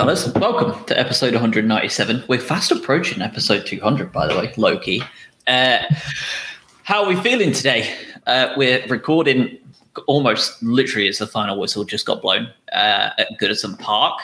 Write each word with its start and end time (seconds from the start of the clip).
fellas, 0.00 0.32
welcome 0.36 0.82
to 0.86 0.98
episode 0.98 1.34
197. 1.34 2.24
We're 2.26 2.40
fast 2.40 2.72
approaching 2.72 3.20
episode 3.20 3.66
200, 3.66 4.10
by 4.10 4.28
the 4.28 4.34
way, 4.34 4.50
low 4.56 4.78
key. 4.78 5.02
Uh, 5.46 5.80
how 6.84 7.02
are 7.02 7.06
we 7.06 7.16
feeling 7.16 7.52
today? 7.52 7.94
Uh, 8.26 8.54
we're 8.56 8.82
recording 8.86 9.58
almost 10.06 10.62
literally 10.62 11.06
as 11.06 11.18
the 11.18 11.26
final 11.26 11.60
whistle 11.60 11.84
just 11.84 12.06
got 12.06 12.22
blown 12.22 12.46
uh, 12.72 13.10
at 13.18 13.28
Goodison 13.38 13.78
Park. 13.78 14.18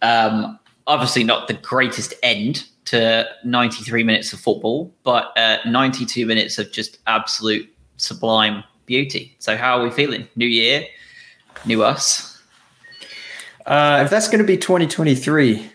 Um, 0.00 0.58
obviously, 0.86 1.24
not 1.24 1.46
the 1.46 1.52
greatest 1.52 2.14
end 2.22 2.66
to 2.86 3.28
93 3.44 4.04
minutes 4.04 4.32
of 4.32 4.40
football, 4.40 4.90
but 5.02 5.36
uh, 5.36 5.58
92 5.66 6.24
minutes 6.24 6.58
of 6.58 6.72
just 6.72 7.00
absolute 7.06 7.70
sublime 7.98 8.64
beauty. 8.86 9.36
So, 9.40 9.58
how 9.58 9.78
are 9.78 9.82
we 9.82 9.90
feeling? 9.90 10.26
New 10.36 10.46
year, 10.46 10.86
new 11.66 11.82
us. 11.82 12.37
Uh, 13.68 14.00
if 14.02 14.10
that's 14.10 14.28
going 14.28 14.38
to 14.38 14.46
be 14.46 14.56
2023 14.56 15.70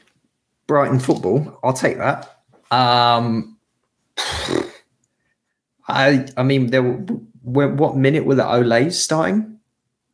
Brighton 0.65 0.99
football, 0.99 1.59
I'll 1.63 1.73
take 1.73 1.99
that. 1.99 2.39
Um, 2.71 3.55
I 5.87 6.25
I 6.35 6.41
mean, 6.41 6.71
there 6.71 6.81
what 7.43 7.95
minute 7.95 8.25
were 8.25 8.35
the 8.35 8.43
Olays 8.43 8.93
starting? 8.93 9.59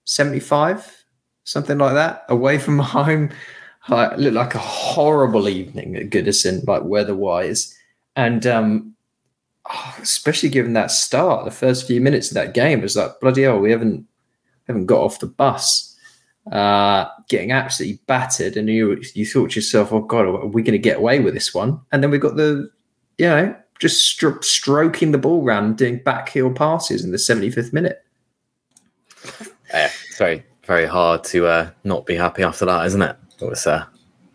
75, 0.03 1.05
something 1.45 1.77
like 1.77 1.93
that, 1.93 2.25
away 2.27 2.57
from 2.57 2.79
home. 2.79 3.29
Like, 3.87 4.17
looked 4.17 4.35
like 4.35 4.55
a 4.55 4.59
horrible 4.59 5.47
evening 5.47 5.95
at 5.95 6.09
Goodison, 6.09 6.67
like 6.67 6.83
weather-wise, 6.83 7.75
and 8.15 8.45
um, 8.45 8.93
oh, 9.69 9.95
especially 10.01 10.49
given 10.49 10.73
that 10.73 10.91
start, 10.91 11.45
the 11.45 11.51
first 11.51 11.87
few 11.87 12.01
minutes 12.01 12.29
of 12.29 12.35
that 12.35 12.53
game 12.53 12.79
it 12.79 12.83
was 12.83 12.97
like 12.97 13.19
bloody 13.21 13.43
hell, 13.43 13.57
we 13.57 13.71
haven't 13.71 14.05
haven't 14.67 14.85
got 14.85 14.99
off 14.99 15.19
the 15.19 15.27
bus, 15.27 15.88
uh, 16.51 17.09
getting 17.27 17.51
absolutely 17.51 17.99
battered, 18.07 18.57
and 18.57 18.69
you 18.69 19.01
you 19.13 19.25
thought 19.25 19.51
to 19.51 19.55
yourself, 19.55 19.91
oh 19.91 20.01
god, 20.01 20.25
are 20.25 20.45
we 20.47 20.61
going 20.61 20.73
to 20.73 20.79
get 20.79 20.97
away 20.97 21.19
with 21.19 21.33
this 21.33 21.53
one? 21.53 21.79
And 21.91 22.03
then 22.03 22.11
we've 22.11 22.21
got 22.21 22.35
the, 22.35 22.69
you 23.17 23.27
know, 23.27 23.55
just 23.79 24.17
stro- 24.17 24.43
stroking 24.43 25.11
the 25.11 25.17
ball 25.17 25.43
around, 25.43 25.77
doing 25.77 25.97
back 26.03 26.29
heel 26.29 26.51
passes 26.51 27.03
in 27.03 27.11
the 27.11 27.17
75th 27.17 27.73
minute. 27.73 28.03
Yeah, 29.71 29.91
it's 30.07 30.17
very 30.17 30.43
very 30.69 30.85
hard 30.85 31.23
to 31.23 31.47
uh, 31.47 31.69
not 31.83 32.05
be 32.05 32.15
happy 32.15 32.43
after 32.43 32.63
that, 32.65 32.85
isn't 32.85 33.01
it? 33.01 33.15
It 33.41 33.45
was, 33.49 33.65
uh, 33.65 33.85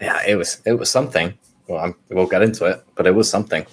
yeah, 0.00 0.20
it 0.26 0.34
was 0.34 0.60
it 0.66 0.72
was 0.74 0.90
something. 0.90 1.32
Well, 1.68 1.78
I'm, 1.78 1.94
we'll 2.10 2.26
get 2.26 2.42
into 2.42 2.64
it, 2.66 2.84
but 2.96 3.06
it 3.06 3.14
was 3.14 3.30
something. 3.30 3.64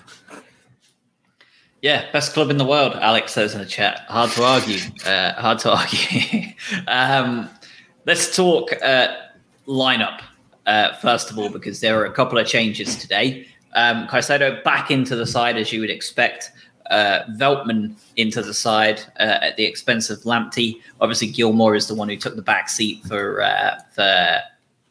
Yeah, 1.81 2.11
best 2.11 2.33
club 2.33 2.51
in 2.51 2.57
the 2.57 2.65
world. 2.65 2.93
Alex 3.01 3.33
says 3.33 3.55
in 3.55 3.59
the 3.59 3.65
chat. 3.65 4.01
Hard 4.07 4.29
to 4.31 4.43
argue. 4.43 4.79
Uh, 5.03 5.33
hard 5.33 5.57
to 5.59 5.71
argue. 5.75 6.53
um, 6.87 7.49
let's 8.05 8.35
talk 8.35 8.71
uh, 8.83 9.15
lineup 9.67 10.21
uh, 10.65 10.93
first 10.95 11.31
of 11.31 11.37
all, 11.37 11.49
because 11.49 11.79
there 11.79 11.99
are 11.99 12.05
a 12.05 12.11
couple 12.11 12.37
of 12.37 12.47
changes 12.47 12.95
today. 12.95 13.47
Um, 13.73 14.07
Caicedo 14.07 14.63
back 14.63 14.91
into 14.91 15.15
the 15.15 15.25
side 15.25 15.57
as 15.57 15.71
you 15.71 15.81
would 15.81 15.89
expect. 15.89 16.51
Uh, 16.89 17.23
Veltman 17.37 17.95
into 18.17 18.41
the 18.41 18.53
side 18.53 19.01
uh, 19.19 19.39
at 19.41 19.55
the 19.55 19.63
expense 19.63 20.09
of 20.09 20.19
Lamptey. 20.19 20.81
Obviously, 20.99 21.31
Gilmour 21.31 21.75
is 21.75 21.87
the 21.87 21.95
one 21.95 22.09
who 22.09 22.17
took 22.17 22.35
the 22.35 22.41
back 22.41 22.67
seat 22.67 23.01
for 23.05 23.41
uh, 23.41 23.79
for 23.93 24.39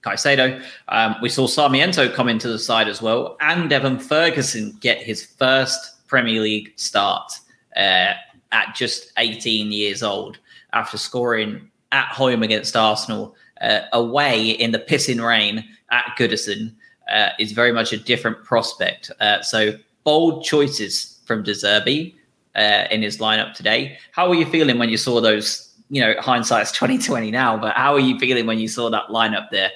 Caicedo. 0.03 0.65
Um, 0.89 1.17
we 1.21 1.29
saw 1.29 1.47
Sarmiento 1.47 2.09
come 2.09 2.29
into 2.29 2.49
the 2.49 2.59
side 2.59 2.89
as 2.89 3.03
well, 3.03 3.37
and 3.41 3.71
Evan 3.71 3.99
Ferguson 3.99 4.79
get 4.81 5.03
his 5.03 5.27
first 5.27 6.07
Premier 6.07 6.41
League 6.41 6.73
start 6.77 7.33
uh, 7.77 8.15
at 8.53 8.75
just 8.75 9.13
18 9.19 9.71
years 9.71 10.03
old 10.03 10.39
after 10.73 10.97
scoring 10.97 11.71
at 11.93 12.09
home 12.09 12.43
against 12.43 12.77
Arsenal, 12.77 13.35
uh, 13.61 13.81
away 13.93 14.51
in 14.51 14.73
the 14.73 14.79
pissing 14.79 15.25
rain 15.25 15.65
at 15.91 16.15
Goodison. 16.19 16.73
Uh, 17.11 17.31
is 17.41 17.51
very 17.51 17.73
much 17.73 17.93
a 17.93 17.97
different 17.97 18.45
prospect. 18.45 19.11
Uh, 19.19 19.43
so 19.43 19.73
bold 20.05 20.45
choices 20.45 21.19
from 21.27 21.43
De 21.43 21.51
Zerbi 21.51 22.15
uh, 22.55 22.85
in 22.93 23.03
his 23.03 23.19
lineup 23.19 23.53
today. 23.53 23.99
How 24.13 24.29
were 24.29 24.37
you 24.37 24.47
feeling 24.47 24.79
when 24.79 24.89
you 24.89 24.97
saw 24.97 25.21
those? 25.21 25.75
You 25.89 26.03
know, 26.03 26.15
hindsight's 26.21 26.71
twenty 26.79 26.99
twenty 26.99 27.33
now, 27.33 27.57
but 27.57 27.75
how 27.77 27.95
are 27.95 28.01
you 28.01 28.19
feeling 28.19 28.47
when 28.47 28.61
you 28.61 28.69
saw 28.69 28.91
that 28.91 29.09
lineup 29.09 29.51
there? 29.51 29.73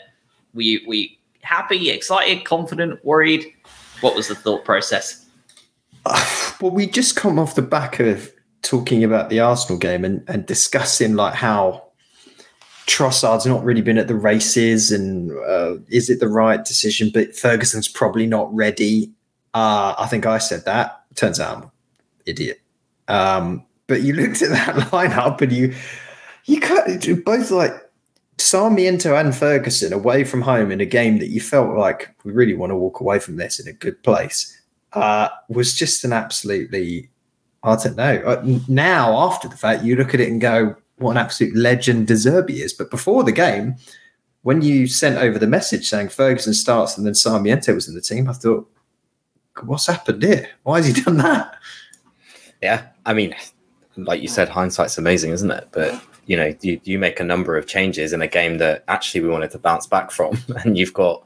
Were 0.55 0.63
you, 0.63 0.81
were 0.87 0.95
you 0.95 1.09
happy, 1.41 1.91
excited, 1.91 2.45
confident, 2.45 3.05
worried? 3.05 3.53
What 4.01 4.15
was 4.15 4.29
the 4.29 4.37
thought 4.37 4.65
process? 4.65 5.27
well, 6.61 6.71
we 6.71 6.87
just 6.87 7.17
come 7.17 7.39
off 7.39 7.55
the 7.55 7.63
back 7.63 7.99
of 8.01 8.33
talking 8.63 9.05
about 9.05 9.29
the 9.29 9.41
Arsenal 9.41 9.79
game 9.79 10.05
and, 10.05 10.25
and 10.29 10.47
discussing 10.47 11.17
like 11.17 11.35
how 11.35 11.84
Trossard's 12.87 13.47
not 13.47 13.65
really 13.65 13.81
been 13.81 13.99
at 13.99 14.09
the 14.09 14.15
races, 14.15 14.93
and 14.93 15.31
uh, 15.31 15.77
is 15.89 16.11
it 16.11 16.21
the 16.21 16.29
right 16.29 16.65
decision? 16.65 17.11
But 17.13 17.37
Ferguson's 17.37 17.89
probably 17.89 18.27
not 18.27 18.55
ready. 18.55 19.11
Uh, 19.55 19.95
I 19.99 20.07
think 20.07 20.27
I 20.27 20.39
said 20.39 20.65
that. 20.65 21.03
Turns 21.15 21.41
out 21.41 21.57
I'm 21.57 21.63
an 21.63 21.71
idiot. 22.27 22.61
Um, 23.09 23.65
but 23.87 24.03
you 24.03 24.13
looked 24.15 24.43
at 24.43 24.51
that 24.51 24.75
lineup 24.91 25.41
and 25.41 25.53
you 25.53 25.75
you 26.47 26.61
cut 26.61 26.87
both 27.25 27.51
like 27.51 27.73
Sarmiento 28.39 29.15
and 29.15 29.35
Ferguson 29.35 29.93
away 29.93 30.25
from 30.25 30.43
home 30.43 30.71
in 30.71 30.81
a 30.81 30.87
game 30.87 31.19
that 31.19 31.29
you 31.29 31.41
felt 31.41 31.77
like 31.77 32.15
we 32.25 32.33
really 32.33 32.55
want 32.55 32.71
to 32.71 32.77
walk 32.77 33.01
away 33.01 33.19
from 33.19 33.37
this 33.37 33.59
in 33.59 33.67
a 33.69 33.73
good 33.73 34.03
place 34.03 34.61
uh, 34.93 35.29
was 35.49 35.75
just 35.75 36.05
an 36.05 36.13
absolutely 36.13 37.09
I 37.63 37.77
don't 37.77 37.97
know. 37.97 38.17
Uh, 38.27 38.59
now 38.69 39.17
after 39.27 39.49
the 39.49 39.57
fact, 39.57 39.85
you 39.85 39.97
look 39.97 40.13
at 40.13 40.21
it 40.21 40.29
and 40.29 40.39
go, 40.39 40.77
what 40.99 41.13
an 41.13 41.17
absolute 41.19 41.57
legend 41.57 42.07
De 42.07 42.15
Zerbi 42.15 42.61
is. 42.61 42.73
But 42.73 42.91
before 42.91 43.25
the 43.25 43.33
game, 43.33 43.77
when 44.43 44.63
you 44.63 44.87
sent 44.87 45.19
over 45.19 45.39
the 45.39 45.47
message 45.47 45.89
saying 45.89 46.11
Ferguson 46.11 46.55
starts 46.55 46.97
and 46.97 47.07
then 47.07 47.15
Sarmiento 47.15 47.75
was 47.75 47.89
in 47.89 47.95
the 47.95 48.01
team, 48.01 48.29
I 48.29 48.33
thought, 48.33 48.71
what's 49.63 49.87
happened 49.87 50.23
here? 50.23 50.51
Why 50.63 50.79
has 50.83 50.95
he 50.95 51.03
done 51.03 51.17
that? 51.19 51.57
Yeah, 52.63 52.87
I 53.07 53.15
mean, 53.15 53.35
like 53.97 54.23
you 54.23 54.29
said, 54.29 54.49
hindsight's 54.49 54.99
amazing, 54.99 55.31
isn't 55.33 55.51
it? 55.51 55.69
But 55.73 56.01
you 56.27 56.37
know, 56.37 56.55
you, 56.63 56.81
you 56.85 56.99
make 56.99 57.21
a 57.21 57.25
number 57.25 57.57
of 57.57 57.67
changes 57.67 58.13
in 58.13 58.23
a 58.23 58.27
game 58.27 58.57
that 58.59 58.85
actually 58.89 59.21
we 59.21 59.29
wanted 59.29 59.51
to 59.51 59.59
bounce 59.59 59.87
back 59.87 60.11
from, 60.11 60.39
and 60.65 60.79
you've 60.79 60.95
got, 60.95 61.23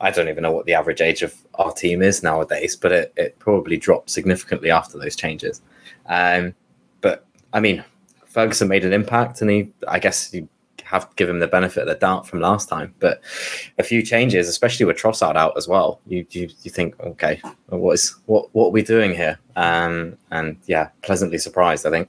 I 0.00 0.10
don't 0.10 0.28
even 0.28 0.42
know 0.42 0.52
what 0.52 0.66
the 0.66 0.74
average 0.74 1.00
age 1.00 1.22
of 1.22 1.34
our 1.54 1.72
team 1.72 2.02
is 2.02 2.22
nowadays, 2.22 2.76
but 2.76 2.92
it, 2.92 3.12
it 3.16 3.38
probably 3.38 3.76
dropped 3.76 4.10
significantly 4.10 4.70
after 4.70 4.98
those 4.98 5.16
changes. 5.16 5.62
Um, 6.06 6.54
but 7.00 7.26
I 7.52 7.60
mean, 7.60 7.84
Ferguson 8.32 8.68
made 8.68 8.84
an 8.84 8.92
impact, 8.92 9.42
and 9.42 9.50
he, 9.50 9.72
I 9.86 9.98
guess, 9.98 10.32
you 10.32 10.48
have 10.84 11.08
to 11.08 11.16
give 11.16 11.28
him 11.28 11.38
the 11.38 11.46
benefit 11.46 11.82
of 11.82 11.88
the 11.88 11.94
doubt 11.94 12.26
from 12.26 12.40
last 12.40 12.68
time. 12.68 12.94
But 12.98 13.20
a 13.78 13.82
few 13.82 14.02
changes, 14.02 14.48
especially 14.48 14.86
with 14.86 14.96
Trossard 14.96 15.36
out 15.36 15.56
as 15.56 15.68
well, 15.68 16.00
you 16.06 16.26
you, 16.30 16.48
you 16.62 16.70
think, 16.70 16.98
okay, 17.00 17.40
what 17.68 17.92
is 17.92 18.16
what 18.26 18.48
what 18.54 18.68
are 18.68 18.70
we 18.70 18.82
doing 18.82 19.14
here? 19.14 19.38
Um, 19.56 20.16
and 20.30 20.56
yeah, 20.66 20.88
pleasantly 21.02 21.38
surprised, 21.38 21.86
I 21.86 21.90
think. 21.90 22.08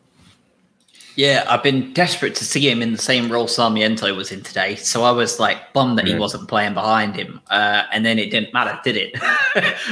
Yeah, 1.16 1.46
I've 1.48 1.62
been 1.62 1.94
desperate 1.94 2.34
to 2.36 2.46
see 2.46 2.68
him 2.68 2.82
in 2.82 2.92
the 2.92 2.98
same 2.98 3.32
role 3.32 3.48
Sarmiento 3.48 4.14
was 4.16 4.32
in 4.32 4.42
today. 4.42 4.76
So 4.76 5.04
I 5.04 5.12
was 5.12 5.40
like 5.40 5.72
bummed 5.74 5.98
that 6.00 6.06
mm. 6.06 6.14
he 6.14 6.16
wasn't 6.16 6.48
playing 6.48 6.74
behind 6.74 7.16
him. 7.16 7.40
Uh, 7.52 7.84
and 7.92 8.04
then 8.04 8.18
it 8.18 8.32
didn't 8.32 8.54
matter, 8.54 8.80
did 8.84 8.98
it? 8.98 9.16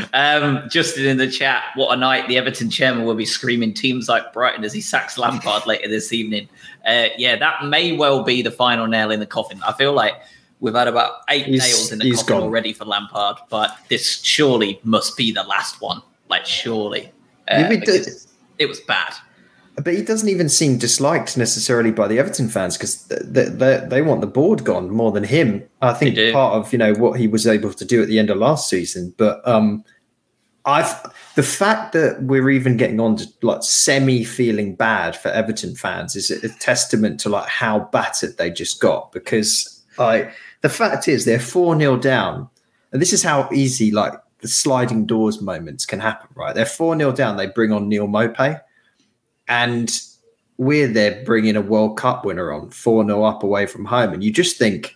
um, 0.13 0.67
Justin 0.69 1.05
in 1.05 1.17
the 1.17 1.29
chat, 1.29 1.63
what 1.75 1.95
a 1.95 1.99
night. 1.99 2.27
The 2.27 2.37
Everton 2.37 2.71
chairman 2.71 3.05
will 3.05 3.15
be 3.15 3.25
screaming 3.25 3.73
teams 3.73 4.09
like 4.09 4.33
Brighton 4.33 4.63
as 4.63 4.73
he 4.73 4.81
sacks 4.81 5.17
Lampard 5.17 5.67
later 5.67 5.87
this 5.87 6.11
evening. 6.11 6.49
Uh, 6.87 7.07
yeah, 7.17 7.35
that 7.35 7.65
may 7.65 7.95
well 7.95 8.23
be 8.23 8.41
the 8.41 8.51
final 8.51 8.87
nail 8.87 9.11
in 9.11 9.19
the 9.19 9.27
coffin. 9.27 9.61
I 9.61 9.73
feel 9.73 9.93
like 9.93 10.15
we've 10.59 10.73
had 10.73 10.87
about 10.87 11.21
eight 11.29 11.45
he's, 11.45 11.61
nails 11.61 11.91
in 11.91 11.99
the 11.99 12.11
coffin 12.11 12.25
gone. 12.27 12.41
already 12.41 12.73
for 12.73 12.85
Lampard, 12.85 13.37
but 13.49 13.77
this 13.89 14.21
surely 14.23 14.79
must 14.83 15.15
be 15.17 15.31
the 15.31 15.43
last 15.43 15.81
one. 15.81 16.01
Like, 16.29 16.47
surely. 16.47 17.11
Uh, 17.47 17.67
it 18.57 18.67
was 18.67 18.79
bad 18.81 19.13
but 19.75 19.93
he 19.93 20.01
doesn't 20.01 20.29
even 20.29 20.49
seem 20.49 20.77
disliked 20.77 21.37
necessarily 21.37 21.91
by 21.91 22.07
the 22.07 22.19
Everton 22.19 22.49
fans 22.49 22.77
because 22.77 23.05
they, 23.07 23.45
they, 23.45 23.85
they, 23.87 24.01
want 24.01 24.21
the 24.21 24.27
board 24.27 24.63
gone 24.63 24.89
more 24.89 25.11
than 25.11 25.23
him. 25.23 25.63
I 25.81 25.93
think 25.93 26.33
part 26.33 26.55
of 26.55 26.71
you 26.71 26.79
know 26.79 26.93
what 26.93 27.19
he 27.19 27.27
was 27.27 27.47
able 27.47 27.73
to 27.73 27.85
do 27.85 28.01
at 28.01 28.07
the 28.07 28.19
end 28.19 28.29
of 28.29 28.37
last 28.37 28.69
season, 28.69 29.13
but 29.17 29.45
um, 29.47 29.83
I've 30.65 30.93
the 31.35 31.43
fact 31.43 31.93
that 31.93 32.21
we're 32.23 32.49
even 32.49 32.77
getting 32.77 32.99
on 32.99 33.15
to 33.17 33.27
like 33.41 33.63
semi 33.63 34.23
feeling 34.23 34.75
bad 34.75 35.15
for 35.15 35.29
Everton 35.29 35.75
fans 35.75 36.15
is 36.15 36.29
a, 36.29 36.49
testament 36.59 37.19
to 37.21 37.29
like 37.29 37.47
how 37.47 37.79
battered 37.91 38.37
they 38.37 38.51
just 38.51 38.81
got 38.81 39.11
because 39.11 39.83
like 39.97 40.33
the 40.61 40.69
fact 40.69 41.07
is 41.07 41.25
they're 41.25 41.39
four 41.39 41.77
0 41.77 41.97
down, 41.97 42.49
and 42.91 43.01
this 43.01 43.13
is 43.13 43.23
how 43.23 43.49
easy 43.53 43.91
like 43.91 44.13
the 44.41 44.47
sliding 44.47 45.05
doors 45.05 45.41
moments 45.41 45.85
can 45.85 45.99
happen. 45.99 46.27
Right, 46.35 46.53
they're 46.53 46.65
four 46.65 46.97
0 46.97 47.13
down. 47.13 47.37
They 47.37 47.47
bring 47.47 47.71
on 47.71 47.87
Neal 47.87 48.07
Maupay 48.07 48.59
and 49.47 50.01
we're 50.57 50.87
there 50.87 51.23
bringing 51.25 51.55
a 51.55 51.61
World 51.61 51.97
Cup 51.97 52.25
winner 52.25 52.51
on 52.51 52.69
4 52.69 53.05
0 53.05 53.23
up 53.23 53.43
away 53.43 53.65
from 53.65 53.85
home. 53.85 54.13
And 54.13 54.23
you 54.23 54.31
just 54.31 54.57
think, 54.57 54.95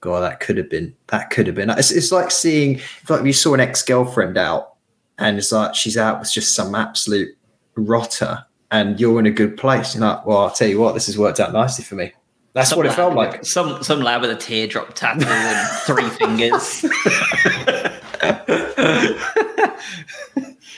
God, 0.00 0.20
that 0.20 0.40
could 0.40 0.56
have 0.56 0.70
been, 0.70 0.94
that 1.08 1.30
could 1.30 1.46
have 1.46 1.56
been. 1.56 1.70
It's, 1.70 1.90
it's 1.90 2.12
like 2.12 2.30
seeing, 2.30 2.80
it's 3.00 3.10
like 3.10 3.24
you 3.24 3.32
saw 3.32 3.54
an 3.54 3.60
ex 3.60 3.82
girlfriend 3.82 4.38
out 4.38 4.74
and 5.18 5.38
it's 5.38 5.52
like 5.52 5.74
she's 5.74 5.96
out 5.96 6.18
with 6.18 6.32
just 6.32 6.54
some 6.54 6.74
absolute 6.74 7.36
rotter 7.76 8.44
and 8.70 8.98
you're 8.98 9.20
in 9.20 9.26
a 9.26 9.30
good 9.30 9.56
place. 9.56 9.94
You're 9.94 10.04
like, 10.04 10.24
well, 10.24 10.38
I'll 10.38 10.50
tell 10.50 10.68
you 10.68 10.80
what, 10.80 10.94
this 10.94 11.06
has 11.06 11.18
worked 11.18 11.40
out 11.40 11.52
nicely 11.52 11.84
for 11.84 11.94
me. 11.94 12.12
That's 12.54 12.70
Some 12.70 12.78
what 12.78 12.86
it 12.86 12.90
lad 12.90 12.96
felt 12.96 13.14
like. 13.14 13.44
Some 13.46 13.82
some 13.82 14.00
lad 14.00 14.20
with 14.20 14.30
a 14.30 14.36
teardrop 14.36 14.92
tattoo 14.94 15.26
and 15.26 15.68
three 15.86 16.08
fingers. 16.18 16.84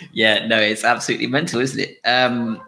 yeah, 0.12 0.46
no, 0.46 0.58
it's 0.58 0.84
absolutely 0.84 1.26
mental, 1.26 1.60
isn't 1.60 1.80
it? 1.80 1.98
Um, 2.04 2.62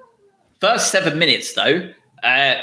first 0.60 0.90
seven 0.90 1.18
minutes 1.18 1.54
though 1.54 1.92
uh, 2.22 2.56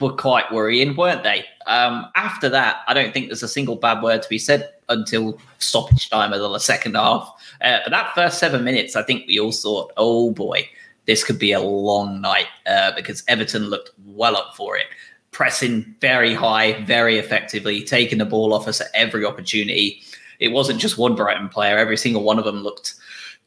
were 0.00 0.12
quite 0.12 0.52
worrying, 0.52 0.96
weren't 0.96 1.22
they? 1.22 1.44
Um, 1.66 2.10
after 2.14 2.48
that, 2.48 2.82
I 2.86 2.94
don't 2.94 3.12
think 3.12 3.26
there's 3.26 3.42
a 3.42 3.48
single 3.48 3.76
bad 3.76 4.02
word 4.02 4.22
to 4.22 4.28
be 4.28 4.38
said 4.38 4.70
until 4.88 5.38
stoppage 5.58 6.10
time 6.10 6.32
of 6.32 6.40
the 6.40 6.58
second 6.58 6.94
half. 6.94 7.28
Uh, 7.60 7.78
but 7.84 7.90
that 7.90 8.14
first 8.14 8.38
seven 8.38 8.64
minutes, 8.64 8.96
I 8.96 9.02
think 9.02 9.26
we 9.26 9.40
all 9.40 9.52
thought, 9.52 9.92
oh 9.96 10.30
boy, 10.30 10.68
this 11.06 11.24
could 11.24 11.38
be 11.38 11.52
a 11.52 11.60
long 11.60 12.20
night 12.20 12.46
uh, 12.66 12.92
because 12.94 13.22
Everton 13.28 13.64
looked 13.64 13.90
well 14.06 14.36
up 14.36 14.56
for 14.56 14.76
it, 14.76 14.86
pressing 15.30 15.94
very 16.00 16.34
high, 16.34 16.82
very 16.84 17.18
effectively, 17.18 17.82
taking 17.82 18.18
the 18.18 18.24
ball 18.24 18.52
off 18.52 18.68
us 18.68 18.80
at 18.80 18.88
every 18.94 19.24
opportunity. 19.24 20.02
It 20.40 20.48
wasn't 20.48 20.80
just 20.80 20.98
one 20.98 21.14
Brighton 21.14 21.48
player; 21.48 21.78
every 21.78 21.96
single 21.96 22.22
one 22.22 22.38
of 22.38 22.44
them 22.44 22.62
looked 22.62 22.94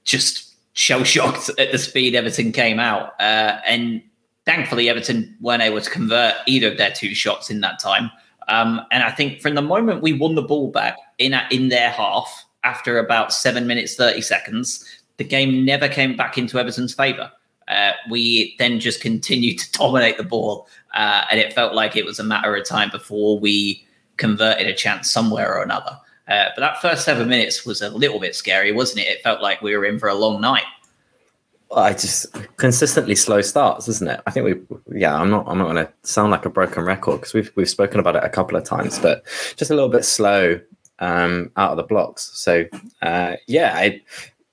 just 0.03 0.46
shell 0.77 1.03
shocked 1.03 1.50
at 1.57 1.71
the 1.71 1.77
speed 1.77 2.15
Everton 2.15 2.51
came 2.51 2.79
out, 2.79 3.19
uh, 3.19 3.59
and 3.65 4.01
thankfully 4.45 4.89
Everton 4.89 5.35
weren't 5.41 5.63
able 5.63 5.81
to 5.81 5.89
convert 5.89 6.35
either 6.45 6.71
of 6.71 6.77
their 6.77 6.91
two 6.91 7.13
shots 7.13 7.50
in 7.50 7.62
that 7.62 7.79
time. 7.79 8.09
Um, 8.47 8.81
and 8.91 9.03
I 9.03 9.12
think 9.12 9.41
from 9.41 9.56
the 9.56 9.62
moment 9.62 10.01
we 10.01 10.13
won 10.13 10.35
the 10.35 10.41
ball 10.41 10.71
back 10.71 10.95
in 11.18 11.35
in 11.51 11.68
their 11.68 11.89
half, 11.89 12.45
after 12.63 12.97
about 12.97 13.33
seven 13.33 13.68
minutes 13.68 13.95
thirty 13.95 14.21
seconds, 14.21 14.85
the 15.18 15.24
game 15.24 15.65
never 15.65 15.89
came 15.89 16.15
back 16.15 16.38
into 16.38 16.57
Everton's 16.57 16.94
favour. 16.94 17.31
Uh, 17.68 17.91
we 18.09 18.56
then 18.59 18.80
just 18.80 19.01
continued 19.01 19.59
to 19.59 19.71
dominate 19.77 20.18
the 20.18 20.23
ball, 20.23 20.68
uh, 20.94 21.25
and 21.30 21.39
it 21.39 21.51
felt 21.51 21.73
like 21.73 21.97
it 21.97 22.06
was 22.06 22.19
a 22.19 22.23
matter 22.23 22.56
of 22.56 22.65
time 22.65 22.89
before 22.89 23.38
we 23.38 23.83
converted 24.15 24.68
a 24.68 24.73
chance 24.73 25.12
somewhere 25.12 25.53
or 25.53 25.62
another. 25.62 26.00
Uh, 26.27 26.50
but 26.56 26.62
that 26.62 26.81
first 26.81 27.06
seven 27.06 27.29
minutes 27.29 27.65
was 27.65 27.81
a 27.81 27.89
little 27.89 28.19
bit 28.19 28.35
scary, 28.35 28.71
wasn't 28.71 29.00
it? 29.00 29.07
It 29.07 29.24
felt 29.24 29.41
like 29.41 29.62
we 29.62 29.75
were 29.75 29.85
in 29.85 29.97
for 29.97 30.09
a 30.09 30.13
long 30.13 30.41
night. 30.41 30.65
I 31.75 31.91
just 31.91 32.27
consistently 32.57 33.15
slow 33.15 33.41
starts, 33.41 33.88
isn't 33.88 34.09
it? 34.09 34.21
I 34.25 34.31
think 34.31 34.45
we, 34.45 35.00
yeah, 35.00 35.15
I'm 35.15 35.29
not, 35.29 35.45
I'm 35.47 35.57
not 35.57 35.65
going 35.65 35.85
to 35.85 35.91
sound 36.03 36.31
like 36.31 36.45
a 36.45 36.50
broken 36.50 36.83
record 36.83 37.19
because 37.19 37.33
we've 37.33 37.51
we've 37.56 37.69
spoken 37.69 38.00
about 38.00 38.15
it 38.15 38.24
a 38.24 38.29
couple 38.29 38.57
of 38.57 38.63
times, 38.63 39.00
but 39.00 39.25
just 39.57 39.69
a 39.69 39.74
little 39.74 39.89
bit 39.89 40.06
slow 40.06 40.59
um, 41.00 41.51
out 41.57 41.71
of 41.71 41.77
the 41.77 41.83
blocks. 41.83 42.31
So 42.35 42.65
uh, 43.01 43.35
yeah, 43.47 43.73
I, 43.75 44.01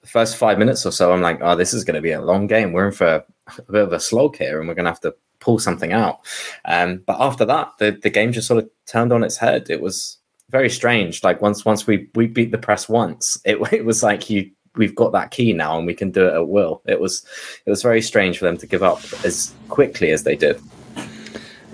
the 0.01 0.09
first 0.09 0.37
five 0.37 0.59
minutes 0.59 0.85
or 0.85 0.91
so, 0.91 1.13
I'm 1.13 1.23
like, 1.23 1.39
oh, 1.41 1.55
this 1.55 1.73
is 1.73 1.85
going 1.85 1.95
to 1.95 2.01
be 2.01 2.13
a 2.13 2.21
long 2.21 2.47
game. 2.47 2.73
We're 2.73 2.87
in 2.87 2.93
for 2.93 3.07
a, 3.07 3.25
bit 3.71 3.83
of 3.83 3.93
a 3.93 4.01
slog 4.01 4.37
here, 4.37 4.59
and 4.59 4.69
we're 4.69 4.75
going 4.75 4.85
to 4.85 4.91
have 4.91 5.01
to 5.01 5.15
pull 5.39 5.61
something 5.61 5.93
out. 5.93 6.21
Um, 6.65 7.03
but 7.07 7.21
after 7.21 7.45
that, 7.45 7.73
the 7.79 7.93
the 7.93 8.11
game 8.11 8.33
just 8.33 8.49
sort 8.49 8.63
of 8.63 8.71
turned 8.87 9.13
on 9.13 9.23
its 9.23 9.37
head. 9.37 9.71
It 9.71 9.81
was 9.81 10.19
very 10.51 10.71
strange. 10.71 11.23
Like 11.23 11.41
once 11.41 11.65
once 11.65 11.87
we 11.87 12.09
we 12.15 12.27
beat 12.27 12.53
the 12.53 12.59
press 12.59 12.89
once, 12.89 13.41
it 13.45 13.59
it 13.73 13.85
was 13.85 14.03
like 14.03 14.31
you 14.31 14.51
we've 14.77 14.95
got 14.95 15.13
that 15.13 15.31
key 15.31 15.53
now 15.53 15.79
and 15.79 15.87
we 15.87 15.95
can 15.95 16.11
do 16.11 16.27
it 16.27 16.35
at 16.35 16.49
will. 16.49 16.83
It 16.87 17.01
was 17.01 17.25
it 17.67 17.71
was 17.71 17.83
very 17.83 18.03
strange 18.03 18.39
for 18.39 18.45
them 18.45 18.57
to 18.59 18.67
give 18.67 18.83
up 18.83 19.01
as 19.25 19.55
quickly 19.69 20.11
as 20.11 20.25
they 20.25 20.37
did. 20.37 20.61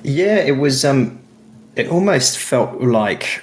Yeah, 0.02 0.36
it 0.36 0.58
was. 0.58 0.84
Um, 0.84 1.20
it 1.76 1.88
almost 1.88 2.38
felt 2.38 2.80
like 2.80 3.42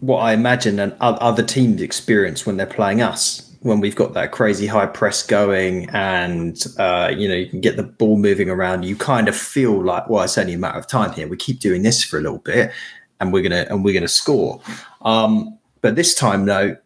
what 0.00 0.18
I 0.18 0.32
imagine 0.32 0.78
and 0.78 0.94
other 1.00 1.42
teams 1.42 1.80
experience 1.80 2.46
when 2.46 2.56
they're 2.56 2.66
playing 2.66 3.02
us. 3.02 3.44
When 3.62 3.80
we've 3.80 3.96
got 3.96 4.14
that 4.14 4.30
crazy 4.30 4.68
high 4.68 4.86
press 4.86 5.24
going, 5.24 5.90
and 5.90 6.64
uh, 6.78 7.12
you 7.14 7.28
know 7.28 7.34
you 7.34 7.48
can 7.48 7.60
get 7.60 7.76
the 7.76 7.82
ball 7.82 8.16
moving 8.16 8.48
around, 8.48 8.84
you 8.84 8.94
kind 8.94 9.26
of 9.28 9.36
feel 9.36 9.84
like, 9.84 10.08
well, 10.08 10.22
it's 10.22 10.38
only 10.38 10.54
a 10.54 10.58
matter 10.58 10.78
of 10.78 10.86
time 10.86 11.12
here. 11.12 11.26
We 11.26 11.36
keep 11.36 11.58
doing 11.58 11.82
this 11.82 12.04
for 12.04 12.18
a 12.18 12.22
little 12.22 12.38
bit, 12.38 12.70
and 13.20 13.32
we're 13.32 13.42
gonna 13.42 13.66
and 13.68 13.84
we're 13.84 13.94
gonna 13.94 14.08
score. 14.08 14.60
Um, 15.02 15.58
but 15.80 15.96
this 15.96 16.14
time, 16.14 16.46
though, 16.46 16.76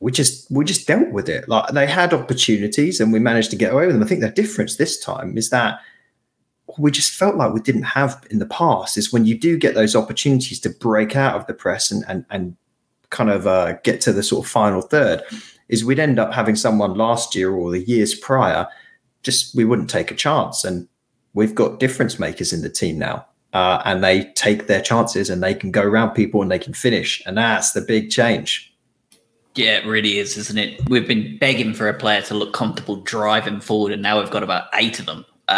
we 0.00 0.12
just 0.12 0.50
we 0.50 0.64
just 0.64 0.86
dealt 0.86 1.10
with 1.10 1.28
it. 1.28 1.48
Like 1.48 1.72
they 1.72 1.86
had 1.86 2.12
opportunities, 2.12 3.00
and 3.00 3.12
we 3.12 3.18
managed 3.18 3.50
to 3.50 3.56
get 3.56 3.72
away 3.72 3.86
with 3.86 3.94
them. 3.94 4.02
I 4.02 4.06
think 4.06 4.20
the 4.20 4.30
difference 4.30 4.76
this 4.76 4.98
time 4.98 5.36
is 5.36 5.50
that 5.50 5.80
we 6.78 6.90
just 6.90 7.12
felt 7.12 7.36
like 7.36 7.52
we 7.52 7.60
didn't 7.60 7.82
have 7.82 8.24
in 8.30 8.38
the 8.38 8.46
past 8.46 8.96
is 8.96 9.12
when 9.12 9.26
you 9.26 9.38
do 9.38 9.58
get 9.58 9.74
those 9.74 9.94
opportunities 9.94 10.58
to 10.60 10.70
break 10.70 11.16
out 11.16 11.36
of 11.36 11.46
the 11.46 11.54
press 11.54 11.90
and 11.90 12.04
and, 12.08 12.24
and 12.30 12.56
kind 13.10 13.30
of 13.30 13.46
uh, 13.46 13.74
get 13.84 14.00
to 14.00 14.12
the 14.12 14.22
sort 14.22 14.44
of 14.44 14.50
final 14.50 14.80
third 14.80 15.22
is 15.68 15.84
we'd 15.84 15.98
end 15.98 16.18
up 16.18 16.32
having 16.32 16.56
someone 16.56 16.94
last 16.94 17.34
year 17.34 17.50
or 17.52 17.70
the 17.70 17.82
years 17.84 18.14
prior 18.14 18.66
just 19.22 19.54
we 19.54 19.64
wouldn't 19.64 19.90
take 19.90 20.10
a 20.10 20.14
chance 20.14 20.64
and 20.64 20.88
we've 21.34 21.54
got 21.54 21.78
difference 21.78 22.18
makers 22.18 22.52
in 22.52 22.62
the 22.62 22.70
team 22.70 22.98
now 22.98 23.24
uh, 23.52 23.82
and 23.84 24.02
they 24.02 24.24
take 24.34 24.66
their 24.66 24.80
chances 24.80 25.28
and 25.28 25.42
they 25.42 25.54
can 25.54 25.70
go 25.70 25.82
around 25.82 26.10
people 26.10 26.42
and 26.42 26.50
they 26.50 26.58
can 26.58 26.72
finish 26.72 27.22
and 27.26 27.36
that's 27.36 27.72
the 27.72 27.80
big 27.80 28.10
change 28.10 28.72
Yeah, 29.54 29.78
it 29.78 29.86
really 29.86 30.18
is, 30.18 30.38
isn't 30.38 30.56
it? 30.58 30.88
We've 30.88 31.06
been 31.06 31.36
begging 31.36 31.74
for 31.74 31.88
a 31.88 31.94
player 31.94 32.22
to 32.22 32.34
look 32.34 32.54
comfortable 32.54 32.96
driving 32.96 33.60
forward, 33.60 33.92
and 33.92 34.00
now 34.00 34.18
we've 34.18 34.30
got 34.30 34.42
about 34.42 34.68
eight 34.72 34.98
of 34.98 35.04
them. 35.04 35.26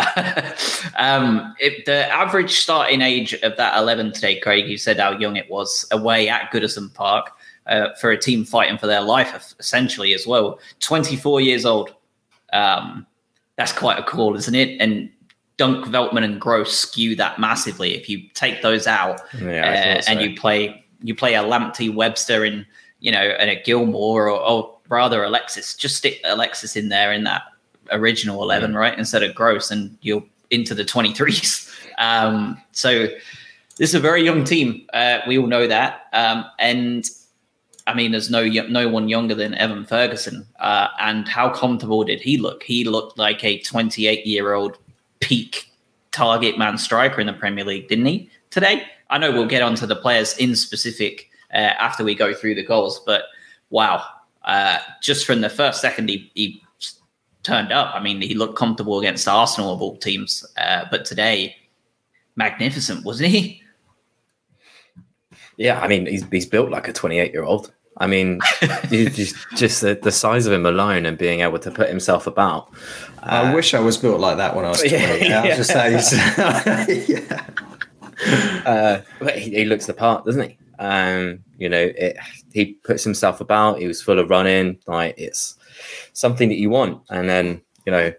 um, 0.97 1.55
the 1.87 2.09
average 2.11 2.57
starting 2.57 3.01
age 3.01 3.35
of 3.35 3.57
that 3.57 3.79
11 3.79 4.13
today, 4.13 4.41
Craig, 4.41 4.67
you 4.67 4.79
said 4.79 4.99
how 4.99 5.13
young 5.13 5.37
it 5.37 5.49
was 5.49 5.87
away 5.93 6.29
at 6.29 6.51
Goodison 6.51 6.93
Park 6.93 7.31
uh, 7.67 7.89
for 8.01 8.11
a 8.11 8.19
team 8.19 8.45
fighting 8.45 8.79
for 8.79 8.89
their 8.89 9.03
life, 9.03 9.55
essentially, 9.61 10.13
as 10.13 10.27
well. 10.27 10.59
24 10.81 11.41
years 11.41 11.65
old. 11.65 11.95
Um, 12.53 13.07
that's 13.57 13.73
quite 13.73 13.99
a 13.99 14.03
call, 14.03 14.35
isn't 14.35 14.55
it? 14.55 14.81
And 14.81 15.11
Dunk, 15.57 15.87
Veltman, 15.87 16.25
and 16.25 16.41
Gross 16.41 16.77
skew 16.77 17.15
that 17.17 17.39
massively. 17.39 17.95
If 17.95 18.09
you 18.09 18.29
take 18.35 18.63
those 18.63 18.87
out 18.87 19.21
Yeah, 19.41 19.97
uh, 19.99 20.03
so. 20.03 20.13
and 20.13 20.21
you 20.21 20.37
play 20.37 20.85
you 21.03 21.15
play 21.15 21.35
a 21.35 21.43
Lamptey, 21.43 21.95
Webster, 21.95 22.45
and 22.45 22.67
you 23.01 23.13
know, 23.13 23.19
and 23.19 23.51
a 23.51 23.63
Gilmour, 23.63 23.95
or, 23.95 24.31
or 24.31 24.79
rather 24.89 25.23
Alexis, 25.23 25.75
just 25.75 25.97
stick 25.97 26.21
Alexis 26.25 26.77
in 26.77 26.89
there 26.89 27.13
in 27.13 27.25
that 27.25 27.43
original 27.93 28.43
eleven, 28.43 28.75
right, 28.75 28.99
instead 28.99 29.23
of 29.23 29.35
Gross, 29.35 29.71
and 29.71 29.97
you're 30.03 30.25
into 30.51 30.75
the 30.75 30.85
twenty 30.85 31.13
threes. 31.13 31.71
Um, 31.97 32.61
so 32.73 33.07
this 33.77 33.91
is 33.91 33.95
a 33.95 34.01
very 34.01 34.25
young 34.25 34.43
team. 34.43 34.85
Uh, 34.93 35.21
we 35.29 35.39
all 35.39 35.47
know 35.47 35.69
that, 35.69 36.07
um, 36.13 36.45
and 36.59 37.09
I 37.87 37.95
mean, 37.95 38.13
there's 38.13 38.31
no 38.31 38.45
no 38.47 38.89
one 38.89 39.09
younger 39.09 39.35
than 39.35 39.55
Evan 39.55 39.85
Ferguson. 39.85 40.47
Uh, 40.59 40.89
and 40.99 41.29
how 41.29 41.51
comfortable 41.51 42.03
did 42.03 42.21
he 42.21 42.39
look? 42.39 42.63
He 42.63 42.85
looked 42.85 43.19
like 43.19 43.45
a 43.45 43.61
28 43.61 44.27
year 44.27 44.55
old 44.55 44.79
peak 45.25 45.71
target 46.13 46.59
man 46.59 46.77
striker 46.77 47.19
in 47.19 47.27
the 47.27 47.33
Premier 47.33 47.65
League, 47.65 47.89
didn't 47.89 48.05
he? 48.05 48.31
Today, 48.51 48.85
I 49.09 49.17
know 49.17 49.33
we'll 49.33 49.47
get 49.47 49.63
onto 49.63 49.87
the 49.87 49.97
players 49.97 50.37
in 50.37 50.55
specific 50.55 51.31
uh, 51.53 51.73
after 51.79 52.05
we 52.05 52.15
go 52.15 52.35
through 52.35 52.57
the 52.57 52.63
goals, 52.63 53.01
but 53.07 53.23
wow, 53.71 54.05
uh, 54.45 54.79
just 55.01 55.27
from 55.27 55.41
the 55.41 55.49
first 55.49 55.81
second 55.81 56.11
he, 56.11 56.31
he 56.35 56.63
turned 57.43 57.73
up. 57.73 57.95
I 57.95 58.03
mean, 58.03 58.21
he 58.21 58.35
looked 58.35 58.57
comfortable 58.57 58.99
against 58.99 59.27
Arsenal 59.27 59.73
of 59.73 59.81
all 59.81 59.97
teams, 59.97 60.45
uh, 60.59 60.85
but 60.91 61.07
today, 61.07 61.57
magnificent, 62.37 63.03
wasn't 63.05 63.31
he? 63.31 63.63
Yeah, 65.57 65.81
I 65.81 65.89
mean 65.89 66.07
he's 66.07 66.25
he's 66.31 66.47
built 66.47 66.71
like 66.71 66.89
a 66.89 66.93
28 66.93 67.33
year 67.33 67.45
old. 67.45 67.73
I 67.99 68.07
mean, 68.07 68.41
just 68.91 69.37
just 69.57 69.81
the, 69.81 69.95
the 69.95 70.13
size 70.13 70.47
of 70.47 70.53
him 70.53 70.67
alone 70.67 71.07
and 71.07 71.17
being 71.17 71.41
able 71.41 71.59
to 71.61 71.71
put 71.71 71.89
himself 71.89 72.27
about. 72.27 72.69
i 73.23 73.51
uh, 73.51 73.55
wish 73.55 73.73
i 73.73 73.81
was 73.81 73.97
built 73.97 74.21
like 74.21 74.37
that 74.37 74.55
when 74.55 74.65
i 74.65 74.69
was 74.69 74.81
20 74.87 74.95
Yeah, 75.29 75.43
I 75.43 75.57
was 75.57 75.69
just 75.69 77.09
yeah. 77.09 77.47
uh, 78.67 79.01
but 79.19 79.39
he, 79.39 79.51
he 79.51 79.65
looks 79.65 79.87
the 79.87 79.95
part, 79.95 80.25
doesn't 80.25 80.51
he? 80.51 80.59
Um, 80.79 81.41
you 81.59 81.69
know, 81.69 81.93
it, 81.97 82.17
he 82.53 82.75
puts 82.85 83.05
himself 83.05 83.41
about. 83.41 83.79
He 83.79 83.87
was 83.87 84.03
full 84.03 84.19
of 84.19 84.31
running. 84.31 84.79
Like 84.87 85.15
it's 85.19 85.57
something 86.13 86.49
that 86.49 86.59
you 86.59 86.71
want. 86.71 87.03
And 87.11 87.29
then 87.29 87.63
you 87.87 87.93
know, 87.93 88.13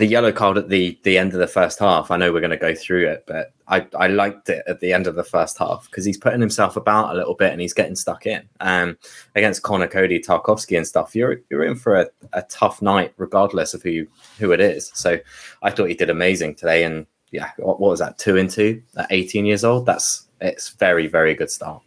the 0.00 0.06
yellow 0.06 0.32
card 0.32 0.56
at 0.56 0.70
the 0.70 0.98
the 1.02 1.18
end 1.18 1.34
of 1.34 1.40
the 1.40 1.46
first 1.46 1.78
half. 1.78 2.10
I 2.10 2.16
know 2.16 2.32
we're 2.32 2.40
going 2.40 2.50
to 2.50 2.56
go 2.56 2.74
through 2.74 3.06
it, 3.06 3.24
but 3.26 3.52
I 3.68 3.86
I 3.94 4.06
liked 4.08 4.48
it 4.48 4.64
at 4.66 4.80
the 4.80 4.94
end 4.94 5.06
of 5.06 5.14
the 5.14 5.22
first 5.22 5.58
half 5.58 5.84
because 5.84 6.06
he's 6.06 6.16
putting 6.16 6.40
himself 6.40 6.74
about 6.76 7.12
a 7.12 7.18
little 7.18 7.34
bit 7.34 7.52
and 7.52 7.60
he's 7.60 7.74
getting 7.74 7.94
stuck 7.94 8.24
in. 8.24 8.48
Um, 8.60 8.96
against 9.36 9.62
Conor 9.62 9.88
Coady, 9.88 10.18
Tarkowski, 10.18 10.78
and 10.78 10.86
stuff. 10.86 11.14
You're 11.14 11.42
you're 11.50 11.64
in 11.64 11.76
for 11.76 11.96
a, 11.96 12.06
a 12.32 12.40
tough 12.42 12.80
night, 12.80 13.12
regardless 13.18 13.74
of 13.74 13.82
who 13.82 13.90
you, 13.90 14.08
who 14.38 14.52
it 14.52 14.60
is. 14.60 14.90
So 14.94 15.18
I 15.62 15.70
thought 15.70 15.90
he 15.90 15.94
did 15.94 16.08
amazing 16.08 16.54
today, 16.54 16.82
and 16.84 17.06
yeah, 17.30 17.50
what, 17.58 17.78
what 17.78 17.90
was 17.90 18.00
that? 18.00 18.16
Two 18.16 18.38
and 18.38 18.48
two 18.48 18.82
at 18.96 19.06
18 19.10 19.44
years 19.44 19.64
old. 19.64 19.84
That's 19.84 20.28
it's 20.40 20.70
very 20.70 21.08
very 21.08 21.34
good 21.34 21.50
start. 21.50 21.82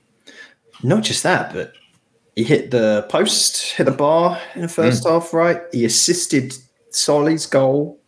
Not 0.83 1.01
just 1.01 1.23
that, 1.23 1.51
but 1.51 1.73
he 2.35 2.43
hit 2.43 2.69
the 2.69 3.07
post, 3.09 3.71
hit 3.71 3.85
the 3.85 3.91
bar 3.91 4.39
in 4.53 4.61
the 4.61 4.67
first 4.67 5.07
half, 5.07 5.33
right? 5.33 5.61
He 5.71 5.83
assisted 5.85 6.53
Solly's 6.91 7.47
goal. 7.47 7.99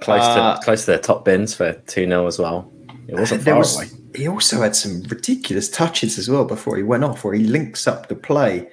Close 0.00 0.22
Uh, 0.22 0.56
to 0.56 0.64
close 0.64 0.84
to 0.86 0.92
the 0.92 0.98
top 0.98 1.24
bins 1.24 1.54
for 1.54 1.72
two 1.86 2.06
0 2.06 2.26
as 2.26 2.38
well. 2.38 2.70
It 3.08 3.16
wasn't 3.16 3.42
far 3.42 3.58
was, 3.58 3.76
away. 3.76 3.88
he 4.14 4.28
also 4.28 4.60
had 4.60 4.76
some 4.76 5.02
ridiculous 5.08 5.68
touches 5.68 6.18
as 6.18 6.28
well 6.28 6.44
before 6.44 6.76
he 6.76 6.82
went 6.82 7.04
off, 7.04 7.24
where 7.24 7.34
he 7.34 7.44
links 7.44 7.86
up 7.86 8.08
the 8.08 8.14
play. 8.14 8.68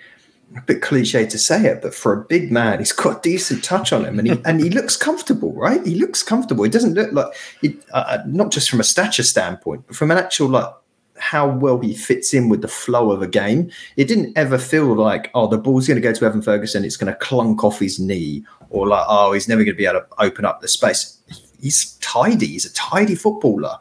A 0.56 0.62
bit 0.62 0.82
cliche 0.82 1.26
to 1.26 1.38
say 1.38 1.66
it, 1.66 1.82
but 1.82 1.94
for 1.94 2.14
a 2.14 2.24
big 2.24 2.54
man, 2.54 2.80
he's 2.80 2.94
got 2.94 3.18
a 3.18 3.22
decent 3.22 3.66
touch 3.66 3.92
on 3.92 4.06
him, 4.06 4.18
and 4.18 4.28
he 4.30 4.42
and 4.46 4.62
he 4.62 4.70
looks 4.70 4.96
comfortable, 4.96 5.54
right? 5.54 5.86
He 5.86 5.96
looks 5.96 6.24
comfortable. 6.24 6.64
He 6.64 6.70
doesn't 6.70 6.94
look 6.94 7.12
like, 7.12 7.28
he, 7.62 7.78
uh, 7.92 8.20
not 8.26 8.52
just 8.52 8.70
from 8.70 8.80
a 8.80 8.84
stature 8.86 9.24
standpoint, 9.24 9.84
but 9.88 9.96
from 9.96 10.10
an 10.12 10.18
actual 10.18 10.48
like 10.48 10.72
how 11.20 11.48
well 11.48 11.80
he 11.80 11.94
fits 11.96 12.34
in 12.34 12.48
with 12.48 12.62
the 12.62 12.68
flow 12.68 13.12
of 13.12 13.22
a 13.22 13.28
game. 13.28 13.70
It 13.98 14.08
didn't 14.08 14.38
ever 14.38 14.58
feel 14.58 14.96
like, 14.96 15.32
oh, 15.34 15.48
the 15.48 15.58
ball's 15.58 15.88
going 15.88 15.96
to 15.96 16.02
go 16.02 16.14
to 16.14 16.26
Evan 16.26 16.42
Ferguson, 16.42 16.86
it's 16.86 16.98
going 16.98 17.12
to 17.12 17.20
clunk 17.20 17.64
off 17.64 17.80
his 17.80 18.00
knee, 18.00 18.46
or 18.70 18.88
like, 18.88 19.06
oh, 19.10 19.34
he's 19.34 19.48
never 19.48 19.64
going 19.64 19.74
to 19.74 19.78
be 19.78 19.86
able 19.86 20.02
to 20.02 20.08
open 20.20 20.46
up 20.46 20.62
the 20.62 20.68
space. 20.68 21.17
He's 21.62 21.94
tidy. 22.02 22.48
He's 22.48 22.66
a 22.66 22.74
tidy 22.74 23.16
footballer. 23.16 23.78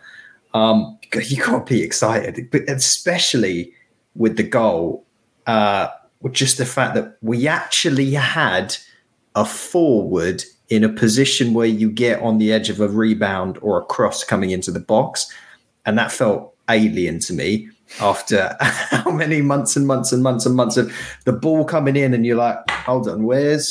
Um, 0.54 0.98
you 1.28 1.42
can't 1.42 1.66
be 1.66 1.82
excited, 1.82 2.48
but 2.50 2.62
especially 2.68 3.72
with 4.14 4.36
the 4.36 4.42
goal, 4.42 5.04
uh, 5.46 5.88
with 6.20 6.32
just 6.32 6.58
the 6.58 6.66
fact 6.66 6.94
that 6.94 7.18
we 7.20 7.46
actually 7.46 8.12
had 8.12 8.76
a 9.34 9.44
forward 9.44 10.42
in 10.68 10.82
a 10.82 10.88
position 10.88 11.54
where 11.54 11.66
you 11.66 11.90
get 11.90 12.20
on 12.22 12.38
the 12.38 12.52
edge 12.52 12.70
of 12.70 12.80
a 12.80 12.88
rebound 12.88 13.58
or 13.62 13.78
a 13.78 13.84
cross 13.84 14.24
coming 14.24 14.50
into 14.50 14.70
the 14.70 14.80
box. 14.80 15.30
And 15.84 15.96
that 15.98 16.10
felt 16.10 16.54
alien 16.68 17.20
to 17.20 17.32
me 17.32 17.68
after 18.00 18.56
how 18.60 19.10
many 19.10 19.42
months 19.42 19.76
and 19.76 19.86
months 19.86 20.12
and 20.12 20.22
months 20.22 20.46
and 20.46 20.56
months 20.56 20.76
of 20.76 20.92
the 21.24 21.32
ball 21.32 21.64
coming 21.64 21.96
in 21.96 22.14
and 22.14 22.26
you're 22.26 22.36
like, 22.36 22.68
hold 22.70 23.08
on, 23.08 23.22
where's 23.22 23.66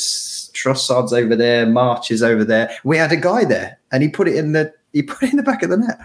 Trossard's 0.56 1.12
over 1.12 1.36
there, 1.36 1.66
March 1.66 2.10
is 2.10 2.22
over 2.22 2.44
there. 2.44 2.76
We 2.84 2.96
had 2.96 3.12
a 3.12 3.16
guy 3.16 3.44
there 3.44 3.78
and 3.92 4.02
he 4.02 4.08
put 4.08 4.28
it 4.28 4.36
in 4.36 4.52
the 4.52 4.72
he 4.92 5.02
put 5.02 5.22
it 5.22 5.30
in 5.30 5.36
the 5.36 5.42
back 5.42 5.62
of 5.62 5.70
the 5.70 5.76
net. 5.76 5.98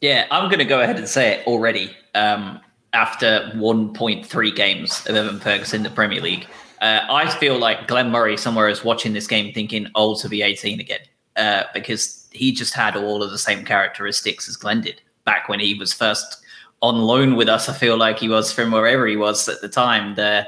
Yeah, 0.00 0.26
I'm 0.30 0.50
gonna 0.50 0.64
go 0.64 0.80
ahead 0.80 0.96
and 0.96 1.08
say 1.08 1.38
it 1.38 1.46
already. 1.46 1.96
Um, 2.14 2.60
after 2.92 3.50
1.3 3.54 4.56
games 4.56 5.06
of 5.06 5.14
Evan 5.14 5.38
Ferguson 5.38 5.78
in 5.78 5.82
the 5.84 5.90
Premier 5.90 6.20
League. 6.20 6.46
Uh, 6.80 7.00
I 7.08 7.28
feel 7.30 7.58
like 7.58 7.86
Glenn 7.86 8.10
Murray 8.10 8.36
somewhere 8.36 8.68
is 8.68 8.84
watching 8.84 9.12
this 9.12 9.26
game 9.26 9.52
thinking, 9.52 9.86
old 9.94 10.20
to 10.20 10.28
be 10.28 10.42
18 10.42 10.80
again, 10.80 11.00
uh, 11.36 11.64
because 11.74 12.28
he 12.32 12.52
just 12.52 12.74
had 12.74 12.96
all 12.96 13.22
of 13.22 13.30
the 13.30 13.38
same 13.38 13.64
characteristics 13.64 14.48
as 14.48 14.56
Glenn 14.56 14.80
did 14.80 15.00
back 15.24 15.48
when 15.48 15.60
he 15.60 15.74
was 15.74 15.92
first 15.92 16.42
on 16.80 17.02
loan 17.02 17.36
with 17.36 17.48
us. 17.48 17.68
I 17.68 17.74
feel 17.74 17.96
like 17.96 18.18
he 18.18 18.28
was 18.28 18.52
from 18.52 18.72
wherever 18.72 19.06
he 19.06 19.16
was 19.16 19.48
at 19.48 19.60
the 19.60 19.68
time. 19.68 20.14
The 20.14 20.46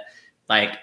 like 0.48 0.78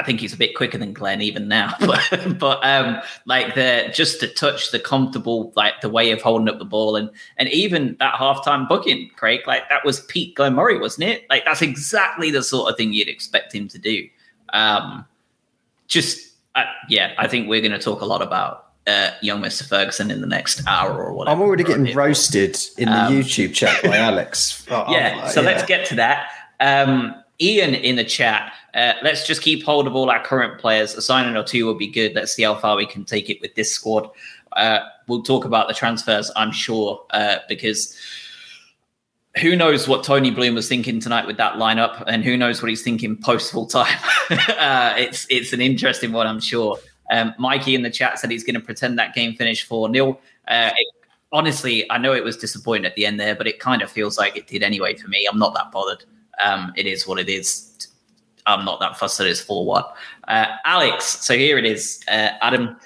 I 0.00 0.02
think 0.02 0.20
he's 0.20 0.32
a 0.32 0.36
bit 0.38 0.56
quicker 0.56 0.78
than 0.78 0.94
Glenn 0.94 1.20
even 1.20 1.46
now, 1.46 1.74
but 1.80 2.38
but 2.38 2.64
um, 2.64 3.00
like 3.26 3.54
the 3.54 3.90
just 3.92 4.18
to 4.20 4.28
touch, 4.28 4.70
the 4.70 4.80
comfortable, 4.80 5.52
like 5.56 5.82
the 5.82 5.90
way 5.90 6.10
of 6.10 6.22
holding 6.22 6.48
up 6.48 6.58
the 6.58 6.64
ball, 6.64 6.96
and 6.96 7.10
and 7.36 7.48
even 7.50 7.96
that 8.00 8.14
halftime 8.14 8.66
booking, 8.66 9.10
Craig, 9.16 9.40
like 9.46 9.68
that 9.68 9.84
was 9.84 10.00
Pete 10.00 10.34
Glenn 10.34 10.54
Murray, 10.54 10.78
wasn't 10.78 11.10
it? 11.10 11.26
Like 11.28 11.44
that's 11.44 11.60
exactly 11.60 12.30
the 12.30 12.42
sort 12.42 12.70
of 12.70 12.78
thing 12.78 12.94
you'd 12.94 13.08
expect 13.08 13.54
him 13.54 13.68
to 13.68 13.78
do. 13.78 14.08
Um, 14.54 15.04
just 15.86 16.34
uh, 16.54 16.64
yeah, 16.88 17.12
I 17.18 17.28
think 17.28 17.48
we're 17.48 17.60
going 17.60 17.72
to 17.72 17.78
talk 17.78 18.00
a 18.00 18.06
lot 18.06 18.22
about 18.22 18.70
uh, 18.86 19.10
young 19.20 19.42
Mr. 19.42 19.68
Ferguson 19.68 20.10
in 20.10 20.20
the 20.20 20.26
next 20.26 20.66
hour 20.66 21.04
or 21.04 21.12
whatever. 21.12 21.36
I'm 21.36 21.42
already 21.42 21.64
getting 21.64 21.94
roasted 21.94 22.56
in 22.78 22.88
the 22.88 23.04
um, 23.04 23.12
YouTube 23.12 23.52
chat 23.54 23.82
by 23.82 23.96
Alex. 23.96 24.66
Oh, 24.70 24.84
yeah, 24.92 25.26
so 25.26 25.40
yeah. 25.40 25.46
let's 25.46 25.64
get 25.64 25.86
to 25.86 25.96
that. 25.96 26.28
Um, 26.60 27.14
Ian 27.40 27.74
in 27.74 27.96
the 27.96 28.04
chat. 28.04 28.52
Uh, 28.74 28.92
let's 29.02 29.26
just 29.26 29.42
keep 29.42 29.64
hold 29.64 29.86
of 29.86 29.94
all 29.94 30.10
our 30.10 30.22
current 30.22 30.60
players. 30.60 30.94
A 30.94 31.02
signing 31.02 31.36
or 31.36 31.42
two 31.42 31.66
will 31.66 31.74
be 31.74 31.86
good. 31.86 32.14
Let's 32.14 32.34
see 32.34 32.42
how 32.42 32.54
far 32.54 32.76
we 32.76 32.86
can 32.86 33.04
take 33.04 33.30
it 33.30 33.40
with 33.40 33.54
this 33.54 33.72
squad. 33.72 34.10
Uh, 34.52 34.80
we'll 35.06 35.22
talk 35.22 35.44
about 35.44 35.68
the 35.68 35.74
transfers, 35.74 36.30
I'm 36.36 36.52
sure, 36.52 37.04
uh, 37.10 37.36
because 37.48 37.96
who 39.40 39.54
knows 39.54 39.86
what 39.86 40.04
Tony 40.04 40.30
Bloom 40.30 40.54
was 40.54 40.68
thinking 40.68 41.00
tonight 41.00 41.26
with 41.26 41.36
that 41.36 41.54
lineup, 41.54 42.02
and 42.06 42.24
who 42.24 42.36
knows 42.36 42.60
what 42.60 42.68
he's 42.68 42.82
thinking 42.82 43.16
post 43.16 43.52
full 43.52 43.66
time. 43.66 43.98
Uh, 44.30 44.94
it's 44.96 45.26
it's 45.28 45.52
an 45.52 45.60
interesting 45.60 46.12
one, 46.12 46.24
I'm 46.24 46.38
sure. 46.38 46.78
Um, 47.10 47.34
Mikey 47.36 47.74
in 47.74 47.82
the 47.82 47.90
chat 47.90 48.20
said 48.20 48.30
he's 48.30 48.44
going 48.44 48.54
to 48.54 48.60
pretend 48.60 48.96
that 48.98 49.12
game 49.12 49.34
finished 49.34 49.66
4 49.66 49.92
0. 49.92 50.20
Uh, 50.46 50.70
honestly, 51.32 51.90
I 51.90 51.98
know 51.98 52.12
it 52.14 52.22
was 52.22 52.36
disappointing 52.36 52.84
at 52.84 52.94
the 52.94 53.06
end 53.06 53.18
there, 53.18 53.34
but 53.34 53.48
it 53.48 53.58
kind 53.58 53.82
of 53.82 53.90
feels 53.90 54.18
like 54.18 54.36
it 54.36 54.46
did 54.46 54.62
anyway 54.62 54.94
for 54.94 55.08
me. 55.08 55.26
I'm 55.28 55.38
not 55.38 55.54
that 55.54 55.72
bothered. 55.72 56.04
Um, 56.44 56.72
it 56.76 56.86
is 56.86 57.06
what 57.06 57.18
it 57.18 57.28
is. 57.28 57.88
I'm 58.46 58.64
not 58.64 58.80
that 58.80 58.98
fussed 58.98 59.18
that 59.18 59.26
it's 59.26 59.40
4 59.40 59.64
1. 59.64 59.84
Uh, 60.28 60.46
Alex, 60.64 61.04
so 61.04 61.36
here 61.36 61.58
it 61.58 61.64
is. 61.64 62.02
Uh, 62.08 62.30
Adam, 62.42 62.76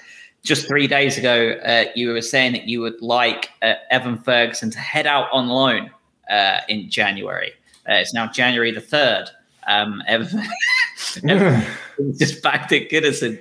just 0.43 0.67
three 0.67 0.87
days 0.87 1.17
ago, 1.17 1.51
uh, 1.65 1.85
you 1.95 2.11
were 2.11 2.21
saying 2.21 2.53
that 2.53 2.67
you 2.67 2.81
would 2.81 3.01
like 3.01 3.49
uh, 3.61 3.75
Evan 3.89 4.17
Ferguson 4.17 4.69
to 4.71 4.79
head 4.79 5.07
out 5.07 5.27
on 5.31 5.47
loan 5.47 5.89
uh, 6.29 6.59
in 6.67 6.89
January. 6.89 7.53
Uh, 7.89 7.93
it's 7.93 8.13
now 8.13 8.27
January 8.27 8.71
the 8.71 8.81
3rd. 8.81 9.29
Um, 9.67 10.03
Evan, 10.07 10.43
just 12.17 12.43
back 12.43 12.67
to 12.69 12.85
Goodison. 12.85 13.39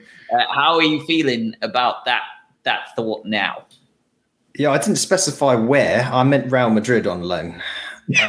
how 0.54 0.74
are 0.76 0.82
you 0.82 1.04
feeling 1.04 1.54
about 1.62 2.04
that 2.06 2.22
that 2.62 2.94
thought 2.96 3.26
now? 3.26 3.66
Yeah, 4.56 4.70
I 4.70 4.78
didn't 4.78 4.96
specify 4.96 5.54
where. 5.54 6.02
I 6.02 6.22
meant 6.22 6.50
Real 6.50 6.70
Madrid 6.70 7.06
on 7.06 7.22
loan. 7.22 7.62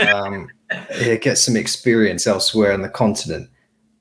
Um, 0.10 0.48
yeah, 0.72 1.16
get 1.16 1.38
some 1.38 1.56
experience 1.56 2.28
elsewhere 2.28 2.74
on 2.74 2.82
the 2.82 2.90
continent. 2.90 3.50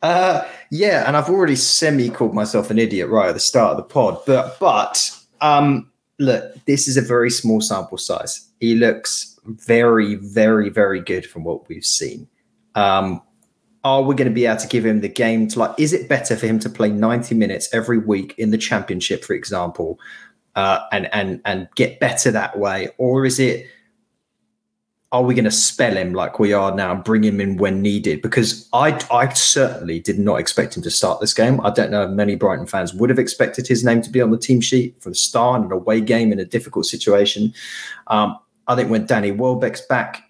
Uh, 0.02 0.46
yeah, 0.70 1.04
and 1.06 1.16
I've 1.16 1.30
already 1.30 1.56
semi 1.56 2.10
called 2.10 2.34
myself 2.34 2.70
an 2.70 2.78
idiot 2.78 3.08
right 3.08 3.28
at 3.28 3.34
the 3.34 3.40
start 3.40 3.72
of 3.72 3.76
the 3.78 3.82
pod, 3.82 4.18
but 4.26 4.58
but 4.60 5.10
um, 5.40 5.90
look, 6.18 6.54
this 6.66 6.88
is 6.88 6.96
a 6.96 7.02
very 7.02 7.30
small 7.30 7.60
sample 7.60 7.98
size. 7.98 8.48
He 8.60 8.74
looks 8.74 9.38
very, 9.46 10.16
very, 10.16 10.68
very 10.68 11.00
good 11.00 11.26
from 11.26 11.44
what 11.44 11.68
we've 11.68 11.84
seen. 11.84 12.28
Um, 12.74 13.22
are 13.82 14.02
we 14.02 14.14
going 14.14 14.28
to 14.28 14.34
be 14.34 14.46
able 14.46 14.60
to 14.60 14.68
give 14.68 14.84
him 14.84 15.00
the 15.00 15.08
game 15.08 15.46
to 15.48 15.58
like? 15.58 15.78
Is 15.78 15.92
it 15.92 16.08
better 16.08 16.36
for 16.36 16.46
him 16.46 16.58
to 16.60 16.70
play 16.70 16.88
ninety 16.88 17.34
minutes 17.34 17.68
every 17.72 17.98
week 17.98 18.34
in 18.38 18.50
the 18.50 18.58
championship, 18.58 19.24
for 19.24 19.34
example, 19.34 19.98
uh, 20.54 20.80
and 20.90 21.12
and 21.14 21.40
and 21.44 21.68
get 21.76 22.00
better 22.00 22.30
that 22.30 22.58
way, 22.58 22.88
or 22.98 23.24
is 23.26 23.38
it? 23.38 23.66
Are 25.14 25.22
we 25.22 25.32
going 25.32 25.44
to 25.44 25.50
spell 25.52 25.96
him 25.96 26.12
like 26.12 26.40
we 26.40 26.52
are 26.52 26.74
now 26.74 26.90
and 26.90 27.04
bring 27.04 27.22
him 27.22 27.40
in 27.40 27.56
when 27.56 27.80
needed? 27.80 28.20
Because 28.20 28.68
I, 28.72 29.00
I 29.12 29.32
certainly 29.32 30.00
did 30.00 30.18
not 30.18 30.40
expect 30.40 30.76
him 30.76 30.82
to 30.82 30.90
start 30.90 31.20
this 31.20 31.32
game. 31.32 31.60
I 31.60 31.70
don't 31.70 31.92
know 31.92 32.02
if 32.02 32.10
many 32.10 32.34
Brighton 32.34 32.66
fans 32.66 32.92
would 32.92 33.10
have 33.10 33.18
expected 33.20 33.64
his 33.64 33.84
name 33.84 34.02
to 34.02 34.10
be 34.10 34.20
on 34.20 34.32
the 34.32 34.36
team 34.36 34.60
sheet 34.60 35.00
for 35.00 35.10
the 35.10 35.14
start 35.14 35.60
in 35.60 35.66
an 35.66 35.72
away 35.72 36.00
game 36.00 36.32
in 36.32 36.40
a 36.40 36.44
difficult 36.44 36.86
situation. 36.86 37.54
Um, 38.08 38.36
I 38.66 38.74
think 38.74 38.90
when 38.90 39.06
Danny 39.06 39.30
Welbeck's 39.30 39.82
back, 39.82 40.20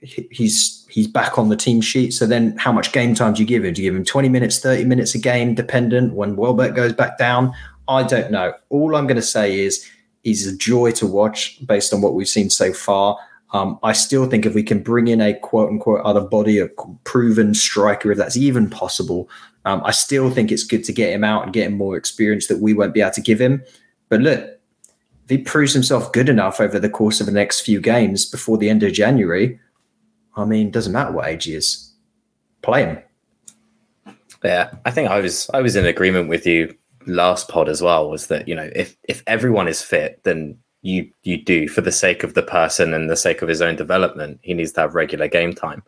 he's 0.00 0.86
he's 0.88 1.08
back 1.08 1.38
on 1.38 1.50
the 1.50 1.56
team 1.56 1.82
sheet. 1.82 2.12
So 2.12 2.24
then, 2.24 2.56
how 2.56 2.72
much 2.72 2.92
game 2.92 3.14
time 3.14 3.34
do 3.34 3.42
you 3.42 3.46
give 3.46 3.66
him? 3.66 3.74
Do 3.74 3.82
you 3.82 3.90
give 3.90 3.96
him 3.96 4.04
twenty 4.04 4.30
minutes, 4.30 4.60
thirty 4.60 4.86
minutes 4.86 5.14
a 5.14 5.18
game, 5.18 5.54
dependent? 5.54 6.14
When 6.14 6.36
Welbeck 6.36 6.74
goes 6.74 6.94
back 6.94 7.18
down, 7.18 7.52
I 7.86 8.02
don't 8.02 8.30
know. 8.30 8.54
All 8.70 8.96
I'm 8.96 9.06
going 9.06 9.16
to 9.16 9.22
say 9.22 9.60
is 9.60 9.86
he's 10.22 10.46
a 10.46 10.56
joy 10.56 10.92
to 10.92 11.06
watch 11.06 11.58
based 11.66 11.92
on 11.92 12.00
what 12.00 12.14
we've 12.14 12.26
seen 12.26 12.48
so 12.48 12.72
far. 12.72 13.18
Um, 13.52 13.78
I 13.82 13.92
still 13.92 14.28
think 14.28 14.46
if 14.46 14.54
we 14.54 14.62
can 14.62 14.82
bring 14.82 15.08
in 15.08 15.20
a 15.20 15.34
quote 15.34 15.68
unquote 15.68 16.00
other 16.00 16.22
body, 16.22 16.58
a 16.58 16.68
proven 17.04 17.54
striker, 17.54 18.10
if 18.10 18.18
that's 18.18 18.36
even 18.36 18.70
possible, 18.70 19.28
um, 19.64 19.82
I 19.84 19.90
still 19.90 20.30
think 20.30 20.50
it's 20.50 20.64
good 20.64 20.84
to 20.84 20.92
get 20.92 21.12
him 21.12 21.22
out 21.22 21.44
and 21.44 21.52
get 21.52 21.66
him 21.66 21.76
more 21.76 21.96
experience 21.96 22.46
that 22.46 22.60
we 22.60 22.72
won't 22.72 22.94
be 22.94 23.02
able 23.02 23.12
to 23.12 23.20
give 23.20 23.40
him. 23.40 23.62
But 24.08 24.20
look, 24.20 24.40
if 25.24 25.30
he 25.30 25.38
proves 25.38 25.72
himself 25.72 26.12
good 26.12 26.28
enough 26.28 26.60
over 26.60 26.78
the 26.78 26.90
course 26.90 27.20
of 27.20 27.26
the 27.26 27.32
next 27.32 27.60
few 27.60 27.80
games 27.80 28.24
before 28.24 28.58
the 28.58 28.70
end 28.70 28.82
of 28.82 28.92
January, 28.92 29.60
I 30.34 30.44
mean, 30.44 30.70
doesn't 30.70 30.92
matter 30.92 31.12
what 31.12 31.28
age 31.28 31.44
he 31.44 31.54
is, 31.54 31.92
play 32.62 32.84
him. 32.84 32.98
Yeah, 34.42 34.72
I 34.84 34.90
think 34.90 35.10
I 35.10 35.20
was 35.20 35.48
I 35.54 35.60
was 35.60 35.76
in 35.76 35.86
agreement 35.86 36.28
with 36.28 36.46
you 36.46 36.74
last 37.06 37.48
pod 37.48 37.68
as 37.68 37.80
well. 37.82 38.10
Was 38.10 38.26
that 38.26 38.48
you 38.48 38.54
know 38.54 38.68
if 38.74 38.96
if 39.04 39.22
everyone 39.26 39.68
is 39.68 39.82
fit, 39.82 40.20
then 40.24 40.58
you 40.82 41.10
you 41.22 41.42
do 41.42 41.68
for 41.68 41.80
the 41.80 41.92
sake 41.92 42.22
of 42.22 42.34
the 42.34 42.42
person 42.42 42.92
and 42.92 43.08
the 43.08 43.16
sake 43.16 43.42
of 43.42 43.48
his 43.48 43.62
own 43.62 43.76
development. 43.76 44.40
He 44.42 44.54
needs 44.54 44.72
to 44.72 44.82
have 44.82 44.94
regular 44.94 45.28
game 45.28 45.54
time. 45.54 45.82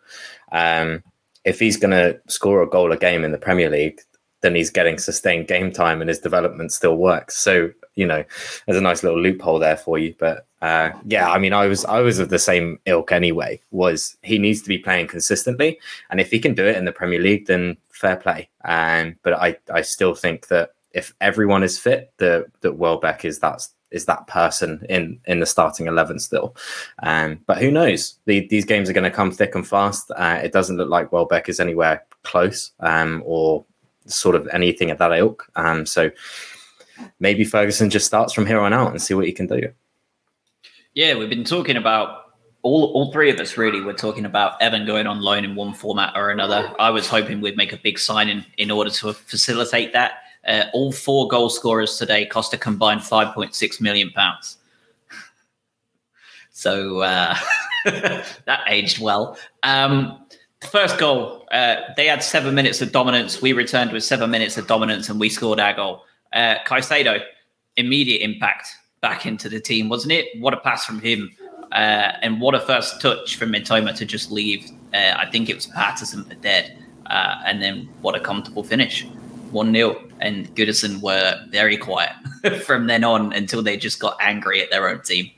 Um, 0.53 1.03
if 1.45 1.59
he's 1.59 1.77
going 1.77 1.91
to 1.91 2.19
score 2.29 2.63
a 2.63 2.69
goal 2.69 2.91
a 2.93 2.97
game 2.97 3.23
in 3.23 3.33
the 3.33 3.39
Premier 3.39 3.69
League, 3.69 4.01
then 4.41 4.55
he's 4.55 4.71
getting 4.71 4.99
sustained 4.99 5.47
game 5.47 5.71
time 5.71 6.01
and 6.01 6.09
his 6.09 6.21
development 6.21 6.73
still 6.73 6.97
works. 6.97 7.37
So 7.37 7.71
you 7.95 8.07
know, 8.07 8.25
there's 8.67 8.79
a 8.79 8.83
nice 8.83 9.03
little 9.03 9.21
loophole 9.21 9.59
there 9.59 9.77
for 9.77 9.99
you. 9.99 10.15
But 10.19 10.47
uh, 10.63 10.91
yeah, 11.07 11.31
I 11.31 11.39
mean, 11.39 11.53
I 11.53 11.67
was 11.67 11.85
I 11.85 12.01
was 12.01 12.19
of 12.19 12.29
the 12.29 12.39
same 12.39 12.79
ilk 12.87 13.13
anyway. 13.13 13.61
Was 13.71 14.17
he 14.23 14.39
needs 14.39 14.63
to 14.63 14.69
be 14.69 14.79
playing 14.79 15.09
consistently, 15.09 15.79
and 16.11 16.21
if 16.21 16.31
he 16.31 16.39
can 16.39 16.55
do 16.55 16.67
it 16.67 16.77
in 16.77 16.85
the 16.85 16.93
Premier 16.93 17.21
League, 17.21 17.47
then 17.47 17.77
fair 17.91 18.17
play. 18.17 18.49
And 18.65 19.13
um, 19.13 19.19
but 19.23 19.35
I 19.35 19.57
I 19.73 19.83
still 19.83 20.15
think 20.15 20.49
that 20.49 20.71
if 20.93 21.15
everyone 21.21 21.63
is 21.63 21.79
fit, 21.79 22.13
that 22.19 22.47
that 22.63 22.77
Welbeck 22.77 23.25
is 23.25 23.39
that's 23.39 23.73
is 23.95 24.05
that 24.07 24.27
person 24.27 24.85
in 24.89 25.19
in 25.27 25.41
the 25.41 25.47
starting 25.47 25.87
eleven 25.87 26.19
still. 26.19 26.55
Um, 27.03 27.41
but 27.47 27.59
who 27.59 27.71
knows? 27.71 28.19
The, 28.27 28.47
these 28.49 28.65
games 28.65 28.91
are 28.91 28.93
going 28.93 29.11
to 29.11 29.11
come 29.11 29.31
thick 29.31 29.55
and 29.55 29.67
fast. 29.67 30.11
Uh, 30.17 30.41
it 30.43 30.53
doesn't 30.53 30.77
look 30.77 30.91
like 30.91 31.13
Welbeck 31.13 31.49
is 31.49 31.61
anywhere 31.61 32.05
close 32.23 32.73
um, 32.81 33.23
or 33.25 33.65
sort 34.07 34.37
of 34.37 34.49
anything 34.53 34.91
at 34.91 34.99
that 34.99 35.13
ilk. 35.13 35.49
Um, 35.57 35.87
so 35.87 36.11
maybe 37.21 37.45
Ferguson 37.45 37.91
just 37.91 38.07
starts 38.07 38.33
from 38.33 38.47
here 38.47 38.61
on 38.61 38.73
out 38.73 38.91
and 38.91 39.01
see 39.01 39.15
what 39.15 39.27
he 39.27 39.33
can 39.33 39.47
do. 39.47 39.73
Yeah, 40.95 41.17
we've 41.17 41.31
been 41.31 41.45
talking 41.45 41.77
about 41.77 42.35
all, 42.63 42.93
all 42.95 43.13
three 43.13 43.31
of 43.31 43.39
us 43.41 43.57
really 43.57 43.81
were 43.81 43.93
talking 43.93 44.25
about 44.25 44.61
Evan 44.61 44.87
going 44.87 45.07
on 45.07 45.21
loan 45.21 45.45
in 45.45 45.55
one 45.55 45.75
format 45.75 46.17
or 46.17 46.31
another. 46.31 46.73
I 46.79 46.91
was 46.91 47.09
hoping 47.09 47.41
we'd 47.41 47.57
make 47.57 47.73
a 47.73 47.77
big 47.77 47.99
signing 47.99 48.45
in 48.59 48.71
order 48.71 48.91
to 48.91 49.13
facilitate 49.13 49.93
that. 49.93 50.24
Uh, 50.47 50.65
all 50.73 50.93
four 50.93 51.29
goal 51.29 51.49
scorers 51.49 51.97
today 51.97 52.27
cost 52.27 52.53
a 52.53 52.59
combined 52.59 53.01
5.6 53.01 53.81
million 53.81 54.11
pounds. 54.11 54.59
So 56.51 57.01
uh, 57.01 57.37
that 57.85 58.65
aged 58.69 59.01
well. 59.01 59.37
Um, 59.63 60.25
first 60.71 60.99
goal, 60.99 61.47
uh, 61.53 61.77
they 61.97 62.07
had 62.07 62.23
seven 62.23 62.55
minutes 62.55 62.81
of 62.81 62.93
dominance. 62.93 63.43
We 63.43 63.53
returned 63.53 63.93
with 63.93 64.05
seven 64.05 64.31
minutes 64.31 64.57
of 64.57 64.67
dominance, 64.67 65.09
and 65.09 65.19
we 65.19 65.29
scored 65.29 65.61
our 65.61 65.75
goal. 65.75 66.05
Uh, 66.33 66.57
Caicedo, 66.67 67.23
immediate 67.77 68.23
impact 68.23 68.69
back 69.01 69.27
into 69.27 69.49
the 69.49 69.61
team, 69.61 69.89
wasn't 69.89 70.13
it? 70.13 70.29
What 70.41 70.55
a 70.55 70.59
pass 70.59 70.85
from 70.85 71.01
him. 71.01 71.31
Uh, 71.73 72.13
and 72.23 72.41
what 72.41 72.55
a 72.55 72.61
first 72.61 73.01
touch 73.01 73.37
from 73.37 73.53
Mitoma 73.53 73.95
to 73.97 74.05
just 74.05 74.31
leave. 74.31 74.71
Uh, 74.95 75.15
I 75.17 75.29
think 75.31 75.51
it 75.51 75.55
was 75.55 75.67
Patterson 75.67 76.25
for 76.25 76.35
dead. 76.37 76.79
Uh, 77.07 77.43
and 77.45 77.61
then 77.61 77.89
what 78.01 78.15
a 78.15 78.21
comfortable 78.21 78.63
finish. 78.63 79.07
1 79.55 79.73
0. 79.73 80.05
And 80.21 80.55
Goodison 80.55 81.01
were 81.01 81.41
very 81.49 81.77
quiet 81.77 82.13
from 82.65 82.87
then 82.87 83.05
on 83.05 83.33
until 83.33 83.63
they 83.63 83.77
just 83.77 84.01
got 84.01 84.17
angry 84.21 84.63
at 84.63 84.71
their 84.71 84.89
own 84.89 85.01
team. 85.03 85.31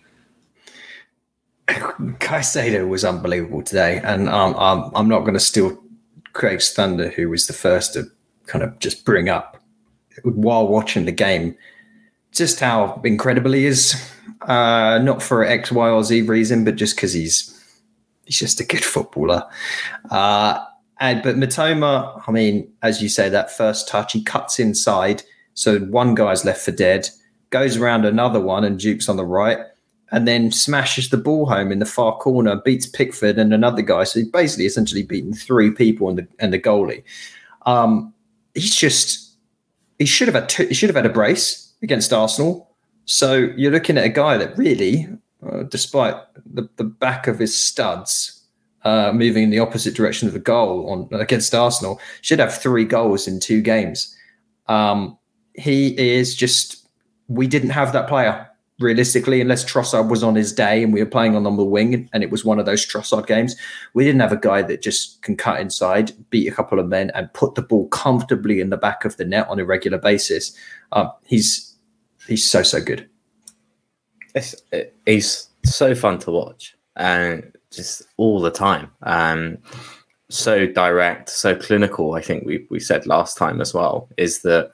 Caicedo 1.69 2.89
was 2.89 3.05
unbelievable 3.05 3.63
today. 3.63 4.01
And 4.03 4.29
um, 4.29 4.55
I'm, 4.59 4.91
I'm 4.95 5.09
not 5.09 5.21
going 5.21 5.35
to 5.35 5.41
steal 5.41 5.81
Craig's 6.33 6.73
thunder, 6.73 7.09
who 7.09 7.31
was 7.31 7.47
the 7.47 7.53
first 7.53 7.95
to 7.95 8.05
kind 8.47 8.65
of 8.65 8.79
just 8.79 9.05
bring 9.05 9.29
up 9.29 9.61
while 10.25 10.67
watching 10.67 11.05
the 11.05 11.13
game 11.13 11.57
just 12.33 12.61
how 12.61 13.01
incredible 13.05 13.53
he 13.53 13.67
is. 13.67 13.95
Uh, 14.43 14.99
not 15.03 15.23
for 15.23 15.45
X, 15.45 15.73
Y, 15.73 15.89
or 15.89 16.05
Z 16.05 16.23
reason, 16.23 16.65
but 16.65 16.77
just 16.77 16.97
because 16.97 17.13
he's 17.13 17.53
he's 18.25 18.39
just 18.39 18.61
a 18.61 18.65
good 18.65 18.85
footballer. 18.85 19.45
Uh, 20.11 20.63
and 20.99 21.23
but 21.23 21.37
Mitoma, 21.37 22.23
I 22.27 22.33
mean, 22.33 22.71
as 22.83 23.03
you 23.03 23.09
say, 23.09 23.29
that 23.29 23.51
first 23.51 23.89
touch, 23.89 24.13
he 24.13 24.23
cuts 24.23 24.59
inside, 24.59 25.23
so 25.55 25.79
one 25.81 26.15
guy's 26.15 26.45
left 26.45 26.65
for 26.65 26.73
dead, 26.73 27.09
goes 27.51 27.77
around 27.77 28.05
another 28.05 28.41
one 28.41 28.65
and 28.65 28.81
jukes 28.81 29.09
on 29.09 29.17
the 29.17 29.25
right, 29.25 29.59
and 30.11 30.27
then 30.27 30.51
smashes 30.51 31.11
the 31.11 31.17
ball 31.17 31.47
home 31.47 31.73
in 31.73 31.79
the 31.79 31.87
far 31.87 32.17
corner, 32.17 32.57
beats 32.65 32.87
Pickford 32.87 33.39
and 33.39 33.53
another 33.53 33.83
guy. 33.83 34.05
So 34.05 34.21
he's 34.21 34.29
basically 34.29 34.67
essentially 34.67 35.03
beaten 35.03 35.35
three 35.35 35.71
people 35.71 36.09
and 36.09 36.19
the 36.19 36.29
and 36.39 36.53
the 36.53 36.59
goalie. 36.59 37.03
Um, 37.67 38.15
he's 38.55 38.75
just 38.75 39.37
he 39.99 40.07
should 40.07 40.29
have 40.29 40.35
had 40.35 40.49
two, 40.49 40.67
he 40.67 40.75
should 40.75 40.89
have 40.89 40.97
had 40.97 41.07
a 41.07 41.11
brace 41.11 41.73
against 41.83 42.13
Arsenal. 42.13 42.71
So 43.05 43.53
you're 43.57 43.73
looking 43.73 43.99
at 43.99 44.05
a 44.05 44.09
guy 44.09 44.37
that 44.37 44.57
really, 44.59 45.09
uh, 45.47 45.63
despite 45.65 46.17
the, 46.45 46.69
the 46.77 46.85
back 46.85 47.29
of 47.29 47.39
his 47.39 47.57
studs 47.57 48.36
uh, 48.87 49.13
moving 49.13 49.43
in 49.43 49.51
the 49.51 49.59
opposite 49.59 49.95
direction 49.95 50.29
of 50.29 50.33
the 50.33 50.41
goal 50.41 50.89
on 50.89 51.21
against 51.21 51.53
Arsenal, 51.53 52.01
should 52.23 52.39
have 52.39 52.57
three 52.57 52.85
goals 52.85 53.27
in 53.27 53.41
two 53.41 53.61
games. 53.61 54.17
Um, 54.69 55.19
he 55.55 55.99
is 55.99 56.37
just 56.37 56.89
we 57.27 57.49
didn't 57.49 57.71
have 57.71 57.93
that 57.93 58.09
player 58.09 58.49
realistically, 58.79 59.41
unless 59.41 59.65
Trossard 59.65 60.09
was 60.09 60.23
on 60.23 60.37
his 60.37 60.53
day 60.53 60.85
and 60.85 60.93
we 60.93 61.03
were 61.03 61.11
playing 61.11 61.35
on 61.35 61.43
the 61.43 61.65
wing 61.65 62.09
and 62.13 62.23
it 62.23 62.31
was 62.31 62.45
one 62.45 62.61
of 62.61 62.67
those 62.67 62.87
Trossard 62.87 63.27
games, 63.27 63.57
we 63.95 64.05
didn't 64.05 64.21
have 64.21 64.33
a 64.33 64.37
guy 64.37 64.63
that 64.63 64.83
just 64.83 65.21
can 65.23 65.37
cut 65.37 65.59
inside, 65.59 66.13
beat 66.31 66.47
a 66.47 66.55
couple 66.55 66.79
of 66.79 66.87
men, 66.87 67.11
and 67.15 67.33
put 67.33 67.57
the 67.57 67.63
ball 67.63 67.89
comfortably 67.89 68.61
in 68.61 68.71
the 68.71 68.77
back 68.77 69.05
of 69.05 69.17
the 69.17 69.25
net 69.25 69.49
on 69.49 69.59
a 69.59 69.65
regular 69.65 69.99
basis. 69.99 70.57
Um, 70.93 71.11
he's 71.25 71.75
he's 72.29 72.49
so 72.49 72.63
so 72.63 72.81
good. 72.81 73.09
It's, 74.37 74.55
he's 75.07 75.49
so 75.65 75.95
fun 75.97 76.21
to 76.21 76.31
watch 76.31 76.77
and 76.95 77.56
just 77.77 78.03
all 78.17 78.41
the 78.41 78.51
time. 78.51 78.91
Um, 79.03 79.59
so 80.29 80.67
direct, 80.67 81.29
so 81.29 81.55
clinical. 81.55 82.15
I 82.15 82.21
think 82.21 82.45
we 82.45 82.67
we 82.71 82.81
said 82.81 83.07
last 83.07 83.37
time 83.37 83.61
as 83.61 83.73
well 83.73 84.09
is 84.17 84.43
that 84.43 84.73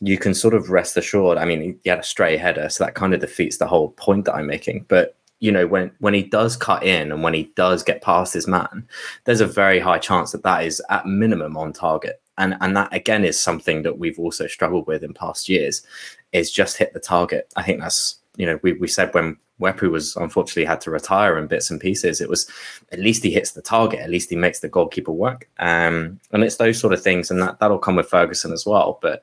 you 0.00 0.18
can 0.18 0.34
sort 0.34 0.54
of 0.54 0.70
rest 0.70 0.96
assured. 0.96 1.38
I 1.38 1.44
mean, 1.44 1.78
he 1.82 1.90
had 1.90 1.98
a 1.98 2.04
stray 2.04 2.36
header, 2.36 2.68
so 2.68 2.84
that 2.84 2.94
kind 2.94 3.14
of 3.14 3.20
defeats 3.20 3.58
the 3.58 3.66
whole 3.66 3.90
point 3.90 4.24
that 4.24 4.34
I'm 4.34 4.46
making. 4.46 4.86
But 4.88 5.16
you 5.40 5.52
know, 5.52 5.66
when 5.66 5.90
when 5.98 6.14
he 6.14 6.22
does 6.22 6.56
cut 6.56 6.82
in 6.82 7.12
and 7.12 7.22
when 7.22 7.34
he 7.34 7.52
does 7.54 7.82
get 7.82 8.02
past 8.02 8.32
his 8.32 8.46
man, 8.46 8.88
there's 9.24 9.42
a 9.42 9.46
very 9.46 9.78
high 9.78 9.98
chance 9.98 10.32
that 10.32 10.42
that 10.42 10.64
is 10.64 10.80
at 10.90 11.06
minimum 11.06 11.56
on 11.56 11.72
target. 11.72 12.20
And 12.38 12.56
and 12.60 12.76
that 12.76 12.92
again 12.92 13.24
is 13.24 13.38
something 13.38 13.82
that 13.82 13.98
we've 13.98 14.18
also 14.18 14.46
struggled 14.46 14.86
with 14.86 15.04
in 15.04 15.12
past 15.12 15.48
years, 15.48 15.82
is 16.32 16.50
just 16.50 16.78
hit 16.78 16.94
the 16.94 17.00
target. 17.00 17.52
I 17.56 17.62
think 17.62 17.80
that's 17.80 18.16
you 18.36 18.46
know 18.46 18.58
we 18.62 18.72
we 18.72 18.88
said 18.88 19.12
when 19.12 19.36
Wepu 19.60 19.90
was 19.90 20.16
unfortunately 20.16 20.64
had 20.64 20.80
to 20.82 20.90
retire 20.90 21.38
in 21.38 21.46
bits 21.46 21.70
and 21.70 21.80
pieces. 21.80 22.20
It 22.20 22.28
was 22.28 22.48
at 22.92 22.98
least 22.98 23.22
he 23.22 23.30
hits 23.30 23.52
the 23.52 23.62
target, 23.62 24.00
at 24.00 24.10
least 24.10 24.30
he 24.30 24.36
makes 24.36 24.60
the 24.60 24.68
goalkeeper 24.68 25.12
work. 25.12 25.48
Um, 25.58 26.20
and 26.32 26.42
it's 26.42 26.56
those 26.56 26.78
sort 26.78 26.92
of 26.92 27.02
things, 27.02 27.30
and 27.30 27.40
that 27.40 27.60
that'll 27.60 27.78
come 27.78 27.96
with 27.96 28.08
Ferguson 28.08 28.52
as 28.52 28.66
well. 28.66 28.98
But 29.00 29.22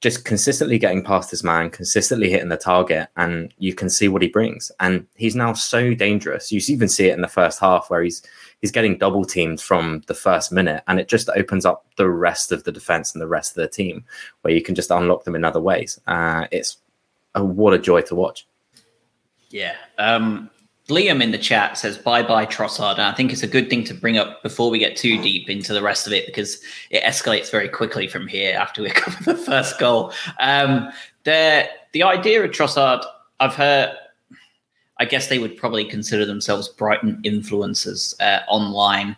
just 0.00 0.24
consistently 0.24 0.78
getting 0.78 1.02
past 1.02 1.30
his 1.30 1.42
man, 1.42 1.70
consistently 1.70 2.30
hitting 2.30 2.50
the 2.50 2.56
target, 2.56 3.08
and 3.16 3.52
you 3.58 3.74
can 3.74 3.90
see 3.90 4.08
what 4.08 4.22
he 4.22 4.28
brings. 4.28 4.70
And 4.78 5.06
he's 5.16 5.34
now 5.34 5.52
so 5.54 5.92
dangerous. 5.94 6.52
You 6.52 6.60
even 6.68 6.88
see 6.88 7.08
it 7.08 7.14
in 7.14 7.20
the 7.20 7.28
first 7.28 7.58
half 7.58 7.90
where 7.90 8.02
he's 8.02 8.22
he's 8.60 8.70
getting 8.70 8.98
double 8.98 9.24
teamed 9.24 9.60
from 9.60 10.02
the 10.06 10.14
first 10.14 10.52
minute, 10.52 10.82
and 10.86 11.00
it 11.00 11.08
just 11.08 11.28
opens 11.30 11.64
up 11.64 11.84
the 11.96 12.08
rest 12.08 12.52
of 12.52 12.64
the 12.64 12.72
defense 12.72 13.12
and 13.12 13.20
the 13.20 13.28
rest 13.28 13.52
of 13.52 13.62
the 13.62 13.68
team 13.68 14.04
where 14.42 14.54
you 14.54 14.62
can 14.62 14.74
just 14.74 14.90
unlock 14.90 15.24
them 15.24 15.34
in 15.34 15.44
other 15.44 15.60
ways. 15.60 16.00
Uh, 16.06 16.46
it's 16.52 16.78
a, 17.34 17.44
what 17.44 17.74
a 17.74 17.78
joy 17.78 18.00
to 18.02 18.14
watch. 18.14 18.46
Yeah. 19.50 19.76
Um, 19.98 20.50
Liam 20.88 21.22
in 21.22 21.32
the 21.32 21.38
chat 21.38 21.76
says 21.76 21.98
bye 21.98 22.22
bye 22.22 22.46
Trossard. 22.46 22.94
And 22.94 23.02
I 23.02 23.12
think 23.12 23.32
it's 23.32 23.42
a 23.42 23.48
good 23.48 23.68
thing 23.68 23.84
to 23.84 23.94
bring 23.94 24.16
up 24.16 24.42
before 24.42 24.70
we 24.70 24.78
get 24.78 24.96
too 24.96 25.20
deep 25.20 25.50
into 25.50 25.74
the 25.74 25.82
rest 25.82 26.06
of 26.06 26.12
it 26.12 26.26
because 26.26 26.62
it 26.90 27.02
escalates 27.02 27.50
very 27.50 27.68
quickly 27.68 28.08
from 28.08 28.26
here 28.26 28.56
after 28.56 28.82
we 28.82 28.90
cover 28.94 29.32
the 29.32 29.36
first 29.36 29.78
goal. 29.78 30.12
Um, 30.40 30.90
the 31.24 31.68
the 31.92 32.02
idea 32.02 32.42
of 32.42 32.50
Trossard, 32.50 33.04
I've 33.40 33.54
heard. 33.54 33.94
I 35.00 35.04
guess 35.04 35.28
they 35.28 35.38
would 35.38 35.56
probably 35.56 35.84
consider 35.84 36.26
themselves 36.26 36.68
Brighton 36.68 37.22
influencers 37.24 38.20
uh, 38.20 38.40
online, 38.48 39.16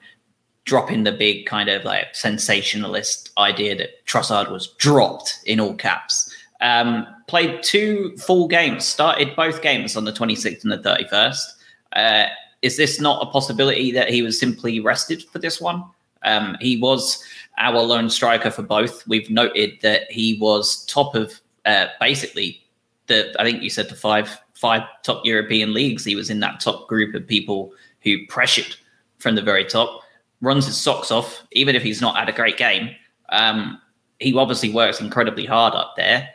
dropping 0.65 1.05
the 1.05 1.13
big 1.13 1.47
kind 1.47 1.71
of 1.71 1.85
like 1.85 2.15
sensationalist 2.15 3.31
idea 3.39 3.75
that 3.77 4.05
Trossard 4.05 4.51
was 4.51 4.75
dropped 4.77 5.39
in 5.47 5.59
all 5.59 5.73
caps. 5.75 6.30
Um, 6.61 7.07
played 7.27 7.63
two 7.63 8.17
full 8.19 8.49
games, 8.49 8.85
started 8.85 9.35
both 9.37 9.63
games 9.63 9.97
on 9.97 10.05
the 10.05 10.13
26th 10.13 10.63
and 10.63 10.73
the 10.73 10.79
31st. 10.79 11.45
Uh, 11.93 12.27
is 12.63 12.77
this 12.77 13.01
not 13.01 13.27
a 13.27 13.31
possibility 13.31 13.91
that 13.93 14.11
he 14.11 14.21
was 14.21 14.39
simply 14.39 14.81
rested 14.81 15.25
for 15.33 15.39
this 15.39 15.61
one? 15.61 15.85
Um, 16.23 16.57
he 16.61 16.77
was 16.77 17.23
our 17.59 17.81
lone 17.81 18.11
striker 18.11 18.51
for 18.51 18.63
both. 18.63 19.07
We've 19.09 19.31
noted 19.31 19.79
that 19.83 20.11
he 20.11 20.37
was 20.39 20.85
top 20.85 21.15
of 21.15 21.41
uh, 21.65 21.87
basically 21.99 22.63
the. 23.07 23.35
I 23.39 23.45
think 23.45 23.63
you 23.63 23.71
said 23.71 23.89
the 23.89 23.95
five 23.95 24.39
five 24.55 24.83
top 25.03 25.25
European 25.25 25.73
leagues. 25.73 26.05
He 26.05 26.17
was 26.17 26.29
in 26.29 26.41
that 26.41 26.61
top 26.61 26.89
group 26.89 27.15
of 27.15 27.27
people 27.27 27.73
who 28.03 28.27
pressured 28.27 28.77
from 29.19 29.35
the 29.35 29.43
very 29.43 29.65
top. 29.65 30.03
Runs 30.43 30.67
his 30.67 30.77
socks 30.77 31.11
off, 31.11 31.43
even 31.53 31.75
if 31.75 31.83
he's 31.83 32.03
not 32.03 32.17
had 32.17 32.29
a 32.29 32.33
great 32.33 32.59
game. 32.59 32.95
Um, 33.31 33.81
he 34.19 34.35
obviously 34.35 34.71
works 34.71 35.01
incredibly 35.01 35.47
hard 35.47 35.75
up 35.75 35.95
there 35.97 36.29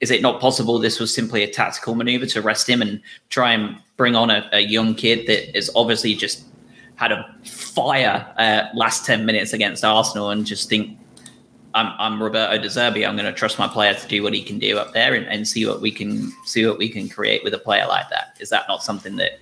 is 0.00 0.10
it 0.10 0.22
not 0.22 0.40
possible 0.40 0.78
this 0.78 1.00
was 1.00 1.14
simply 1.14 1.42
a 1.42 1.50
tactical 1.50 1.94
maneuver 1.94 2.26
to 2.26 2.42
rest 2.42 2.68
him 2.68 2.82
and 2.82 3.00
try 3.30 3.52
and 3.52 3.76
bring 3.96 4.14
on 4.14 4.30
a, 4.30 4.48
a 4.52 4.60
young 4.60 4.94
kid 4.94 5.26
that 5.26 5.56
is 5.56 5.70
obviously 5.74 6.14
just 6.14 6.44
had 6.96 7.12
a 7.12 7.34
fire 7.44 8.26
uh, 8.38 8.64
last 8.74 9.04
10 9.04 9.26
minutes 9.26 9.52
against 9.52 9.84
Arsenal 9.84 10.30
and 10.30 10.46
just 10.46 10.68
think 10.68 10.98
I'm, 11.74 11.92
I'm 11.98 12.22
Roberto 12.22 12.56
De 12.56 12.68
Zerbi. 12.68 13.06
I'm 13.06 13.16
going 13.16 13.26
to 13.26 13.32
trust 13.32 13.58
my 13.58 13.66
player 13.66 13.94
to 13.94 14.08
do 14.08 14.22
what 14.22 14.32
he 14.32 14.42
can 14.42 14.58
do 14.58 14.78
up 14.78 14.92
there 14.92 15.14
and, 15.14 15.26
and 15.26 15.46
see 15.46 15.66
what 15.66 15.80
we 15.80 15.90
can 15.90 16.32
see 16.44 16.64
what 16.66 16.78
we 16.78 16.88
can 16.88 17.08
create 17.08 17.42
with 17.42 17.52
a 17.52 17.58
player 17.58 17.86
like 17.86 18.08
that. 18.10 18.36
Is 18.40 18.48
that 18.50 18.66
not 18.68 18.82
something 18.82 19.16
that 19.16 19.40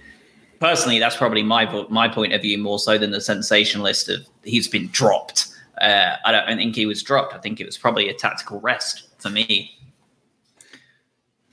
personally 0.58 0.98
that's 0.98 1.16
probably 1.16 1.42
my 1.42 1.66
my 1.90 2.08
point 2.08 2.32
of 2.32 2.40
view 2.40 2.56
more 2.56 2.78
so 2.78 2.96
than 2.96 3.10
the 3.10 3.20
sensationalist 3.20 4.08
of 4.08 4.26
he's 4.44 4.66
been 4.66 4.88
dropped. 4.88 5.48
Uh, 5.80 6.16
I 6.24 6.32
don't 6.32 6.56
think 6.56 6.74
he 6.74 6.86
was 6.86 7.02
dropped. 7.02 7.34
I 7.34 7.38
think 7.38 7.60
it 7.60 7.66
was 7.66 7.76
probably 7.76 8.08
a 8.08 8.14
tactical 8.14 8.60
rest 8.60 9.08
for 9.18 9.28
me. 9.28 9.78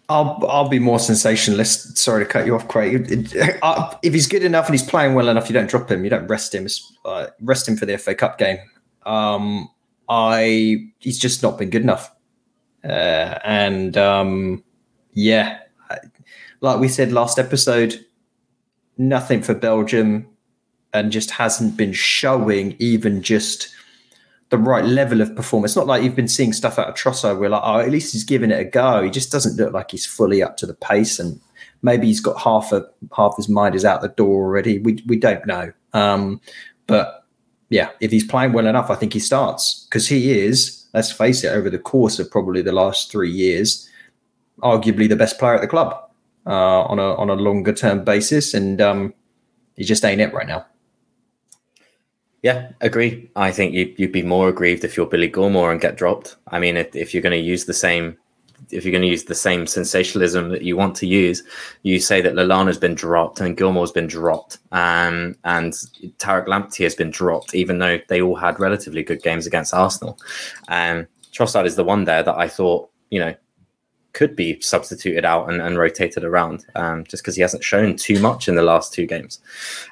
I'll 0.09 0.43
I'll 0.49 0.67
be 0.69 0.79
more 0.79 0.99
sensationalist. 0.99 1.97
Sorry 1.97 2.25
to 2.25 2.29
cut 2.29 2.45
you 2.45 2.55
off, 2.55 2.67
Craig. 2.67 3.29
Uh, 3.61 3.93
if 4.01 4.13
he's 4.13 4.27
good 4.27 4.43
enough 4.43 4.65
and 4.67 4.73
he's 4.73 4.87
playing 4.87 5.13
well 5.13 5.29
enough, 5.29 5.49
you 5.49 5.53
don't 5.53 5.69
drop 5.69 5.91
him. 5.91 6.03
You 6.03 6.09
don't 6.09 6.27
rest 6.27 6.55
him. 6.55 6.67
Uh, 7.05 7.27
rest 7.41 7.67
him 7.67 7.75
for 7.75 7.85
the 7.85 7.97
FA 7.97 8.15
Cup 8.15 8.37
game. 8.37 8.57
Um, 9.05 9.69
I 10.07 10.87
he's 10.99 11.19
just 11.19 11.43
not 11.43 11.57
been 11.57 11.69
good 11.69 11.83
enough. 11.83 12.11
Uh, 12.83 13.37
and 13.43 13.97
um, 13.97 14.63
yeah, 15.13 15.59
like 16.61 16.79
we 16.79 16.87
said 16.87 17.11
last 17.11 17.37
episode, 17.37 18.03
nothing 18.97 19.41
for 19.41 19.53
Belgium, 19.53 20.27
and 20.93 21.11
just 21.11 21.31
hasn't 21.31 21.77
been 21.77 21.93
showing 21.93 22.75
even 22.79 23.21
just 23.21 23.69
the 24.49 24.57
right 24.57 24.83
level 24.83 25.21
of 25.21 25.35
performance. 25.35 25.75
Not 25.75 25.87
like 25.87 26.03
you've 26.03 26.15
been 26.15 26.27
seeing 26.27 26.53
stuff 26.53 26.79
out 26.79 26.89
of 26.89 26.95
Trossard 26.95 27.39
where 27.39 27.49
like, 27.49 27.61
oh, 27.63 27.79
at 27.79 27.91
least 27.91 28.13
he's 28.13 28.23
giving 28.23 28.51
it 28.51 28.59
a 28.59 28.65
go. 28.65 29.03
He 29.03 29.09
just 29.09 29.31
doesn't 29.31 29.57
look 29.57 29.73
like 29.73 29.91
he's 29.91 30.05
fully 30.05 30.41
up 30.41 30.57
to 30.57 30.65
the 30.65 30.73
pace, 30.73 31.19
and 31.19 31.39
maybe 31.81 32.07
he's 32.07 32.19
got 32.19 32.41
half 32.41 32.71
of 32.71 32.85
half 33.15 33.35
his 33.37 33.47
mind 33.49 33.75
is 33.75 33.85
out 33.85 34.01
the 34.01 34.09
door 34.09 34.43
already. 34.43 34.79
We 34.79 35.03
we 35.07 35.17
don't 35.17 35.45
know. 35.45 35.71
Um, 35.93 36.41
but 36.87 37.25
yeah, 37.69 37.89
if 37.99 38.11
he's 38.11 38.25
playing 38.25 38.53
well 38.53 38.65
enough, 38.65 38.89
I 38.89 38.95
think 38.95 39.13
he 39.13 39.19
starts 39.19 39.85
because 39.89 40.07
he 40.07 40.39
is. 40.39 40.75
Let's 40.93 41.11
face 41.11 41.43
it, 41.43 41.49
over 41.49 41.69
the 41.69 41.77
course 41.77 42.17
of 42.17 42.31
probably 42.31 42.63
the 42.63 42.71
last 42.71 43.11
three 43.11 43.29
years, 43.31 43.87
arguably 44.63 45.07
the 45.07 45.15
best 45.15 45.37
player 45.37 45.53
at 45.53 45.61
the 45.61 45.67
club 45.67 45.95
uh, 46.47 46.81
on 46.81 46.97
a 46.97 47.13
on 47.15 47.29
a 47.29 47.35
longer 47.35 47.73
term 47.73 48.03
basis, 48.03 48.55
and 48.55 48.81
um, 48.81 49.13
he 49.75 49.83
just 49.83 50.03
ain't 50.03 50.19
it 50.19 50.33
right 50.33 50.47
now. 50.47 50.65
Yeah, 52.41 52.71
agree. 52.79 53.29
I 53.35 53.51
think 53.51 53.73
you, 53.73 53.93
you'd 53.97 54.11
be 54.11 54.23
more 54.23 54.49
aggrieved 54.49 54.83
if 54.83 54.95
you're 54.95 55.05
Billy 55.05 55.29
Gilmour 55.29 55.71
and 55.71 55.81
get 55.81 55.97
dropped. 55.97 56.37
I 56.47 56.59
mean, 56.59 56.77
if, 56.77 56.95
if 56.95 57.13
you're 57.13 57.23
going 57.23 57.37
to 57.37 57.37
use 57.37 57.65
the 57.65 57.73
same, 57.73 58.17
if 58.71 58.85
you're 58.85 58.93
going 58.93 59.01
to 59.01 59.09
use 59.09 59.25
the 59.25 59.35
same 59.35 59.67
sensationalism 59.67 60.49
that 60.49 60.61
you 60.61 60.77
want 60.77 60.95
to 60.97 61.07
use, 61.07 61.43
you 61.83 61.99
say 61.99 62.21
that 62.21 62.35
Lallana's 62.35 62.77
been 62.77 62.95
dropped 62.95 63.41
and 63.41 63.57
Gilmour's 63.57 63.91
been 63.91 64.07
dropped, 64.07 64.59
um, 64.71 65.35
and 65.43 65.73
Tarek 66.17 66.47
Lamptey 66.47 66.83
has 66.83 66.95
been 66.95 67.11
dropped, 67.11 67.55
even 67.55 67.79
though 67.79 67.99
they 68.07 68.21
all 68.21 68.35
had 68.35 68.59
relatively 68.59 69.03
good 69.03 69.21
games 69.21 69.45
against 69.45 69.73
Arsenal. 69.73 70.17
Um, 70.69 71.07
Trossard 71.33 71.65
is 71.65 71.75
the 71.75 71.83
one 71.83 72.05
there 72.05 72.23
that 72.23 72.37
I 72.37 72.47
thought, 72.47 72.89
you 73.09 73.19
know, 73.19 73.35
could 74.13 74.35
be 74.35 74.59
substituted 74.61 75.25
out 75.25 75.49
and, 75.49 75.61
and 75.61 75.77
rotated 75.77 76.23
around 76.23 76.65
um, 76.75 77.03
just 77.03 77.21
because 77.21 77.35
he 77.35 77.41
hasn't 77.41 77.63
shown 77.63 77.95
too 77.95 78.19
much 78.19 78.47
in 78.47 78.55
the 78.55 78.63
last 78.63 78.93
two 78.93 79.05
games. 79.05 79.39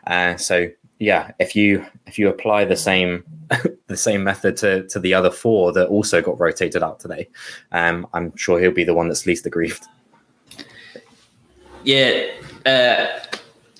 Uh, 0.07 0.35
so 0.37 0.67
yeah, 0.99 1.31
if 1.39 1.55
you 1.55 1.85
if 2.05 2.17
you 2.17 2.27
apply 2.29 2.65
the 2.65 2.75
same 2.75 3.23
the 3.87 3.97
same 3.97 4.23
method 4.23 4.57
to 4.57 4.87
to 4.87 4.99
the 4.99 5.13
other 5.13 5.31
four 5.31 5.71
that 5.73 5.87
also 5.87 6.21
got 6.21 6.39
rotated 6.39 6.83
out 6.83 6.99
today, 6.99 7.27
um, 7.71 8.07
I'm 8.13 8.35
sure 8.35 8.59
he'll 8.59 8.71
be 8.71 8.83
the 8.83 8.93
one 8.93 9.07
that's 9.07 9.25
least 9.25 9.45
aggrieved. 9.45 9.85
Yeah, 11.83 12.25
uh, 12.65 13.05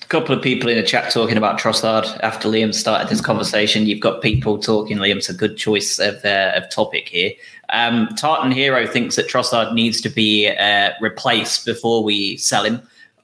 a 0.00 0.06
couple 0.06 0.34
of 0.34 0.42
people 0.42 0.70
in 0.70 0.76
the 0.76 0.82
chat 0.82 1.12
talking 1.12 1.36
about 1.36 1.58
Trossard 1.58 2.18
after 2.22 2.48
Liam 2.48 2.72
started 2.72 3.08
this 3.08 3.20
conversation. 3.20 3.84
You've 3.84 4.00
got 4.00 4.22
people 4.22 4.58
talking. 4.58 4.98
Liam's 4.98 5.28
a 5.28 5.34
good 5.34 5.56
choice 5.56 5.98
of 5.98 6.24
uh, 6.24 6.52
of 6.54 6.70
topic 6.70 7.08
here. 7.08 7.32
Um, 7.70 8.08
Tartan 8.16 8.52
Hero 8.52 8.86
thinks 8.86 9.16
that 9.16 9.28
Trossard 9.28 9.74
needs 9.74 10.00
to 10.02 10.08
be 10.08 10.48
uh, 10.48 10.92
replaced 11.00 11.66
before 11.66 12.04
we 12.04 12.36
sell 12.36 12.64
him. 12.64 12.80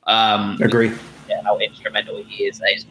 Um, 0.07 0.61
Agree. 0.61 0.93
Yeah, 1.29 1.43
how 1.43 1.59
instrumental 1.59 2.23
he 2.25 2.45
is 2.45 2.61
as 2.61 2.85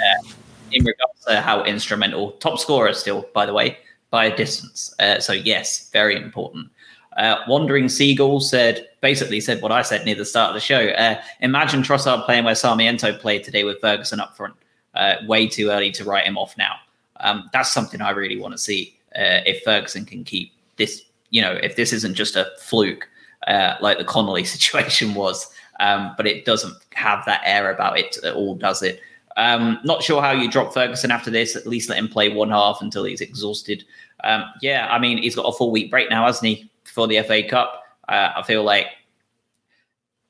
uh, 0.00 0.28
in 0.72 0.84
regards 0.84 1.24
to 1.26 1.40
how 1.40 1.62
instrumental. 1.64 2.32
Top 2.32 2.58
scorer 2.58 2.92
still, 2.92 3.26
by 3.34 3.46
the 3.46 3.52
way, 3.52 3.78
by 4.10 4.26
a 4.26 4.36
distance. 4.36 4.94
Uh, 4.98 5.20
so 5.20 5.32
yes, 5.32 5.90
very 5.90 6.16
important. 6.16 6.68
Uh, 7.16 7.36
Wandering 7.48 7.88
Seagull 7.88 8.40
said 8.40 8.88
basically 9.00 9.40
said 9.40 9.62
what 9.62 9.72
I 9.72 9.82
said 9.82 10.04
near 10.04 10.14
the 10.14 10.24
start 10.24 10.50
of 10.50 10.54
the 10.54 10.60
show. 10.60 10.88
Uh, 10.88 11.20
imagine 11.40 11.82
Trossard 11.82 12.24
playing 12.24 12.44
where 12.44 12.54
Sarmiento 12.54 13.16
played 13.18 13.44
today 13.44 13.64
with 13.64 13.80
Ferguson 13.80 14.20
up 14.20 14.36
front. 14.36 14.54
Uh, 14.94 15.16
way 15.26 15.46
too 15.46 15.70
early 15.70 15.92
to 15.92 16.04
write 16.04 16.26
him 16.26 16.36
off 16.36 16.56
now. 16.58 16.74
Um, 17.20 17.48
that's 17.52 17.70
something 17.70 18.00
I 18.00 18.10
really 18.10 18.40
want 18.40 18.52
to 18.52 18.58
see 18.58 18.96
uh, 19.14 19.44
if 19.46 19.62
Ferguson 19.62 20.04
can 20.04 20.24
keep 20.24 20.52
this. 20.76 21.02
You 21.30 21.42
know, 21.42 21.52
if 21.52 21.76
this 21.76 21.92
isn't 21.92 22.14
just 22.14 22.34
a 22.34 22.50
fluke 22.58 23.08
uh, 23.46 23.74
like 23.80 23.98
the 23.98 24.04
Connolly 24.04 24.44
situation 24.56 25.14
was, 25.14 25.48
um, 25.78 26.14
but 26.16 26.26
it 26.26 26.44
doesn't 26.44 26.76
have 26.92 27.24
that 27.26 27.42
air 27.44 27.72
about 27.72 27.98
it 27.98 28.16
at 28.24 28.34
all, 28.34 28.54
does 28.54 28.82
it? 28.82 29.00
Um, 29.40 29.78
not 29.84 30.02
sure 30.02 30.20
how 30.20 30.32
you 30.32 30.50
drop 30.50 30.74
Ferguson 30.74 31.10
after 31.10 31.30
this. 31.30 31.56
At 31.56 31.66
least 31.66 31.88
let 31.88 31.98
him 31.98 32.08
play 32.08 32.28
one 32.28 32.50
half 32.50 32.82
until 32.82 33.04
he's 33.04 33.22
exhausted. 33.22 33.84
Um, 34.22 34.44
yeah, 34.60 34.86
I 34.90 34.98
mean, 34.98 35.16
he's 35.16 35.34
got 35.34 35.44
a 35.44 35.52
full 35.52 35.70
week 35.70 35.90
break 35.90 36.10
now, 36.10 36.26
hasn't 36.26 36.46
he, 36.46 36.70
for 36.84 37.08
the 37.08 37.22
FA 37.22 37.42
Cup? 37.42 37.82
Uh, 38.06 38.32
I 38.36 38.42
feel 38.42 38.62
like 38.62 38.88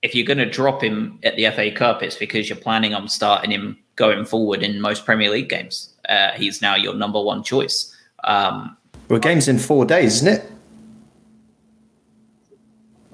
if 0.03 0.15
you're 0.15 0.27
going 0.27 0.39
to 0.39 0.49
drop 0.49 0.81
him 0.81 1.19
at 1.25 1.35
the 1.35 1.51
FA 1.51 1.73
Cup, 1.73 2.05
it's 2.05 2.15
because 2.15 2.49
you're 2.49 2.57
planning 2.57 2.95
on 2.95 3.09
starting 3.09 3.51
him 3.51 3.79
going 3.97 4.25
forward 4.25 4.63
in 4.63 4.81
most 4.81 5.05
Premier 5.05 5.29
League 5.29 5.49
games. 5.49 5.93
Uh, 6.09 6.31
he's 6.37 6.63
now 6.63 6.77
your 6.77 6.95
number 6.95 7.21
one 7.21 7.43
choice. 7.43 7.93
Um, 8.23 8.77
well, 9.09 9.19
game's 9.19 9.49
in 9.49 9.59
four 9.59 9.85
days, 9.85 10.23
isn't 10.23 10.29
it? 10.29 10.53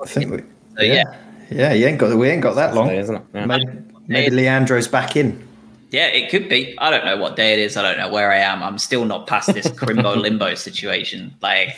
I 0.02 0.06
think 0.06 0.30
we. 0.30 0.38
So, 0.76 0.82
yeah. 0.82 1.16
yeah, 1.50 1.72
yeah, 1.72 1.87
ain't 1.87 1.98
got 1.98 2.14
we 2.14 2.28
ain't 2.28 2.42
got 2.42 2.54
that 2.56 2.74
long, 2.74 2.90
isn't 2.90 3.16
it? 3.16 3.22
Yeah. 3.32 3.46
Maybe, 3.46 3.66
maybe 4.06 4.37
Leandro's 4.37 4.88
back 4.88 5.16
in. 5.16 5.46
Yeah, 5.90 6.07
it 6.09 6.31
could 6.31 6.49
be. 6.49 6.77
I 6.79 6.90
don't 6.90 7.05
know 7.05 7.16
what 7.16 7.37
day 7.37 7.53
it 7.53 7.59
is. 7.59 7.77
I 7.77 7.83
don't 7.83 7.99
know 7.99 8.12
where 8.12 8.33
I 8.33 8.38
am. 8.38 8.62
I'm 8.62 8.79
still 8.79 9.05
not 9.05 9.27
past 9.27 9.53
this 9.55 9.68
crimbo 9.68 10.16
limbo 10.20 10.55
situation. 10.55 11.35
Like, 11.40 11.77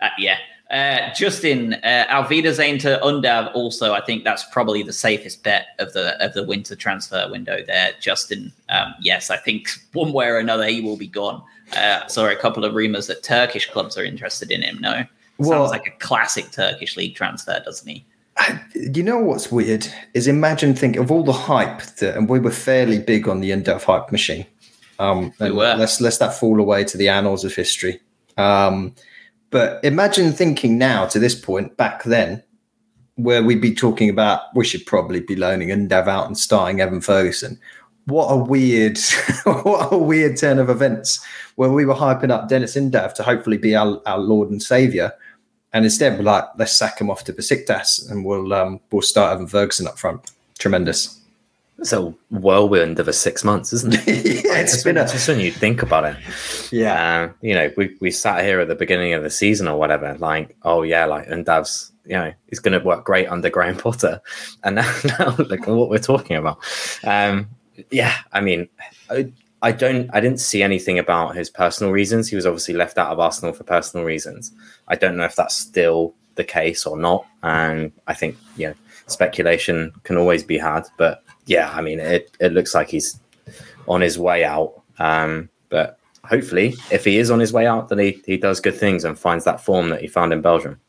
uh, 0.00 0.08
yeah. 0.18 0.38
Uh, 0.70 1.12
Justin, 1.14 1.74
uh, 1.82 2.06
Alvida 2.08 2.52
Zane 2.52 2.78
to 2.78 3.00
Undav. 3.02 3.50
Also, 3.54 3.92
I 3.92 4.00
think 4.00 4.22
that's 4.22 4.44
probably 4.52 4.84
the 4.84 4.92
safest 4.92 5.42
bet 5.42 5.66
of 5.80 5.92
the 5.94 6.22
of 6.24 6.32
the 6.34 6.44
winter 6.44 6.76
transfer 6.76 7.28
window. 7.30 7.58
There, 7.66 7.92
Justin. 8.00 8.52
Um, 8.68 8.94
yes, 9.00 9.30
I 9.30 9.36
think 9.36 9.68
one 9.94 10.12
way 10.12 10.26
or 10.26 10.38
another 10.38 10.66
he 10.68 10.80
will 10.80 10.96
be 10.96 11.08
gone. 11.08 11.42
Uh, 11.76 12.06
saw 12.08 12.28
a 12.28 12.36
couple 12.36 12.64
of 12.64 12.74
rumors 12.74 13.06
that 13.08 13.22
Turkish 13.22 13.68
clubs 13.70 13.96
are 13.96 14.04
interested 14.04 14.50
in 14.50 14.62
him. 14.62 14.78
No, 14.80 15.04
Well- 15.38 15.50
sounds 15.50 15.70
like 15.70 15.86
a 15.86 15.98
classic 16.04 16.50
Turkish 16.52 16.96
league 16.96 17.14
transfer, 17.14 17.60
doesn't 17.64 17.88
he? 17.88 18.04
You 18.74 19.02
know 19.02 19.18
what's 19.18 19.52
weird 19.52 19.86
is 20.14 20.26
imagine 20.26 20.74
think 20.74 20.96
of 20.96 21.10
all 21.10 21.24
the 21.24 21.32
hype 21.32 21.82
that, 21.96 22.16
and 22.16 22.28
we 22.28 22.38
were 22.38 22.50
fairly 22.50 22.98
big 22.98 23.28
on 23.28 23.40
the 23.40 23.50
Undav 23.50 23.82
hype 23.82 24.10
machine. 24.10 24.46
Um, 24.98 25.32
We 25.40 25.50
were. 25.50 25.74
Let's 25.76 26.00
let's 26.00 26.18
that 26.18 26.34
fall 26.34 26.60
away 26.60 26.84
to 26.84 26.96
the 26.96 27.08
annals 27.08 27.44
of 27.44 27.54
history. 27.54 28.00
Um, 28.36 28.94
but 29.50 29.82
imagine 29.84 30.32
thinking 30.32 30.78
now 30.78 31.06
to 31.06 31.18
this 31.18 31.34
point 31.34 31.76
back 31.76 32.04
then, 32.04 32.42
where 33.16 33.42
we'd 33.42 33.60
be 33.60 33.74
talking 33.74 34.08
about 34.08 34.42
we 34.54 34.64
should 34.64 34.86
probably 34.86 35.20
be 35.20 35.36
loaning 35.36 35.68
Undav 35.68 36.06
out 36.06 36.26
and 36.26 36.38
starting 36.38 36.80
Evan 36.80 37.00
Ferguson. 37.00 37.58
What 38.06 38.28
a 38.28 38.36
weird, 38.36 38.98
what 39.44 39.92
a 39.92 39.98
weird 39.98 40.36
turn 40.36 40.58
of 40.58 40.70
events 40.70 41.24
where 41.56 41.70
we 41.70 41.84
were 41.84 41.94
hyping 41.94 42.30
up 42.30 42.48
Dennis 42.48 42.76
Undav 42.76 43.14
to 43.14 43.22
hopefully 43.22 43.58
be 43.58 43.74
our, 43.74 44.00
our 44.06 44.18
Lord 44.18 44.50
and 44.50 44.62
Savior. 44.62 45.12
And 45.72 45.84
instead, 45.84 46.18
we're 46.18 46.24
like, 46.24 46.44
let's 46.58 46.76
sack 46.76 47.00
him 47.00 47.10
off 47.10 47.24
to 47.24 47.32
Besiktas, 47.32 48.10
and 48.10 48.24
we'll 48.24 48.52
um, 48.52 48.80
we'll 48.90 49.02
start 49.02 49.30
having 49.32 49.46
Ferguson 49.46 49.86
up 49.86 49.98
front. 49.98 50.30
Tremendous. 50.58 51.18
It's 51.78 51.94
a 51.94 52.12
whirlwind 52.28 52.98
of 52.98 53.08
a 53.08 53.12
six 53.12 53.42
months, 53.42 53.72
isn't 53.72 53.94
it? 53.94 54.06
yeah, 54.44 54.58
it's 54.58 54.72
Just 54.72 54.84
been 54.84 54.98
a 54.98 55.06
just 55.06 55.26
when 55.26 55.40
you 55.40 55.50
think 55.50 55.82
about 55.82 56.04
it. 56.04 56.16
yeah. 56.70 57.22
Um, 57.22 57.34
you 57.40 57.54
know, 57.54 57.72
we, 57.76 57.96
we 58.00 58.10
sat 58.10 58.44
here 58.44 58.60
at 58.60 58.68
the 58.68 58.74
beginning 58.74 59.14
of 59.14 59.22
the 59.22 59.30
season 59.30 59.66
or 59.66 59.78
whatever, 59.78 60.14
like, 60.18 60.54
oh 60.64 60.82
yeah, 60.82 61.06
like 61.06 61.26
Undav's, 61.28 61.90
you 62.04 62.12
know, 62.16 62.32
he's 62.48 62.58
going 62.58 62.78
to 62.78 62.84
work 62.84 63.06
great 63.06 63.28
under 63.28 63.48
Graham 63.48 63.78
Potter, 63.78 64.20
and 64.62 64.76
now, 64.76 65.00
now 65.18 65.34
look 65.38 65.62
at 65.62 65.68
what 65.68 65.88
we're 65.88 65.98
talking 65.98 66.36
about. 66.36 66.58
Um, 67.02 67.48
yeah, 67.90 68.14
I 68.32 68.42
mean, 68.42 68.68
I, 69.62 69.72
don't, 69.72 70.08
I 70.12 70.20
didn't 70.20 70.40
see 70.40 70.62
anything 70.62 70.98
about 70.98 71.36
his 71.36 71.50
personal 71.50 71.92
reasons. 71.92 72.28
He 72.28 72.36
was 72.36 72.46
obviously 72.46 72.74
left 72.74 72.98
out 72.98 73.12
of 73.12 73.20
Arsenal 73.20 73.52
for 73.52 73.64
personal 73.64 74.06
reasons. 74.06 74.52
I 74.88 74.96
don't 74.96 75.16
know 75.16 75.24
if 75.24 75.36
that's 75.36 75.54
still 75.54 76.14
the 76.36 76.44
case 76.44 76.86
or 76.86 76.96
not. 76.96 77.26
And 77.42 77.92
I 78.06 78.14
think, 78.14 78.36
you 78.56 78.68
know, 78.68 78.74
speculation 79.06 79.92
can 80.04 80.16
always 80.16 80.42
be 80.42 80.58
had, 80.58 80.86
but 80.96 81.22
yeah, 81.46 81.70
I 81.72 81.80
mean, 81.80 82.00
it, 82.00 82.30
it 82.40 82.52
looks 82.52 82.74
like 82.74 82.88
he's 82.88 83.18
on 83.88 84.00
his 84.00 84.18
way 84.18 84.44
out. 84.44 84.80
Um, 84.98 85.48
but 85.68 85.98
hopefully, 86.24 86.74
if 86.90 87.04
he 87.04 87.18
is 87.18 87.30
on 87.30 87.40
his 87.40 87.52
way 87.52 87.66
out, 87.66 87.88
then 87.88 87.98
he, 87.98 88.22
he 88.24 88.36
does 88.36 88.60
good 88.60 88.76
things 88.76 89.04
and 89.04 89.18
finds 89.18 89.44
that 89.44 89.60
form 89.60 89.90
that 89.90 90.00
he 90.00 90.06
found 90.06 90.32
in 90.32 90.40
Belgium. 90.40 90.80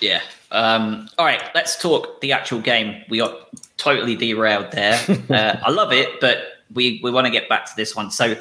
Yeah. 0.00 0.22
Um, 0.50 1.08
all 1.18 1.26
right, 1.26 1.42
let's 1.54 1.80
talk 1.80 2.20
the 2.20 2.32
actual 2.32 2.60
game. 2.60 3.02
We 3.08 3.18
got 3.18 3.48
totally 3.76 4.14
derailed 4.14 4.70
there. 4.70 4.98
uh, 5.30 5.58
I 5.62 5.70
love 5.70 5.92
it, 5.92 6.20
but 6.20 6.53
we, 6.72 7.00
we 7.02 7.10
want 7.10 7.26
to 7.26 7.30
get 7.30 7.48
back 7.48 7.66
to 7.66 7.72
this 7.76 7.94
one. 7.94 8.10
So, 8.10 8.36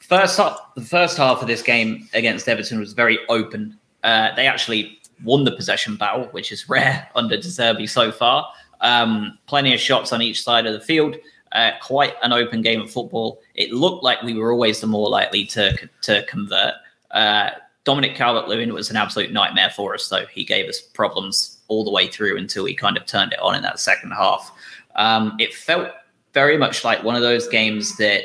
first 0.00 0.38
half, 0.38 0.58
the 0.74 0.82
first 0.82 1.16
half 1.16 1.42
of 1.42 1.48
this 1.48 1.62
game 1.62 2.08
against 2.14 2.48
Everton 2.48 2.78
was 2.78 2.92
very 2.92 3.18
open. 3.28 3.78
Uh, 4.02 4.34
they 4.34 4.46
actually 4.46 5.00
won 5.24 5.44
the 5.44 5.52
possession 5.52 5.96
battle, 5.96 6.26
which 6.26 6.52
is 6.52 6.68
rare 6.68 7.08
under 7.14 7.36
De 7.36 7.86
so 7.86 8.12
far. 8.12 8.50
Um, 8.80 9.38
plenty 9.46 9.72
of 9.74 9.80
shots 9.80 10.12
on 10.12 10.22
each 10.22 10.42
side 10.42 10.66
of 10.66 10.72
the 10.72 10.80
field. 10.80 11.16
Uh, 11.52 11.70
quite 11.80 12.14
an 12.22 12.32
open 12.32 12.60
game 12.60 12.80
of 12.82 12.90
football. 12.90 13.40
It 13.54 13.72
looked 13.72 14.04
like 14.04 14.22
we 14.22 14.34
were 14.34 14.52
always 14.52 14.80
the 14.80 14.86
more 14.86 15.08
likely 15.08 15.46
to 15.46 15.88
to 16.02 16.22
convert. 16.26 16.74
Uh, 17.12 17.50
Dominic 17.84 18.16
Calvert 18.16 18.48
Lewin 18.48 18.74
was 18.74 18.90
an 18.90 18.96
absolute 18.96 19.32
nightmare 19.32 19.70
for 19.70 19.94
us, 19.94 20.08
though. 20.08 20.26
He 20.26 20.44
gave 20.44 20.68
us 20.68 20.80
problems 20.80 21.60
all 21.68 21.84
the 21.84 21.90
way 21.90 22.08
through 22.08 22.36
until 22.36 22.64
he 22.64 22.74
kind 22.74 22.96
of 22.96 23.06
turned 23.06 23.32
it 23.32 23.38
on 23.38 23.54
in 23.54 23.62
that 23.62 23.78
second 23.78 24.10
half. 24.10 24.52
Um, 24.96 25.36
it 25.38 25.54
felt 25.54 25.92
very 26.36 26.58
much 26.58 26.84
like 26.84 27.02
one 27.02 27.16
of 27.16 27.22
those 27.22 27.48
games 27.48 27.96
that 27.96 28.24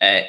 uh, 0.00 0.20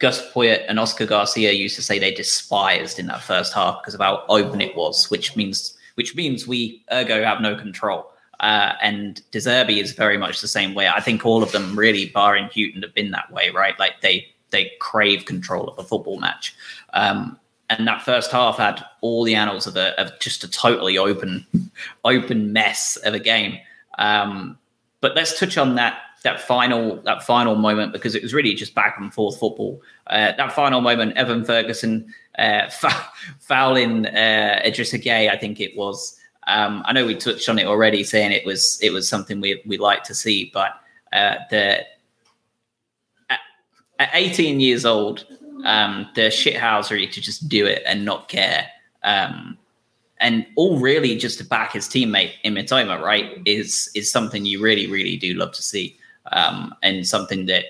Gus 0.00 0.20
Poyet 0.32 0.66
and 0.68 0.78
Oscar 0.78 1.06
Garcia 1.06 1.52
used 1.52 1.76
to 1.76 1.82
say 1.82 1.98
they 1.98 2.12
despised 2.12 2.98
in 2.98 3.06
that 3.06 3.22
first 3.22 3.54
half 3.54 3.80
because 3.80 3.94
of 3.94 4.02
how 4.02 4.22
open 4.28 4.60
it 4.60 4.76
was, 4.76 5.10
which 5.10 5.34
means 5.34 5.78
which 5.94 6.14
means 6.14 6.46
we 6.46 6.84
ergo 6.92 7.24
have 7.24 7.40
no 7.40 7.56
control. 7.56 8.12
Uh, 8.40 8.74
and 8.82 9.22
De 9.30 9.38
Zerbi 9.38 9.80
is 9.82 9.92
very 9.92 10.18
much 10.18 10.42
the 10.42 10.46
same 10.46 10.74
way. 10.74 10.88
I 10.88 11.00
think 11.00 11.24
all 11.24 11.42
of 11.42 11.52
them, 11.52 11.74
really, 11.74 12.10
barring 12.10 12.50
Hughton, 12.54 12.82
have 12.82 12.92
been 12.92 13.12
that 13.12 13.32
way, 13.32 13.48
right? 13.48 13.78
Like 13.78 14.02
they 14.02 14.26
they 14.50 14.72
crave 14.78 15.24
control 15.24 15.68
of 15.68 15.78
a 15.78 15.84
football 15.84 16.18
match. 16.20 16.54
Um, 16.92 17.40
and 17.70 17.88
that 17.88 18.02
first 18.02 18.30
half 18.30 18.58
had 18.58 18.84
all 19.00 19.24
the 19.24 19.34
annals 19.34 19.66
of, 19.66 19.76
a, 19.76 19.98
of 19.98 20.12
just 20.20 20.44
a 20.44 20.50
totally 20.50 20.98
open 20.98 21.46
open 22.04 22.52
mess 22.52 22.96
of 23.06 23.14
a 23.14 23.18
game. 23.20 23.58
Um, 23.96 24.58
but 25.00 25.16
let's 25.16 25.40
touch 25.40 25.56
on 25.56 25.76
that 25.76 26.02
that 26.26 26.40
final 26.40 27.00
that 27.02 27.22
final 27.22 27.54
moment 27.54 27.92
because 27.92 28.16
it 28.16 28.22
was 28.22 28.34
really 28.34 28.52
just 28.52 28.74
back 28.74 28.98
and 28.98 29.14
forth 29.14 29.38
football. 29.38 29.80
Uh, 30.08 30.32
that 30.36 30.52
final 30.52 30.80
moment, 30.80 31.16
Evan 31.16 31.44
Ferguson 31.44 32.12
uh, 32.36 32.68
fouling 33.38 34.06
uh, 34.06 34.60
Idrissa 34.64 35.00
Gueye, 35.00 35.30
I 35.30 35.36
think 35.36 35.60
it 35.60 35.76
was. 35.76 36.18
Um, 36.48 36.82
I 36.84 36.92
know 36.92 37.06
we 37.06 37.14
touched 37.14 37.48
on 37.48 37.60
it 37.60 37.66
already, 37.66 38.02
saying 38.02 38.32
it 38.32 38.44
was 38.44 38.76
it 38.82 38.90
was 38.90 39.08
something 39.08 39.40
we 39.40 39.62
we 39.66 39.78
like 39.78 40.02
to 40.04 40.14
see, 40.14 40.50
but 40.52 40.72
uh, 41.12 41.36
the 41.50 41.84
at 43.98 44.10
18 44.12 44.58
years 44.58 44.84
old, 44.84 45.24
um, 45.64 46.08
the 46.16 46.22
shithousery 46.22 47.10
to 47.12 47.20
just 47.20 47.48
do 47.48 47.66
it 47.66 47.82
and 47.86 48.04
not 48.04 48.28
care. 48.28 48.66
Um, 49.04 49.56
and 50.18 50.44
all 50.56 50.78
really 50.80 51.16
just 51.16 51.38
to 51.38 51.44
back 51.44 51.72
his 51.72 51.86
teammate 51.86 52.32
in 52.42 52.54
Mitoma, 52.54 53.00
right, 53.00 53.40
is 53.44 53.90
is 53.94 54.10
something 54.10 54.44
you 54.44 54.60
really, 54.60 54.88
really 54.88 55.16
do 55.16 55.34
love 55.34 55.52
to 55.52 55.62
see. 55.62 55.96
Um, 56.32 56.74
and 56.82 57.06
something 57.06 57.46
that 57.46 57.64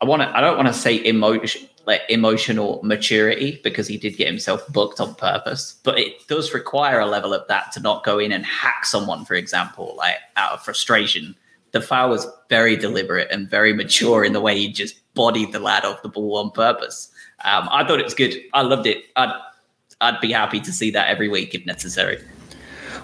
I 0.00 0.04
want 0.04 0.22
to 0.22 0.36
I 0.36 0.40
don't 0.40 0.56
want 0.56 0.68
to 0.68 0.74
say 0.74 1.04
emotion 1.04 1.68
like 1.86 2.02
emotional 2.08 2.80
maturity 2.82 3.60
because 3.64 3.88
he 3.88 3.96
did 3.96 4.16
get 4.16 4.28
himself 4.28 4.66
booked 4.68 5.00
on 5.00 5.14
purpose, 5.16 5.80
but 5.82 5.98
it 5.98 6.26
does 6.28 6.54
require 6.54 7.00
a 7.00 7.06
level 7.06 7.34
of 7.34 7.46
that 7.48 7.72
to 7.72 7.80
not 7.80 8.04
go 8.04 8.18
in 8.18 8.30
and 8.32 8.46
hack 8.46 8.84
someone, 8.84 9.24
for 9.24 9.34
example, 9.34 9.94
like 9.96 10.16
out 10.36 10.52
of 10.52 10.62
frustration. 10.62 11.34
The 11.72 11.80
foul 11.80 12.10
was 12.10 12.26
very 12.48 12.76
deliberate 12.76 13.28
and 13.30 13.50
very 13.50 13.72
mature 13.72 14.24
in 14.24 14.32
the 14.32 14.40
way 14.40 14.56
he 14.56 14.70
just 14.70 14.96
bodied 15.14 15.52
the 15.52 15.58
lad 15.58 15.84
off 15.84 16.02
the 16.02 16.08
ball 16.08 16.36
on 16.36 16.50
purpose. 16.50 17.10
Um, 17.44 17.68
I 17.70 17.84
thought 17.84 17.98
it 17.98 18.04
was 18.04 18.14
good. 18.14 18.36
I 18.52 18.62
loved 18.62 18.86
it. 18.86 19.04
I'd 19.16 19.34
I'd 20.00 20.20
be 20.20 20.32
happy 20.32 20.60
to 20.60 20.72
see 20.72 20.90
that 20.90 21.08
every 21.08 21.28
week 21.28 21.54
if 21.54 21.64
necessary. 21.64 22.22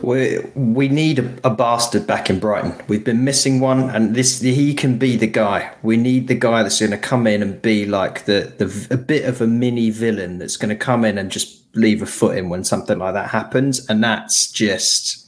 We 0.02 0.38
we 0.54 0.88
need 0.88 1.18
a, 1.18 1.34
a, 1.44 1.50
bastard 1.50 2.06
back 2.06 2.30
in 2.30 2.38
Brighton. 2.38 2.74
We've 2.88 3.04
been 3.04 3.24
missing 3.24 3.60
one, 3.60 3.90
and 3.90 4.14
this 4.14 4.40
he 4.40 4.74
can 4.74 4.98
be 4.98 5.16
the 5.16 5.26
guy. 5.26 5.72
We 5.82 5.96
need 5.96 6.28
the 6.28 6.34
guy 6.34 6.62
that's 6.62 6.78
going 6.78 6.92
to 6.92 6.98
come 6.98 7.26
in 7.26 7.42
and 7.42 7.60
be 7.60 7.84
like 7.84 8.24
the 8.24 8.52
the 8.58 8.94
a 8.94 8.96
bit 8.96 9.24
of 9.24 9.40
a 9.40 9.46
mini 9.46 9.90
villain 9.90 10.38
that's 10.38 10.56
going 10.56 10.68
to 10.70 10.76
come 10.76 11.04
in 11.04 11.18
and 11.18 11.30
just 11.30 11.62
leave 11.74 12.02
a 12.02 12.06
foot 12.06 12.36
in 12.36 12.48
when 12.48 12.64
something 12.64 12.98
like 12.98 13.14
that 13.14 13.30
happens. 13.30 13.86
And 13.88 14.02
that's 14.02 14.50
just, 14.50 15.26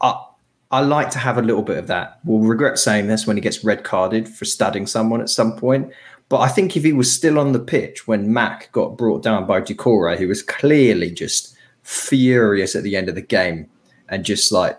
I 0.00 0.24
I 0.70 0.80
like 0.80 1.10
to 1.10 1.18
have 1.18 1.38
a 1.38 1.42
little 1.42 1.62
bit 1.62 1.78
of 1.78 1.86
that. 1.86 2.20
We'll 2.24 2.46
regret 2.46 2.78
saying 2.78 3.06
this 3.06 3.26
when 3.26 3.36
he 3.36 3.40
gets 3.40 3.64
red 3.64 3.84
carded 3.84 4.28
for 4.28 4.44
studying 4.44 4.86
someone 4.86 5.20
at 5.20 5.30
some 5.30 5.56
point. 5.56 5.92
But 6.28 6.40
I 6.40 6.48
think 6.48 6.76
if 6.76 6.84
he 6.84 6.92
was 6.92 7.10
still 7.10 7.38
on 7.38 7.52
the 7.52 7.58
pitch 7.58 8.06
when 8.06 8.32
Mac 8.32 8.70
got 8.72 8.98
brought 8.98 9.22
down 9.22 9.46
by 9.46 9.62
Doucouré, 9.62 10.18
he 10.18 10.26
was 10.26 10.42
clearly 10.42 11.10
just 11.10 11.56
furious 11.82 12.76
at 12.76 12.82
the 12.82 12.96
end 12.96 13.08
of 13.08 13.14
the 13.14 13.22
game 13.22 13.70
and 14.08 14.24
just 14.24 14.52
like 14.52 14.78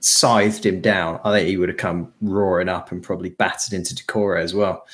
scythed 0.00 0.64
him 0.64 0.80
down, 0.80 1.20
I 1.24 1.32
think 1.32 1.48
he 1.48 1.56
would 1.56 1.68
have 1.68 1.78
come 1.78 2.12
roaring 2.20 2.68
up 2.68 2.92
and 2.92 3.02
probably 3.02 3.30
battered 3.30 3.72
into 3.72 3.94
Doucouré 3.94 4.42
as 4.42 4.54
well. 4.54 4.86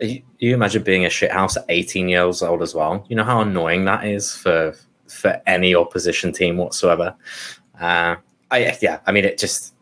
You, 0.00 0.22
you 0.38 0.54
imagine 0.54 0.82
being 0.82 1.04
a 1.04 1.08
shithouse 1.08 1.56
at 1.56 1.64
18 1.68 2.08
years 2.08 2.42
old 2.42 2.62
as 2.62 2.74
well. 2.74 3.04
You 3.08 3.16
know 3.16 3.24
how 3.24 3.40
annoying 3.40 3.84
that 3.84 4.06
is 4.06 4.34
for 4.34 4.74
for 5.08 5.40
any 5.46 5.74
opposition 5.74 6.32
team 6.32 6.56
whatsoever. 6.56 7.14
Uh, 7.80 8.16
I 8.50 8.76
yeah, 8.82 9.00
I 9.06 9.12
mean 9.12 9.24
it 9.24 9.38
just 9.38 9.74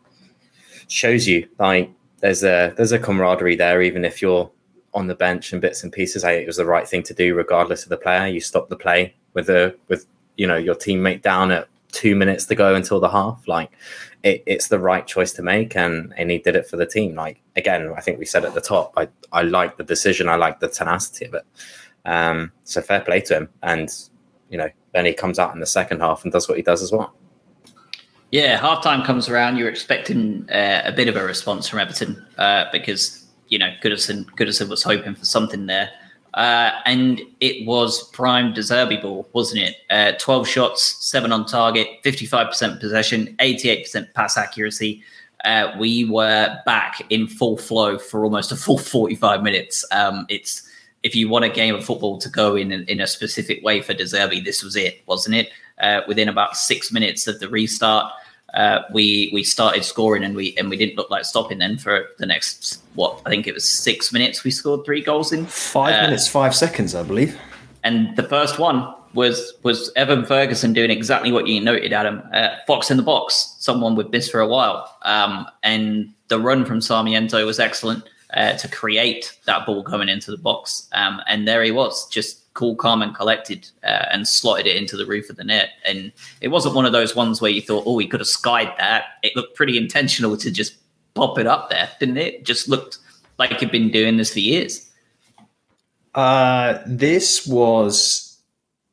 shows 0.87 1.27
you 1.27 1.47
like 1.59 1.91
there's 2.19 2.43
a 2.43 2.73
there's 2.77 2.91
a 2.91 2.99
camaraderie 2.99 3.55
there, 3.55 3.81
even 3.81 4.05
if 4.05 4.21
you're 4.21 4.49
on 4.93 5.07
the 5.07 5.15
bench 5.15 5.51
and 5.51 5.61
bits 5.61 5.83
and 5.83 5.91
pieces. 5.91 6.23
I, 6.23 6.33
it 6.33 6.47
was 6.47 6.57
the 6.57 6.65
right 6.65 6.87
thing 6.87 7.03
to 7.03 7.13
do, 7.13 7.35
regardless 7.35 7.83
of 7.83 7.89
the 7.89 7.97
player. 7.97 8.27
You 8.27 8.39
stop 8.39 8.69
the 8.69 8.75
play 8.75 9.15
with 9.33 9.49
a 9.49 9.75
with 9.87 10.05
you 10.37 10.47
know 10.47 10.57
your 10.57 10.75
teammate 10.75 11.21
down 11.21 11.51
at 11.51 11.67
two 11.93 12.15
minutes 12.15 12.45
to 12.47 12.55
go 12.55 12.75
until 12.75 12.99
the 12.99 13.09
half. 13.09 13.47
Like 13.47 13.71
it, 14.23 14.43
it's 14.45 14.67
the 14.67 14.79
right 14.79 15.07
choice 15.07 15.31
to 15.33 15.41
make, 15.41 15.77
and 15.77 16.13
and 16.17 16.29
he 16.29 16.39
did 16.39 16.55
it 16.57 16.67
for 16.67 16.75
the 16.75 16.85
team. 16.85 17.15
Like 17.15 17.41
again, 17.55 17.93
I 17.95 18.01
think 18.01 18.19
we 18.19 18.25
said 18.25 18.43
at 18.43 18.53
the 18.53 18.61
top, 18.61 18.93
I 18.97 19.07
I 19.31 19.43
like 19.43 19.77
the 19.77 19.83
decision, 19.83 20.27
I 20.27 20.35
like 20.35 20.59
the 20.59 20.67
tenacity 20.67 21.25
of 21.25 21.35
it. 21.35 21.45
Um, 22.05 22.51
so 22.65 22.81
fair 22.81 22.99
play 23.01 23.21
to 23.21 23.35
him, 23.37 23.49
and 23.61 23.89
you 24.49 24.57
know 24.57 24.69
then 24.93 25.05
he 25.05 25.13
comes 25.13 25.39
out 25.39 25.53
in 25.53 25.61
the 25.61 25.65
second 25.65 26.01
half 26.01 26.23
and 26.23 26.33
does 26.33 26.49
what 26.49 26.57
he 26.57 26.63
does 26.63 26.81
as 26.81 26.91
well. 26.91 27.15
Yeah, 28.31 28.59
halftime 28.59 29.05
comes 29.05 29.29
around. 29.29 29.57
You're 29.57 29.69
expecting 29.69 30.49
uh, 30.49 30.81
a 30.85 30.91
bit 30.91 31.07
of 31.07 31.15
a 31.15 31.23
response 31.23 31.67
from 31.67 31.79
Everton 31.79 32.25
uh, 32.37 32.65
because 32.71 33.25
you 33.47 33.59
know 33.59 33.71
Goodison 33.81 34.25
Goodison 34.31 34.69
was 34.69 34.83
hoping 34.83 35.15
for 35.15 35.25
something 35.25 35.67
there. 35.67 35.91
Uh, 36.33 36.71
and 36.85 37.21
it 37.41 37.65
was 37.67 38.09
prime 38.09 38.53
De 38.53 38.61
Zerbi 38.61 39.01
ball, 39.01 39.29
wasn't 39.33 39.61
it? 39.61 39.75
Uh, 39.89 40.13
12 40.19 40.47
shots, 40.47 41.05
seven 41.05 41.31
on 41.31 41.45
target, 41.45 41.87
55% 42.03 42.79
possession, 42.79 43.35
88% 43.39 44.13
pass 44.13 44.35
accuracy. 44.37 45.03
Uh, 45.45 45.75
we 45.77 46.05
were 46.05 46.59
back 46.65 47.01
in 47.09 47.27
full 47.27 47.57
flow 47.57 47.99
for 47.99 48.23
almost 48.23 48.51
a 48.51 48.55
full 48.55 48.77
45 48.77 49.43
minutes. 49.43 49.85
Um, 49.91 50.25
it's 50.29 50.67
if 51.03 51.15
you 51.15 51.27
want 51.29 51.43
a 51.43 51.49
game 51.49 51.75
of 51.75 51.83
football 51.83 52.17
to 52.17 52.29
go 52.29 52.55
in 52.55 52.71
in 52.71 53.01
a 53.01 53.07
specific 53.07 53.61
way 53.61 53.81
for 53.81 53.93
De 53.93 54.05
Zerbi, 54.05 54.43
this 54.43 54.63
was 54.63 54.75
it, 54.75 55.01
wasn't 55.05 55.35
it? 55.35 55.51
Uh, 55.79 56.01
within 56.07 56.29
about 56.29 56.55
six 56.55 56.91
minutes 56.91 57.27
of 57.27 57.39
the 57.39 57.49
restart, 57.49 58.11
uh, 58.53 58.83
we 58.91 59.29
we 59.33 59.43
started 59.43 59.83
scoring 59.83 60.23
and 60.23 60.35
we 60.35 60.55
and 60.57 60.69
we 60.69 60.77
didn't 60.77 60.97
look 60.97 61.09
like 61.09 61.25
stopping 61.25 61.57
then 61.57 61.77
for 61.77 62.07
the 62.19 62.25
next 62.25 62.81
what 62.95 63.21
I 63.25 63.29
think 63.29 63.47
it 63.47 63.53
was 63.53 63.63
six 63.63 64.13
minutes 64.13 64.43
we 64.43 64.51
scored 64.51 64.85
three 64.85 65.01
goals 65.01 65.31
in. 65.33 65.45
Five 65.45 65.95
uh, 65.95 66.01
minutes 66.03 66.27
five 66.27 66.55
seconds 66.55 66.95
I 66.95 67.03
believe. 67.03 67.37
and 67.83 68.15
the 68.15 68.23
first 68.23 68.59
one 68.59 68.93
was 69.13 69.53
was 69.63 69.91
Evan 69.95 70.25
Ferguson 70.25 70.73
doing 70.73 70.91
exactly 70.91 71.31
what 71.31 71.47
you 71.47 71.61
noted 71.61 71.93
Adam 71.93 72.21
uh, 72.33 72.49
Fox 72.67 72.91
in 72.91 72.97
the 72.97 73.03
box 73.03 73.55
someone 73.59 73.95
with 73.95 74.11
this 74.11 74.29
for 74.29 74.39
a 74.39 74.47
while. 74.47 74.93
Um, 75.03 75.47
and 75.63 76.13
the 76.27 76.39
run 76.39 76.65
from 76.65 76.81
Sarmiento 76.81 77.45
was 77.45 77.59
excellent 77.59 78.03
uh, 78.35 78.53
to 78.53 78.67
create 78.67 79.37
that 79.45 79.65
ball 79.65 79.83
coming 79.83 80.09
into 80.09 80.31
the 80.31 80.37
box 80.37 80.87
um, 80.93 81.21
and 81.27 81.47
there 81.47 81.63
he 81.63 81.71
was 81.71 82.07
just 82.09 82.43
cool, 82.53 82.75
calm, 82.75 83.01
and 83.01 83.15
collected, 83.15 83.69
uh, 83.83 84.05
and 84.11 84.27
slotted 84.27 84.67
it 84.67 84.77
into 84.77 84.95
the 84.95 85.05
roof 85.05 85.29
of 85.29 85.35
the 85.35 85.43
net. 85.43 85.69
And 85.85 86.11
it 86.41 86.49
wasn't 86.49 86.75
one 86.75 86.85
of 86.85 86.91
those 86.91 87.15
ones 87.15 87.41
where 87.41 87.51
you 87.51 87.61
thought, 87.61 87.83
"Oh, 87.85 87.97
he 87.97 88.07
could 88.07 88.19
have 88.19 88.27
skied 88.27 88.71
that." 88.77 89.05
It 89.23 89.35
looked 89.35 89.55
pretty 89.55 89.77
intentional 89.77 90.37
to 90.37 90.51
just 90.51 90.75
pop 91.13 91.37
it 91.37 91.47
up 91.47 91.69
there, 91.69 91.89
didn't 91.99 92.17
it? 92.17 92.35
it 92.35 92.45
just 92.45 92.67
looked 92.67 92.97
like 93.37 93.59
he'd 93.59 93.71
been 93.71 93.91
doing 93.91 94.17
this 94.17 94.33
for 94.33 94.39
years. 94.39 94.89
Uh, 96.15 96.79
this 96.85 97.47
was 97.47 98.37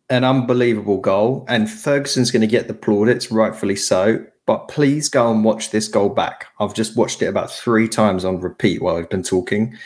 an 0.08 0.24
unbelievable 0.24 0.98
goal, 0.98 1.44
and 1.48 1.70
Ferguson's 1.70 2.30
going 2.30 2.40
to 2.40 2.46
get 2.46 2.66
the 2.66 2.74
plaudits, 2.74 3.30
rightfully 3.30 3.76
so. 3.76 4.24
But 4.50 4.66
please 4.66 5.08
go 5.08 5.30
and 5.30 5.44
watch 5.44 5.70
this 5.70 5.86
goal 5.86 6.08
back. 6.08 6.46
I've 6.58 6.74
just 6.74 6.96
watched 6.96 7.22
it 7.22 7.26
about 7.26 7.52
three 7.52 7.86
times 7.86 8.24
on 8.24 8.40
repeat 8.40 8.82
while 8.82 8.96
I've 8.96 9.08
been 9.08 9.22
talking 9.22 9.76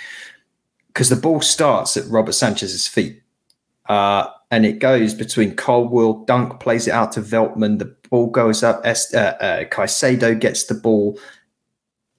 because 0.86 1.10
the 1.10 1.16
ball 1.16 1.42
starts 1.42 1.98
at 1.98 2.08
Robert 2.08 2.32
Sanchez's 2.32 2.88
feet 2.88 3.22
uh, 3.90 4.26
and 4.50 4.64
it 4.64 4.78
goes 4.78 5.12
between 5.12 5.54
Colwill. 5.54 6.24
Dunk 6.24 6.60
plays 6.60 6.88
it 6.88 6.92
out 6.92 7.12
to 7.12 7.20
Veltman. 7.20 7.78
The 7.78 7.94
ball 8.08 8.28
goes 8.28 8.62
up. 8.62 8.80
Es- 8.84 9.12
uh, 9.12 9.36
uh, 9.38 9.64
Caicedo 9.64 10.40
gets 10.40 10.64
the 10.64 10.72
ball. 10.72 11.20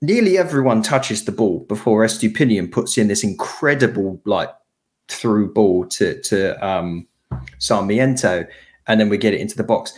Nearly 0.04 0.38
everyone 0.38 0.84
touches 0.84 1.26
the 1.26 1.32
ball 1.32 1.62
before 1.62 2.06
Estupiñán 2.06 2.72
puts 2.72 2.96
in 2.96 3.08
this 3.08 3.24
incredible 3.24 4.22
like 4.26 4.52
through 5.08 5.52
ball 5.52 5.88
to 5.88 6.22
to 6.22 6.64
um, 6.64 7.08
Sarmiento, 7.58 8.46
and 8.86 9.00
then 9.00 9.10
we 9.10 9.18
get 9.18 9.34
it 9.34 9.42
into 9.42 9.58
the 9.58 9.64
box. 9.64 9.98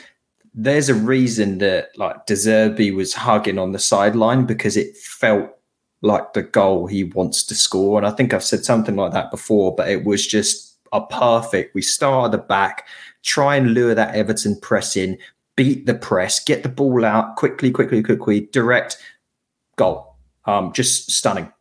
There's 0.59 0.89
a 0.89 0.95
reason 0.95 1.59
that 1.59 1.89
like 1.97 2.25
De 2.25 2.33
Zerbi 2.33 2.93
was 2.93 3.13
hugging 3.13 3.59
on 3.59 3.71
the 3.73 3.79
sideline 3.79 4.45
because 4.45 4.75
it 4.75 4.97
felt 4.97 5.51
like 6.01 6.33
the 6.33 6.41
goal 6.41 6.87
he 6.87 7.03
wants 7.03 7.43
to 7.43 7.55
score, 7.55 7.97
and 7.97 8.07
I 8.07 8.11
think 8.11 8.33
I've 8.33 8.43
said 8.43 8.65
something 8.65 8.95
like 8.95 9.13
that 9.13 9.31
before, 9.31 9.75
but 9.75 9.87
it 9.87 10.03
was 10.03 10.25
just 10.25 10.77
a 10.91 11.05
perfect. 11.05 11.75
We 11.75 11.83
start 11.83 12.25
at 12.25 12.31
the 12.31 12.39
back, 12.39 12.87
try 13.23 13.55
and 13.55 13.73
lure 13.73 13.93
that 13.93 14.15
Everton 14.15 14.59
press 14.59 14.97
in, 14.97 15.17
beat 15.55 15.85
the 15.85 15.93
press, 15.93 16.43
get 16.43 16.63
the 16.63 16.69
ball 16.69 17.05
out 17.05 17.35
quickly, 17.35 17.71
quickly, 17.71 18.01
quickly, 18.01 18.41
direct 18.51 18.97
goal. 19.75 20.15
Um, 20.45 20.73
just 20.73 21.11
stunning. 21.11 21.51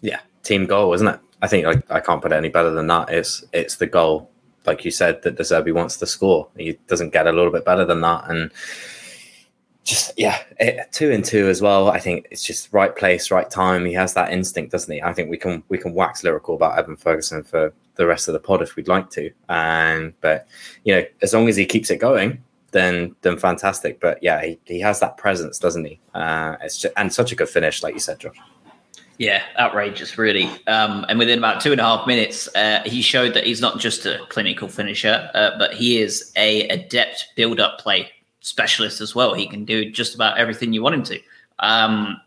Yeah, 0.00 0.20
team 0.42 0.66
goal, 0.66 0.92
isn't 0.92 1.08
it? 1.08 1.20
I 1.40 1.46
think 1.48 1.66
I, 1.66 1.96
I 1.96 2.00
can't 2.00 2.20
put 2.20 2.32
it 2.32 2.36
any 2.36 2.48
better 2.48 2.70
than 2.70 2.88
that. 2.88 3.10
It's 3.10 3.44
it's 3.52 3.76
the 3.76 3.86
goal, 3.86 4.30
like 4.68 4.84
you 4.84 4.90
said, 4.90 5.22
that 5.22 5.36
De 5.36 5.42
Zerbi 5.42 5.72
wants 5.72 5.96
to 5.96 6.06
score. 6.06 6.48
He 6.56 6.78
doesn't 6.86 7.12
get 7.12 7.26
a 7.26 7.32
little 7.32 7.50
bit 7.50 7.64
better 7.64 7.84
than 7.84 8.00
that, 8.02 8.30
and 8.30 8.52
just 9.82 10.12
yeah, 10.18 10.38
it, 10.60 10.92
two 10.92 11.10
and 11.10 11.24
two 11.24 11.48
as 11.48 11.62
well. 11.62 11.90
I 11.90 11.98
think 11.98 12.28
it's 12.30 12.44
just 12.44 12.72
right 12.72 12.94
place, 12.94 13.30
right 13.30 13.50
time. 13.50 13.86
He 13.86 13.94
has 13.94 14.12
that 14.14 14.32
instinct, 14.32 14.72
doesn't 14.72 14.92
he? 14.92 15.02
I 15.02 15.12
think 15.14 15.30
we 15.30 15.38
can 15.38 15.62
we 15.68 15.78
can 15.78 15.94
wax 15.94 16.22
lyrical 16.22 16.54
about 16.54 16.78
Evan 16.78 16.96
Ferguson 16.96 17.42
for 17.42 17.72
the 17.94 18.06
rest 18.06 18.28
of 18.28 18.34
the 18.34 18.40
pod 18.40 18.62
if 18.62 18.76
we'd 18.76 18.88
like 18.88 19.10
to. 19.10 19.30
And 19.48 20.12
but 20.20 20.46
you 20.84 20.94
know, 20.94 21.04
as 21.22 21.32
long 21.32 21.48
as 21.48 21.56
he 21.56 21.64
keeps 21.64 21.90
it 21.90 21.96
going, 21.96 22.44
then 22.72 23.16
then 23.22 23.38
fantastic. 23.38 23.98
But 23.98 24.22
yeah, 24.22 24.44
he, 24.44 24.58
he 24.64 24.80
has 24.80 25.00
that 25.00 25.16
presence, 25.16 25.58
doesn't 25.58 25.84
he? 25.86 25.98
Uh, 26.14 26.56
it's 26.60 26.78
just, 26.78 26.92
and 26.96 27.12
such 27.12 27.32
a 27.32 27.34
good 27.34 27.48
finish, 27.48 27.82
like 27.82 27.94
you 27.94 28.00
said, 28.00 28.20
Josh. 28.20 28.36
Yeah, 29.18 29.42
outrageous, 29.58 30.16
really. 30.16 30.48
Um, 30.68 31.04
and 31.08 31.18
within 31.18 31.38
about 31.38 31.60
two 31.60 31.72
and 31.72 31.80
a 31.80 31.84
half 31.84 32.06
minutes, 32.06 32.48
uh, 32.54 32.82
he 32.86 33.02
showed 33.02 33.34
that 33.34 33.44
he's 33.44 33.60
not 33.60 33.80
just 33.80 34.06
a 34.06 34.20
clinical 34.28 34.68
finisher, 34.68 35.28
uh, 35.34 35.58
but 35.58 35.74
he 35.74 36.00
is 36.00 36.32
a 36.36 36.68
adept 36.68 37.26
build-up 37.34 37.80
play 37.80 38.10
specialist 38.40 39.00
as 39.00 39.16
well. 39.16 39.34
He 39.34 39.48
can 39.48 39.64
do 39.64 39.90
just 39.90 40.14
about 40.14 40.38
everything 40.38 40.72
you 40.72 40.82
want 40.82 40.94
him 40.94 41.02
to. 41.02 41.20
Um, 41.58 42.20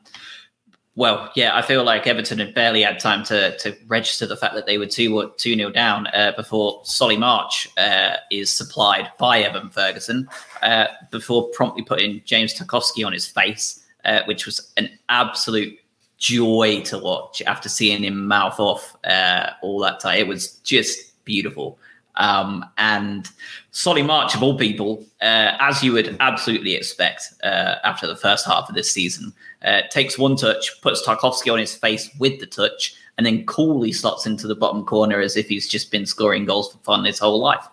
well, 0.96 1.32
yeah, 1.38 1.56
I 1.56 1.62
feel 1.62 1.86
like 1.86 2.06
Everton 2.06 2.40
had 2.40 2.54
barely 2.54 2.82
had 2.82 3.00
time 3.00 3.24
to 3.24 3.58
to 3.60 3.74
register 3.88 4.28
the 4.28 4.36
fact 4.36 4.56
that 4.56 4.66
they 4.66 4.78
were 4.78 4.86
two 4.86 5.32
two 5.38 5.56
nil 5.56 5.72
down 5.72 6.08
uh, 6.08 6.34
before 6.36 6.82
Solly 6.84 7.16
March 7.16 7.70
uh, 7.78 8.18
is 8.30 8.52
supplied 8.52 9.10
by 9.18 9.40
Evan 9.40 9.70
Ferguson 9.70 10.28
uh, 10.62 10.88
before 11.10 11.48
promptly 11.54 11.84
putting 11.84 12.22
James 12.26 12.54
Tarkowski 12.54 13.06
on 13.06 13.14
his 13.14 13.26
face, 13.26 13.86
uh, 14.04 14.24
which 14.26 14.46
was 14.46 14.74
an 14.76 14.90
absolute 15.08 15.80
joy 16.22 16.82
to 16.86 17.00
watch 17.00 17.42
after 17.48 17.68
seeing 17.68 18.04
him 18.04 18.28
mouth 18.28 18.60
off 18.60 18.96
uh, 19.06 19.50
all 19.64 19.80
that 19.80 20.00
time. 20.00 20.20
It 20.20 20.28
was 20.28 20.52
just 20.58 21.24
beautiful. 21.26 21.80
Um, 22.16 22.64
and 22.78 23.28
Solly 23.72 24.04
March, 24.04 24.36
of 24.36 24.44
all 24.44 24.56
people, 24.56 25.04
uh, 25.22 25.58
as 25.60 25.82
you 25.82 25.94
would 25.94 26.16
absolutely 26.20 26.76
expect 26.76 27.24
uh, 27.44 27.76
after 27.84 28.06
the 28.06 28.16
first 28.16 28.46
half 28.46 28.70
of 28.70 28.76
this 28.76 28.92
season, 28.92 29.34
uh, 29.64 29.82
takes 29.90 30.20
one 30.20 30.36
touch, 30.36 30.80
puts 30.82 31.06
Tarkowski 31.06 31.52
on 31.52 31.58
his 31.58 31.76
face 31.76 32.10
with 32.20 32.40
the 32.40 32.46
touch, 32.46 32.96
and 33.18 33.26
then 33.26 33.44
coolly 33.48 33.92
slots 33.92 34.28
into 34.28 34.46
the 34.46 34.56
bottom 34.56 34.86
corner 34.86 35.20
as 35.20 35.36
if 35.36 35.48
he's 35.48 35.68
just 35.68 35.90
been 35.90 36.06
scoring 36.06 36.46
goals 36.46 36.72
for 36.72 36.78
fun 36.80 37.04
his 37.04 37.18
whole 37.18 37.40
life. 37.40 37.66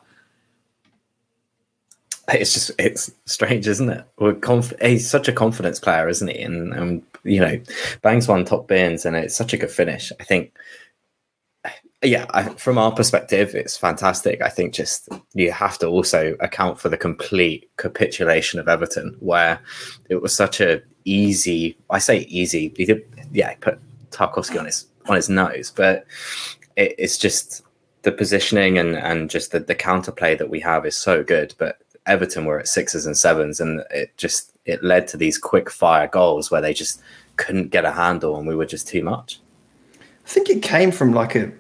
It's 2.31 2.53
just 2.55 2.71
it's 2.79 3.11
strange, 3.27 3.67
isn't 3.67 3.89
it? 3.91 4.41
Conf- 4.43 4.75
he's 4.83 5.09
such 5.09 5.29
a 5.29 5.33
confidence 5.33 5.81
player, 5.81 6.09
isn't 6.09 6.29
he? 6.29 6.41
And, 6.41 6.75
and 6.75 7.03
you 7.29 7.41
know, 7.41 7.61
bangs 8.03 8.29
one 8.29 8.45
top 8.45 8.69
bins, 8.69 9.07
and 9.07 9.17
it's 9.17 9.37
such 9.37 9.53
a 9.53 9.57
good 9.57 9.71
finish. 9.71 10.13
I 10.21 10.25
think 10.25 10.53
yeah, 12.03 12.27
I, 12.31 12.45
from 12.51 12.79
our 12.79 12.93
perspective, 12.93 13.57
it's 13.57 13.77
fantastic. 13.77 14.41
I 14.41 14.49
think 14.49 14.73
just 14.73 15.09
you 15.35 15.51
have 15.51 15.79
to 15.79 15.89
also 15.89 16.37
account 16.39 16.79
for 16.79 16.89
the 16.89 16.97
complete 16.97 17.69
capitulation 17.77 18.61
of 18.61 18.69
Everton, 18.69 19.17
where 19.19 19.59
it 20.09 20.23
was 20.23 20.35
such 20.35 20.61
a 20.61 20.81
easy. 21.05 21.77
I 21.91 21.99
say 21.99 22.21
easy. 22.21 22.73
He 22.77 22.85
did, 22.85 23.03
yeah, 23.33 23.55
put 23.55 23.81
Tarkowski 24.11 24.59
on 24.59 24.67
his 24.67 24.87
on 25.07 25.17
his 25.17 25.29
nose, 25.29 25.73
but 25.75 26.07
it, 26.77 26.95
it's 26.99 27.19
just 27.19 27.63
the 28.03 28.13
positioning 28.13 28.79
and 28.79 28.95
and 28.95 29.29
just 29.29 29.51
the 29.51 29.59
the 29.59 29.75
counterplay 29.75 30.39
that 30.39 30.51
we 30.51 30.61
have 30.61 30.87
is 30.87 30.97
so 30.97 31.25
good. 31.25 31.53
But 31.59 31.79
Everton 32.07 32.45
were 32.45 32.61
at 32.61 32.69
sixes 32.69 33.07
and 33.07 33.17
sevens, 33.17 33.59
and 33.59 33.83
it 33.91 34.17
just 34.17 34.53
it 34.67 34.85
led 34.85 35.09
to 35.09 35.17
these 35.17 35.37
quick 35.37 35.69
fire 35.69 36.07
goals 36.07 36.49
where 36.49 36.61
they 36.61 36.75
just 36.75 37.01
couldn't 37.39 37.71
get 37.71 37.87
a 37.87 37.93
handle, 37.93 38.37
and 38.37 38.47
we 38.47 38.55
were 38.55 38.67
just 38.67 38.87
too 38.87 39.03
much. 39.03 39.41
I 40.01 40.29
think 40.29 40.51
it 40.51 40.63
came 40.63 40.91
from 40.91 41.15
like 41.15 41.35
a 41.35 41.51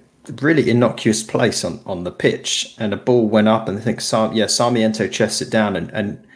really 0.42 0.68
innocuous 0.68 1.22
place 1.22 1.64
on, 1.64 1.80
on 1.86 2.04
the 2.04 2.10
pitch, 2.10 2.74
and 2.78 2.92
a 2.92 2.98
ball 2.98 3.28
went 3.28 3.48
up, 3.48 3.68
and 3.68 3.78
I 3.78 3.80
think 3.80 4.02
Sam, 4.02 4.34
yeah, 4.34 4.46
Sarmiento 4.46 5.08
chests 5.08 5.40
it 5.40 5.50
down, 5.50 5.74
and, 5.76 5.90
and 5.92 6.26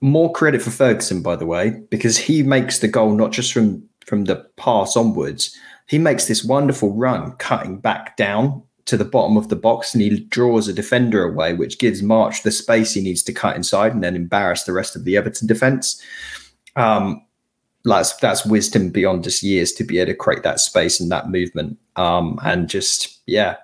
more 0.00 0.32
credit 0.32 0.62
for 0.62 0.70
Ferguson, 0.70 1.22
by 1.22 1.34
the 1.36 1.46
way, 1.46 1.70
because 1.90 2.16
he 2.16 2.42
makes 2.42 2.78
the 2.78 2.88
goal 2.88 3.12
not 3.14 3.32
just 3.32 3.52
from 3.52 3.82
from 4.06 4.24
the 4.24 4.36
pass 4.56 4.96
onwards. 4.96 5.56
He 5.86 5.98
makes 5.98 6.26
this 6.26 6.44
wonderful 6.44 6.94
run, 6.94 7.32
cutting 7.32 7.78
back 7.78 8.16
down 8.16 8.62
to 8.86 8.96
the 8.96 9.04
bottom 9.04 9.36
of 9.36 9.48
the 9.48 9.56
box, 9.56 9.94
and 9.94 10.02
he 10.02 10.20
draws 10.20 10.68
a 10.68 10.72
defender 10.72 11.24
away, 11.24 11.54
which 11.54 11.78
gives 11.78 12.02
March 12.02 12.42
the 12.42 12.50
space 12.50 12.94
he 12.94 13.02
needs 13.02 13.22
to 13.24 13.32
cut 13.32 13.56
inside 13.56 13.92
and 13.92 14.02
then 14.02 14.16
embarrass 14.16 14.64
the 14.64 14.72
rest 14.72 14.96
of 14.96 15.04
the 15.04 15.16
Everton 15.16 15.46
defense. 15.46 16.02
Um, 16.76 17.22
that's 17.84 18.14
that's 18.16 18.44
wisdom 18.44 18.90
beyond 18.90 19.24
just 19.24 19.42
years 19.42 19.72
to 19.72 19.84
be 19.84 19.98
able 19.98 20.12
to 20.12 20.16
create 20.16 20.42
that 20.42 20.60
space 20.60 21.00
and 21.00 21.10
that 21.10 21.30
movement. 21.30 21.78
Um, 21.96 22.38
and 22.42 22.68
just 22.68 23.20
yeah, 23.26 23.56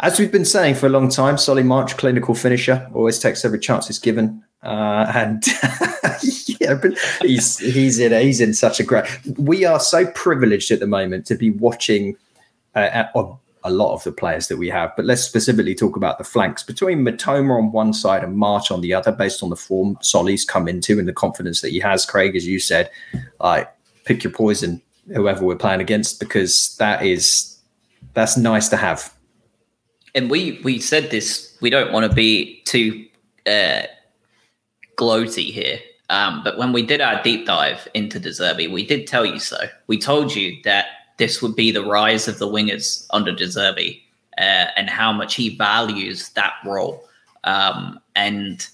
as 0.00 0.18
we've 0.18 0.32
been 0.32 0.44
saying 0.44 0.74
for 0.74 0.86
a 0.86 0.90
long 0.90 1.08
time, 1.08 1.38
Solly 1.38 1.62
March, 1.62 1.96
clinical 1.96 2.34
finisher, 2.34 2.88
always 2.94 3.18
takes 3.18 3.44
every 3.44 3.58
chance 3.58 3.86
he's 3.86 3.98
given. 3.98 4.42
Uh, 4.62 5.10
and 5.14 5.44
yeah, 6.60 6.74
but 6.74 6.96
he's 7.20 7.58
he's 7.58 7.98
in 7.98 8.12
he's 8.12 8.40
in 8.40 8.54
such 8.54 8.80
a 8.80 8.84
great. 8.84 9.04
We 9.36 9.64
are 9.64 9.80
so 9.80 10.06
privileged 10.06 10.70
at 10.70 10.80
the 10.80 10.86
moment 10.86 11.26
to 11.26 11.34
be 11.34 11.50
watching 11.50 12.16
uh, 12.74 13.04
a 13.14 13.36
lot 13.70 13.94
of 13.94 14.02
the 14.04 14.12
players 14.12 14.48
that 14.48 14.56
we 14.56 14.68
have, 14.68 14.92
but 14.96 15.04
let's 15.04 15.22
specifically 15.22 15.74
talk 15.74 15.96
about 15.96 16.18
the 16.18 16.24
flanks 16.24 16.62
between 16.62 17.04
Mitoma 17.04 17.56
on 17.56 17.72
one 17.72 17.92
side 17.92 18.24
and 18.24 18.36
March 18.36 18.70
on 18.70 18.80
the 18.80 18.92
other, 18.92 19.12
based 19.12 19.42
on 19.42 19.50
the 19.50 19.56
form 19.56 19.96
Solly's 20.02 20.44
come 20.44 20.68
into 20.68 20.98
and 20.98 21.06
the 21.06 21.12
confidence 21.12 21.60
that 21.60 21.70
he 21.70 21.78
has. 21.78 22.04
Craig, 22.04 22.34
as 22.34 22.46
you 22.46 22.58
said, 22.58 22.90
uh, 23.40 23.64
pick 24.04 24.24
your 24.24 24.32
poison, 24.32 24.82
whoever 25.14 25.44
we're 25.44 25.56
playing 25.56 25.80
against, 25.80 26.18
because 26.18 26.76
that 26.78 27.04
is 27.04 27.58
that's 28.14 28.36
nice 28.36 28.68
to 28.68 28.76
have. 28.76 29.14
And 30.14 30.30
we 30.30 30.60
we 30.64 30.78
said 30.80 31.10
this. 31.10 31.56
We 31.60 31.70
don't 31.70 31.92
want 31.92 32.08
to 32.08 32.14
be 32.14 32.62
too 32.64 33.06
uh, 33.46 33.82
gloaty 34.96 35.52
here, 35.52 35.78
um, 36.10 36.42
but 36.42 36.58
when 36.58 36.72
we 36.72 36.82
did 36.84 37.00
our 37.00 37.22
deep 37.22 37.46
dive 37.46 37.86
into 37.94 38.18
De 38.18 38.30
Zerbi, 38.30 38.70
we 38.70 38.84
did 38.84 39.06
tell 39.06 39.24
you 39.24 39.38
so. 39.38 39.56
We 39.86 39.98
told 39.98 40.34
you 40.34 40.60
that 40.64 40.86
this 41.18 41.42
would 41.42 41.56
be 41.56 41.70
the 41.70 41.84
rise 41.84 42.28
of 42.28 42.38
the 42.38 42.48
wingers 42.48 43.06
under 43.10 43.32
De 43.32 43.44
Zerbi 43.44 44.02
uh, 44.38 44.66
and 44.76 44.88
how 44.88 45.12
much 45.12 45.34
he 45.34 45.56
values 45.56 46.30
that 46.30 46.54
role. 46.64 47.04
Um, 47.44 48.00
and 48.16 48.66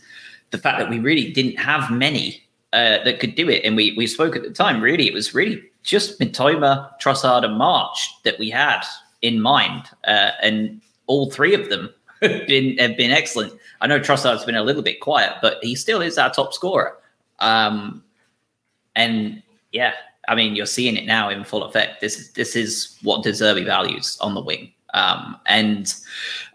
the 0.50 0.58
fact 0.58 0.78
that 0.78 0.90
we 0.90 0.98
really 0.98 1.32
didn't 1.32 1.58
have 1.58 1.90
many 1.90 2.42
uh, 2.72 3.02
that 3.04 3.20
could 3.20 3.34
do 3.34 3.48
it. 3.48 3.64
And 3.64 3.76
we, 3.76 3.94
we 3.96 4.06
spoke 4.06 4.36
at 4.36 4.42
the 4.42 4.50
time, 4.50 4.80
really, 4.80 5.06
it 5.06 5.14
was 5.14 5.34
really 5.34 5.62
just 5.82 6.20
Mitoma, 6.20 6.90
Trossard, 7.00 7.44
and 7.44 7.56
March 7.56 8.10
that 8.24 8.38
we 8.38 8.50
had 8.50 8.82
in 9.22 9.40
mind. 9.40 9.84
Uh, 10.06 10.32
and 10.42 10.80
all 11.06 11.30
three 11.30 11.54
of 11.54 11.70
them 11.70 11.88
have 12.22 12.46
been, 12.46 12.76
have 12.78 12.96
been 12.96 13.10
excellent. 13.10 13.52
I 13.80 13.86
know 13.86 13.98
Trossard's 13.98 14.44
been 14.44 14.54
a 14.54 14.62
little 14.62 14.82
bit 14.82 15.00
quiet, 15.00 15.34
but 15.40 15.58
he 15.62 15.74
still 15.74 16.02
is 16.02 16.18
our 16.18 16.30
top 16.30 16.52
scorer. 16.52 16.96
Um, 17.38 18.02
and 18.94 19.42
yeah, 19.72 19.92
I 20.28 20.34
mean, 20.34 20.54
you're 20.54 20.66
seeing 20.66 20.96
it 20.96 21.06
now 21.06 21.30
in 21.30 21.42
full 21.42 21.64
effect. 21.64 22.00
This 22.00 22.18
is 22.18 22.30
this 22.32 22.54
is 22.54 22.98
what 23.02 23.24
De 23.24 23.30
Zerbi 23.30 23.64
values 23.64 24.18
on 24.20 24.34
the 24.34 24.42
wing. 24.42 24.72
Um, 24.94 25.36
and 25.46 25.94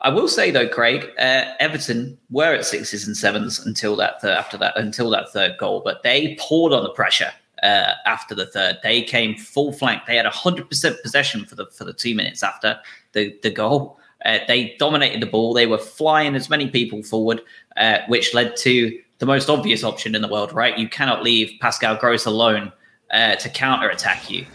I 0.01 0.09
will 0.09 0.27
say 0.27 0.51
though, 0.51 0.67
Craig, 0.67 1.09
uh, 1.19 1.53
Everton 1.59 2.17
were 2.29 2.53
at 2.53 2.65
sixes 2.65 3.05
and 3.05 3.15
sevens 3.15 3.63
until 3.65 3.95
that 3.97 4.21
th- 4.21 4.35
after 4.35 4.57
that 4.57 4.77
until 4.77 5.09
that 5.09 5.31
third 5.31 5.57
goal, 5.57 5.81
but 5.83 6.03
they 6.03 6.37
poured 6.39 6.73
on 6.73 6.83
the 6.83 6.89
pressure 6.89 7.31
uh, 7.63 7.93
after 8.05 8.35
the 8.35 8.45
third. 8.45 8.77
They 8.83 9.01
came 9.01 9.35
full 9.35 9.73
flank. 9.73 10.03
They 10.05 10.17
had 10.17 10.25
hundred 10.27 10.69
percent 10.69 11.01
possession 11.01 11.45
for 11.45 11.55
the 11.55 11.65
for 11.67 11.83
the 11.83 11.93
two 11.93 12.15
minutes 12.15 12.43
after 12.43 12.79
the 13.13 13.37
the 13.41 13.51
goal. 13.51 13.99
Uh, 14.25 14.39
they 14.47 14.75
dominated 14.79 15.21
the 15.21 15.25
ball. 15.25 15.53
They 15.53 15.67
were 15.67 15.77
flying 15.77 16.35
as 16.35 16.49
many 16.49 16.69
people 16.69 17.03
forward, 17.03 17.41
uh, 17.75 17.99
which 18.07 18.33
led 18.33 18.55
to 18.57 18.99
the 19.17 19.25
most 19.25 19.49
obvious 19.49 19.83
option 19.83 20.15
in 20.15 20.21
the 20.21 20.27
world. 20.27 20.53
Right, 20.53 20.77
you 20.77 20.87
cannot 20.87 21.23
leave 21.23 21.59
Pascal 21.59 21.95
Gross 21.95 22.25
alone 22.25 22.71
uh, 23.13 23.35
to 23.35 23.49
counter 23.49 23.89
attack 23.89 24.29
you. 24.29 24.45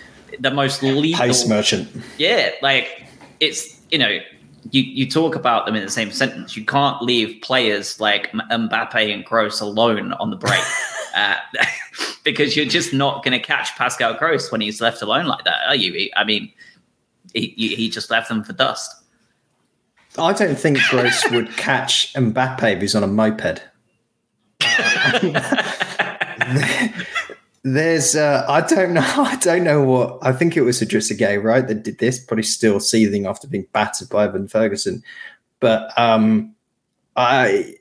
The 0.41 0.51
most 0.51 0.83
lethal 0.83 1.27
pace 1.27 1.49
merchant. 1.49 1.89
Yeah, 2.19 2.51
like 2.61 3.05
it's 3.41 3.81
you 3.91 3.99
know 3.99 4.19
you 4.71 4.83
you 4.83 5.09
talk 5.11 5.35
about 5.35 5.65
them 5.65 5.75
in 5.75 5.83
the 5.83 5.91
same 5.91 6.13
sentence. 6.13 6.57
You 6.57 6.65
can't 6.65 7.01
leave 7.03 7.41
players 7.41 7.99
like 8.01 8.31
Mbappe 8.33 9.13
and 9.13 9.25
Gross 9.25 9.61
alone 9.61 10.13
on 10.15 10.31
the 10.31 10.37
break. 10.37 10.63
uh, 11.17 11.37
because 12.25 12.57
you're 12.57 12.67
just 12.67 12.93
not 12.93 13.25
going 13.25 13.39
to 13.39 13.45
catch 13.45 13.75
Pascal 13.77 14.15
Gross 14.15 14.53
when 14.53 14.61
he's 14.61 14.81
left 14.81 15.03
alone 15.03 15.27
like 15.27 15.45
that, 15.45 15.61
are 15.67 15.75
you? 15.75 16.11
I 16.17 16.25
mean, 16.25 16.53
he, 17.33 17.55
he 17.57 17.89
just 17.89 18.11
left 18.11 18.29
them 18.29 18.45
for 18.45 18.53
dust. 18.53 18.95
I 20.19 20.33
don't 20.33 20.57
think 20.57 20.79
Gross 20.91 21.31
would 21.31 21.51
catch 21.57 22.13
Mbappe 22.15 22.75
if 22.75 22.81
he's 22.81 22.95
on 22.95 23.03
a 23.03 23.07
moped. 23.07 23.63
There's, 27.65 28.15
uh, 28.15 28.45
I 28.49 28.61
don't 28.61 28.95
know, 28.95 29.01
I 29.05 29.37
don't 29.37 29.65
know 29.65 29.83
what. 29.83 30.19
I 30.23 30.33
think 30.33 30.57
it 30.57 30.63
was 30.63 30.81
Idrissa 30.81 31.19
Gueye, 31.19 31.43
right, 31.43 31.67
that 31.67 31.83
did 31.83 31.99
this. 31.99 32.23
Probably 32.25 32.45
still 32.45 32.81
seething 32.81 33.27
after 33.27 33.49
being 33.49 33.67
battered 33.73 34.09
by 34.09 34.25
Evan 34.25 34.49
Ferguson, 34.49 35.03
but 35.61 35.97
um, 35.99 36.55
I 37.17 37.75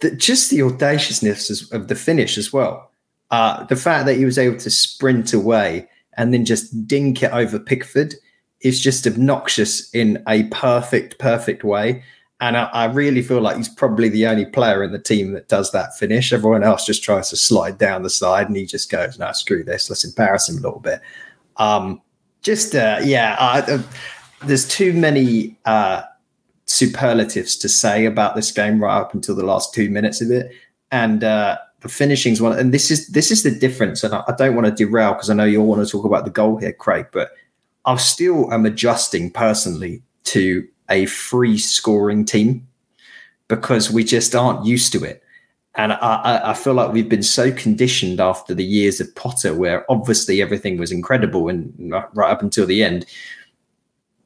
the, 0.00 0.10
just 0.12 0.50
the 0.50 0.62
audaciousness 0.62 1.70
of 1.72 1.88
the 1.88 1.94
finish 1.94 2.38
as 2.38 2.52
well. 2.52 2.90
Uh, 3.30 3.64
the 3.64 3.76
fact 3.76 4.06
that 4.06 4.16
he 4.16 4.24
was 4.24 4.38
able 4.38 4.58
to 4.58 4.70
sprint 4.70 5.32
away 5.32 5.88
and 6.16 6.34
then 6.34 6.44
just 6.44 6.86
dink 6.86 7.22
it 7.22 7.32
over 7.32 7.58
Pickford 7.58 8.14
is 8.60 8.80
just 8.80 9.06
obnoxious 9.06 9.88
in 9.94 10.22
a 10.28 10.44
perfect, 10.44 11.18
perfect 11.18 11.64
way. 11.64 12.02
And 12.40 12.56
I, 12.56 12.64
I, 12.64 12.84
really 12.86 13.20
feel 13.20 13.40
like 13.40 13.58
he's 13.58 13.68
probably 13.68 14.08
the 14.08 14.26
only 14.26 14.46
player 14.46 14.82
in 14.82 14.92
the 14.92 14.98
team 14.98 15.32
that 15.32 15.48
does 15.48 15.72
that 15.72 15.96
finish. 15.98 16.32
Everyone 16.32 16.62
else 16.62 16.86
just 16.86 17.04
tries 17.04 17.28
to 17.30 17.36
slide 17.36 17.76
down 17.76 18.02
the 18.02 18.10
side, 18.10 18.46
and 18.46 18.56
he 18.56 18.64
just 18.64 18.90
goes, 18.90 19.18
"No, 19.18 19.30
screw 19.32 19.62
this. 19.62 19.90
Let's 19.90 20.04
embarrass 20.04 20.48
him 20.48 20.56
a 20.56 20.60
little 20.60 20.80
bit." 20.80 21.00
Um, 21.58 22.00
just 22.42 22.74
uh, 22.74 23.00
yeah, 23.02 23.36
uh, 23.38 23.82
there's 24.44 24.66
too 24.66 24.94
many 24.94 25.58
uh, 25.66 26.02
superlatives 26.64 27.56
to 27.58 27.68
say 27.68 28.06
about 28.06 28.36
this 28.36 28.50
game 28.52 28.82
right 28.82 28.98
up 28.98 29.12
until 29.12 29.34
the 29.34 29.44
last 29.44 29.74
two 29.74 29.90
minutes 29.90 30.22
of 30.22 30.30
it, 30.30 30.50
and 30.90 31.22
uh, 31.22 31.58
the 31.80 31.88
finishing's 31.88 32.40
one. 32.40 32.58
And 32.58 32.72
this 32.72 32.90
is 32.90 33.08
this 33.08 33.30
is 33.30 33.42
the 33.42 33.50
difference. 33.50 34.04
And 34.04 34.14
I, 34.14 34.24
I 34.28 34.34
don't 34.36 34.54
want 34.54 34.66
to 34.66 34.72
derail 34.72 35.12
because 35.12 35.30
I 35.30 35.34
know 35.34 35.44
you 35.44 35.60
all 35.60 35.66
want 35.66 35.86
to 35.86 35.90
talk 35.90 36.04
about 36.04 36.24
the 36.24 36.30
goal 36.30 36.56
here, 36.56 36.72
Craig, 36.72 37.06
but 37.12 37.32
I 37.84 37.96
still 37.96 38.52
am 38.52 38.66
adjusting 38.66 39.30
personally 39.30 40.02
to 40.24 40.66
a 40.90 41.06
free 41.06 41.58
scoring 41.58 42.24
team 42.24 42.66
because 43.48 43.90
we 43.90 44.04
just 44.04 44.34
aren't 44.34 44.64
used 44.64 44.92
to 44.92 45.04
it. 45.04 45.22
And 45.76 45.92
I, 45.92 46.50
I, 46.50 46.54
feel 46.54 46.74
like 46.74 46.92
we've 46.92 47.08
been 47.08 47.22
so 47.22 47.52
conditioned 47.52 48.20
after 48.20 48.54
the 48.54 48.64
years 48.64 49.00
of 49.00 49.14
Potter, 49.14 49.54
where 49.54 49.90
obviously 49.90 50.42
everything 50.42 50.78
was 50.78 50.90
incredible 50.90 51.48
and 51.48 51.72
right 52.12 52.30
up 52.30 52.42
until 52.42 52.66
the 52.66 52.82
end, 52.82 53.06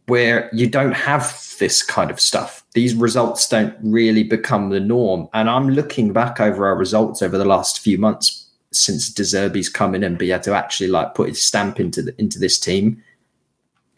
where 0.07 0.49
you 0.55 0.69
don't 0.69 0.93
have 0.93 1.55
this 1.59 1.83
kind 1.83 2.11
of 2.11 2.19
stuff. 2.19 2.65
These 2.73 2.95
results 2.95 3.47
don't 3.47 3.77
really 3.83 4.23
become 4.23 4.71
the 4.71 4.81
norm. 4.81 5.29
And 5.35 5.51
I'm 5.51 5.69
looking 5.69 6.15
back 6.15 6.41
over 6.41 6.67
our 6.67 6.77
results 6.77 7.21
over 7.21 7.37
the 7.37 7.45
last 7.45 7.79
few 7.79 7.99
months 7.99 8.47
since 8.73 9.11
De 9.11 9.23
Zerbi's 9.23 9.69
come 9.69 9.95
in 9.95 10.03
and 10.03 10.19
be 10.19 10.33
able 10.33 10.43
to 10.45 10.55
actually 10.55 10.89
like 10.89 11.15
put 11.15 11.29
his 11.29 11.43
stamp 11.43 11.79
into 11.79 12.03
the, 12.03 12.15
into 12.19 12.39
this 12.39 12.59
team 12.59 13.03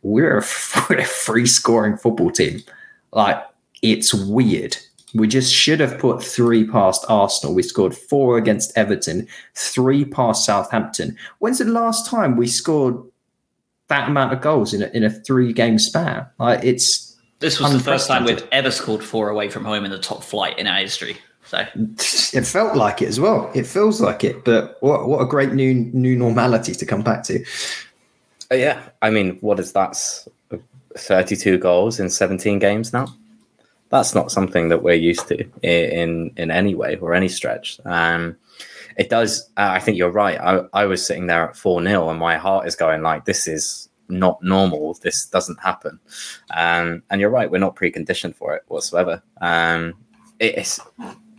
we're 0.07 0.39
a, 0.39 0.45
we're 0.89 0.99
a 0.99 1.05
free 1.05 1.47
scoring 1.47 1.97
football 1.97 2.31
team. 2.31 2.63
Like 3.13 3.43
it's 3.83 4.15
weird. 4.15 4.77
We 5.15 5.29
just 5.29 5.53
should 5.53 5.81
have 5.81 5.99
put 5.99 6.23
three 6.23 6.67
past 6.67 7.05
Arsenal. 7.09 7.55
We 7.55 7.63
scored 7.63 7.97
four 7.97 8.37
against 8.37 8.77
Everton, 8.77 9.27
three 9.55 10.05
past 10.05 10.45
Southampton. 10.45 11.17
When's 11.39 11.59
the 11.59 11.65
last 11.65 12.09
time 12.09 12.37
we 12.37 12.47
scored 12.47 12.97
that 13.89 14.09
amount 14.09 14.33
of 14.33 14.41
goals 14.41 14.75
in 14.75 14.83
a, 14.83 14.87
in 14.89 15.05
a 15.05 15.11
three 15.11 15.53
game 15.53 15.79
span? 15.79 16.27
Like 16.39 16.63
it's 16.63 17.17
This 17.39 17.59
was 17.61 17.73
the 17.73 17.81
first 17.81 18.09
time 18.09 18.25
we've 18.25 18.47
ever 18.53 18.71
scored 18.71 19.03
four 19.03 19.31
away 19.31 19.49
from 19.49 19.65
home 19.65 19.85
in 19.85 19.91
the 19.91 19.99
top 19.99 20.23
flight 20.23 20.59
in 20.59 20.67
our 20.67 20.79
history. 20.79 21.17
So 21.47 21.65
it 21.79 22.45
felt 22.45 22.77
like 22.77 23.01
it 23.01 23.09
as 23.09 23.21
well. 23.21 23.51
It 23.55 23.67
feels 23.67 24.01
like 24.01 24.25
it, 24.25 24.45
but 24.45 24.79
what 24.81 25.09
what 25.09 25.21
a 25.21 25.27
great 25.27 25.53
new 25.53 25.75
new 25.75 26.17
normality 26.17 26.75
to 26.75 26.85
come 26.85 27.03
back 27.03 27.23
to. 27.25 27.45
Uh, 28.51 28.57
yeah, 28.57 28.89
I 29.03 29.11
mean, 29.11 29.39
what 29.41 29.59
is 29.61 29.73
that? 29.73 29.97
32 30.97 31.59
goals 31.59 32.01
in 32.01 32.09
17 32.09 32.59
games 32.59 32.93
now. 32.93 33.07
That's 33.91 34.15
not 34.15 34.33
something 34.33 34.69
that 34.71 34.83
we're 34.83 34.95
used 34.95 35.29
to 35.29 35.49
in 35.63 36.33
in 36.37 36.51
any 36.51 36.75
way 36.75 36.97
or 36.97 37.15
any 37.15 37.29
stretch. 37.29 37.79
Um, 37.85 38.37
it 38.97 39.11
does. 39.11 39.51
Uh, 39.57 39.71
I 39.73 39.79
think 39.79 39.97
you're 39.97 40.11
right. 40.11 40.41
I, 40.41 40.63
I 40.73 40.87
was 40.87 41.05
sitting 41.05 41.27
there 41.27 41.49
at 41.49 41.57
four 41.57 41.83
0 41.83 42.09
and 42.09 42.19
my 42.19 42.37
heart 42.37 42.67
is 42.67 42.75
going 42.75 43.03
like, 43.03 43.27
this 43.27 43.47
is 43.47 43.89
not 44.09 44.43
normal. 44.43 44.95
This 44.95 45.27
doesn't 45.27 45.61
happen. 45.61 46.01
Um, 46.55 47.03
and 47.11 47.21
you're 47.21 47.31
right. 47.31 47.51
We're 47.51 47.59
not 47.59 47.77
preconditioned 47.77 48.35
for 48.35 48.57
it 48.57 48.63
whatsoever. 48.69 49.23
Um, 49.41 49.95
it's 50.41 50.81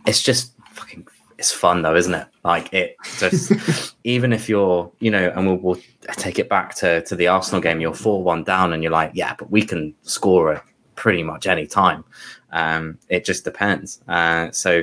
it's 0.06 0.22
just 0.22 0.52
fucking. 0.72 1.06
It's 1.38 1.52
fun 1.52 1.82
though, 1.82 1.94
isn't 1.94 2.14
it? 2.14 2.26
Like 2.44 2.72
it 2.72 2.96
just 3.18 3.52
even 4.04 4.32
if 4.32 4.48
you're, 4.48 4.90
you 4.98 5.10
know, 5.10 5.32
and 5.34 5.46
we'll, 5.46 5.56
we'll 5.56 5.82
take 6.16 6.38
it 6.38 6.48
back 6.48 6.74
to 6.76 7.02
to 7.02 7.16
the 7.16 7.28
Arsenal 7.28 7.60
game. 7.60 7.80
You're 7.80 7.94
four 7.94 8.22
one 8.22 8.44
down, 8.44 8.72
and 8.72 8.82
you're 8.82 8.92
like, 8.92 9.12
yeah, 9.14 9.34
but 9.38 9.50
we 9.50 9.62
can 9.62 9.94
score 10.02 10.54
at 10.54 10.64
pretty 10.98 11.22
much 11.22 11.46
any 11.46 11.66
time. 11.66 12.04
Um, 12.50 12.98
it 13.08 13.24
just 13.24 13.44
depends. 13.44 14.00
Uh, 14.08 14.50
so 14.50 14.82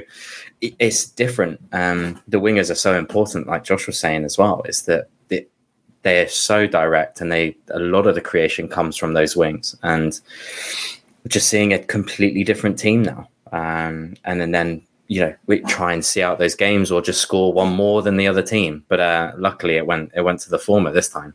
it, 0.62 0.74
it's 0.80 1.08
different. 1.08 1.60
Um, 1.74 2.22
the 2.28 2.40
wingers 2.40 2.72
are 2.72 2.76
so 2.76 2.98
important, 2.98 3.48
like 3.48 3.66
Josh 3.66 3.86
was 3.86 4.00
saying 4.00 4.24
as 4.24 4.38
well. 4.38 4.62
Is 4.64 4.84
that 4.84 5.10
it, 5.30 5.52
they're 6.04 6.30
so 6.30 6.68
direct, 6.68 7.22
and 7.22 7.32
they 7.32 7.58
a 7.70 7.80
lot 7.80 8.08
of 8.08 8.16
the 8.16 8.22
creation 8.22 8.68
comes 8.68 8.96
from 8.96 9.14
those 9.14 9.36
wings, 9.36 9.76
and 9.84 10.20
just 11.28 11.50
seeing 11.50 11.74
a 11.74 11.80
completely 11.80 12.44
different 12.44 12.80
team 12.80 13.04
now. 13.04 13.28
Um, 13.52 14.16
and 14.24 14.40
then 14.40 14.52
then 14.52 14.82
you 15.08 15.22
know 15.22 15.36
we 15.46 15.60
try 15.62 15.94
and 15.94 16.04
see 16.04 16.22
out 16.22 16.40
those 16.40 16.56
games 16.56 16.92
or 16.92 17.02
just 17.02 17.22
score 17.22 17.54
one 17.54 17.74
more 17.74 18.02
than 18.02 18.18
the 18.18 18.28
other 18.28 18.42
team. 18.42 18.84
But 18.88 19.00
uh, 19.00 19.32
luckily, 19.38 19.78
it 19.78 19.86
went 19.86 20.12
it 20.16 20.22
went 20.22 20.40
to 20.42 20.50
the 20.50 20.60
former 20.60 20.92
this 20.92 21.10
time. 21.10 21.34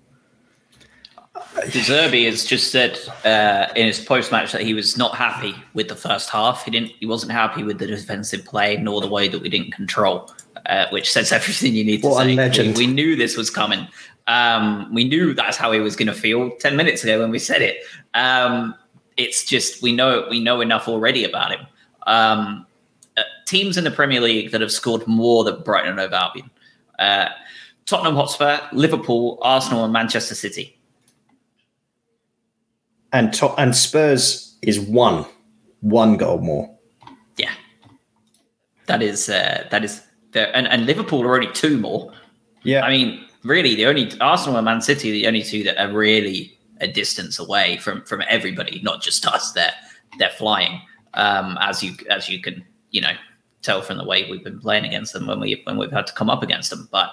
Zerbi 1.67 2.27
has 2.27 2.45
just 2.45 2.71
said 2.71 2.99
uh, 3.25 3.73
in 3.75 3.87
his 3.87 4.01
post 4.01 4.31
match 4.33 4.53
that 4.53 4.63
he 4.63 4.73
was 4.75 4.97
not 4.97 5.15
happy 5.15 5.55
with 5.75 5.89
the 5.89 5.97
first 5.97 6.31
half. 6.31 6.65
He 6.65 6.71
didn't. 6.71 6.93
He 7.01 7.07
wasn't 7.07 7.33
happy 7.33 7.63
with 7.63 7.79
the 7.79 7.87
defensive 7.87 8.45
play 8.45 8.77
nor 8.77 9.01
the 9.01 9.09
way 9.09 9.29
that 9.29 9.41
we 9.41 9.49
didn't 9.49 9.73
control, 9.73 10.31
uh, 10.67 10.87
which 10.91 11.11
says 11.13 11.33
everything 11.39 11.75
you 11.75 11.85
need 11.85 12.03
to 12.03 12.09
What 12.09 12.27
a 12.27 12.31
say. 12.31 12.35
legend. 12.35 12.77
We, 12.79 12.87
we 12.87 12.93
knew 12.93 13.17
this 13.17 13.37
was 13.37 13.51
coming. 13.51 13.87
Um, 14.27 14.93
we 14.95 15.05
knew 15.05 15.35
that's 15.35 15.57
how 15.57 15.73
he 15.73 15.81
was 15.81 15.97
going 15.97 16.09
to 16.09 16.15
feel 16.15 16.51
ten 16.57 16.77
minutes 16.77 17.03
ago 17.03 17.21
when 17.21 17.31
we 17.31 17.39
said 17.39 17.63
it. 17.63 17.79
Um, 18.15 18.75
it's 19.17 19.45
just 19.45 19.83
we 19.83 19.93
know 19.93 20.27
we 20.31 20.41
know 20.41 20.61
enough 20.61 20.89
already 20.89 21.25
about 21.25 21.53
him. 21.53 21.67
Um, 22.07 22.67
teams 23.47 23.77
in 23.77 23.85
the 23.85 23.91
Premier 23.91 24.21
League 24.21 24.51
that 24.53 24.61
have 24.61 24.73
scored 24.73 25.07
more 25.07 25.45
than 25.45 25.63
Brighton 25.63 25.91
and 25.91 26.01
Hove 26.01 26.13
Albion: 26.13 26.51
uh, 26.99 27.29
Tottenham 27.87 28.15
Hotspur, 28.15 28.61
Liverpool, 28.73 29.39
Arsenal, 29.43 29.85
and 29.85 29.93
Manchester 29.93 30.35
City. 30.35 30.79
And 33.13 33.33
to- 33.35 33.55
and 33.59 33.77
Spurs 33.77 34.57
is 34.63 34.79
one 34.79 35.27
one 35.81 36.17
goal 36.17 36.39
more. 36.39 36.71
Yeah, 37.37 37.53
that 38.87 39.03
is 39.03 39.29
uh, 39.29 39.67
that 39.71 39.85
is 39.85 40.03
there, 40.33 40.55
and 40.55 40.69
and 40.69 40.87
Liverpool 40.87 41.23
are 41.23 41.35
only 41.35 41.53
two 41.53 41.77
more. 41.79 42.13
Yeah, 42.63 42.83
I 42.85 42.91
mean, 42.91 43.27
really, 43.43 43.75
the 43.75 43.87
only 43.87 44.13
Arsenal 44.21 44.59
and 44.59 44.65
Man 44.65 44.81
City 44.81 45.11
are 45.11 45.13
the 45.13 45.27
only 45.27 45.43
two 45.43 45.65
that 45.65 45.83
are 45.83 45.93
really 45.93 46.57
a 46.81 46.87
distance 46.87 47.39
away 47.39 47.79
from 47.79 48.05
from 48.05 48.23
everybody, 48.29 48.81
not 48.85 49.03
just 49.03 49.27
us. 49.27 49.53
They're 49.53 49.73
they're 50.19 50.31
flying, 50.31 50.81
um, 51.15 51.59
as 51.61 51.83
you 51.83 51.95
as 52.11 52.29
you 52.29 52.41
can 52.41 52.65
you 52.91 53.01
know 53.01 53.13
tell 53.63 53.83
from 53.83 53.99
the 53.99 54.05
way 54.05 54.29
we've 54.31 54.45
been 54.45 54.59
playing 54.61 54.85
against 54.85 55.13
them 55.13 55.27
when 55.27 55.41
we 55.41 55.61
when 55.65 55.77
we've 55.77 55.93
had 55.93 56.07
to 56.07 56.13
come 56.13 56.31
up 56.31 56.43
against 56.43 56.71
them. 56.71 56.89
But 56.91 57.11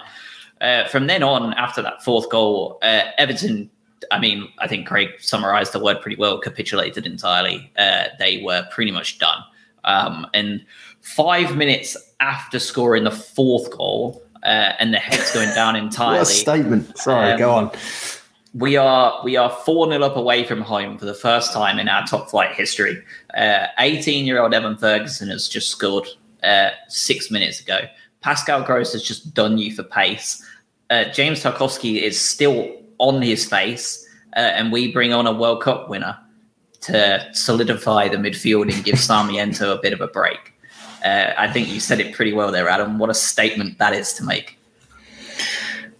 uh, 0.61 0.87
from 0.87 1.07
then 1.07 1.23
on, 1.23 1.53
after 1.53 1.81
that 1.81 2.03
fourth 2.03 2.29
goal, 2.29 2.79
uh, 2.81 3.03
Everton. 3.17 3.69
I 4.11 4.19
mean, 4.19 4.47
I 4.59 4.67
think 4.67 4.87
Craig 4.87 5.09
summarized 5.19 5.73
the 5.73 5.79
word 5.79 6.01
pretty 6.01 6.17
well. 6.17 6.39
Capitulated 6.39 7.07
entirely. 7.07 7.71
Uh, 7.77 8.05
they 8.19 8.43
were 8.43 8.65
pretty 8.71 8.91
much 8.91 9.17
done. 9.17 9.39
Um, 9.85 10.27
and 10.35 10.63
five 11.01 11.55
minutes 11.57 11.97
after 12.19 12.59
scoring 12.59 13.05
the 13.05 13.11
fourth 13.11 13.75
goal, 13.75 14.21
uh, 14.43 14.73
and 14.79 14.93
the 14.93 14.99
head's 14.99 15.33
going 15.33 15.49
down 15.55 15.75
entirely. 15.75 16.17
what 16.19 16.21
a 16.29 16.31
statement. 16.31 16.95
Sorry, 16.97 17.31
Um, 17.31 17.39
go 17.39 17.51
on. 17.51 17.71
We 18.53 18.77
are 18.77 19.21
we 19.23 19.35
are 19.35 19.49
four 19.49 19.89
0 19.91 20.03
up 20.03 20.15
away 20.15 20.43
from 20.45 20.61
home 20.61 20.97
for 20.97 21.05
the 21.05 21.13
first 21.13 21.53
time 21.53 21.79
in 21.79 21.89
our 21.89 22.05
top 22.05 22.29
flight 22.29 22.55
history. 22.55 23.03
Eighteen 23.79 24.25
year 24.25 24.41
old 24.41 24.53
Evan 24.53 24.77
Ferguson 24.77 25.29
has 25.29 25.47
just 25.47 25.69
scored 25.69 26.07
uh, 26.43 26.69
six 26.87 27.29
minutes 27.29 27.59
ago. 27.59 27.81
Pascal 28.21 28.63
Gross 28.63 28.93
has 28.93 29.03
just 29.03 29.33
done 29.33 29.57
you 29.57 29.75
for 29.75 29.83
pace. 29.83 30.43
Uh, 30.89 31.05
James 31.05 31.43
Tarkowski 31.43 32.01
is 32.01 32.19
still 32.19 32.71
on 32.97 33.21
his 33.21 33.45
face, 33.47 34.07
uh, 34.35 34.39
and 34.39 34.71
we 34.71 34.91
bring 34.91 35.13
on 35.13 35.27
a 35.27 35.33
World 35.33 35.61
Cup 35.61 35.89
winner 35.89 36.17
to 36.81 37.27
solidify 37.33 38.07
the 38.07 38.17
midfield 38.17 38.73
and 38.73 38.83
give 38.83 38.99
Sarmiento 38.99 39.75
a 39.75 39.81
bit 39.81 39.93
of 39.93 40.01
a 40.01 40.07
break. 40.07 40.53
Uh, 41.03 41.33
I 41.37 41.51
think 41.51 41.67
you 41.67 41.79
said 41.79 41.99
it 41.99 42.13
pretty 42.13 42.33
well 42.33 42.51
there, 42.51 42.69
Adam. 42.69 42.97
What 42.97 43.09
a 43.09 43.13
statement 43.13 43.77
that 43.77 43.93
is 43.93 44.13
to 44.13 44.23
make. 44.23 44.57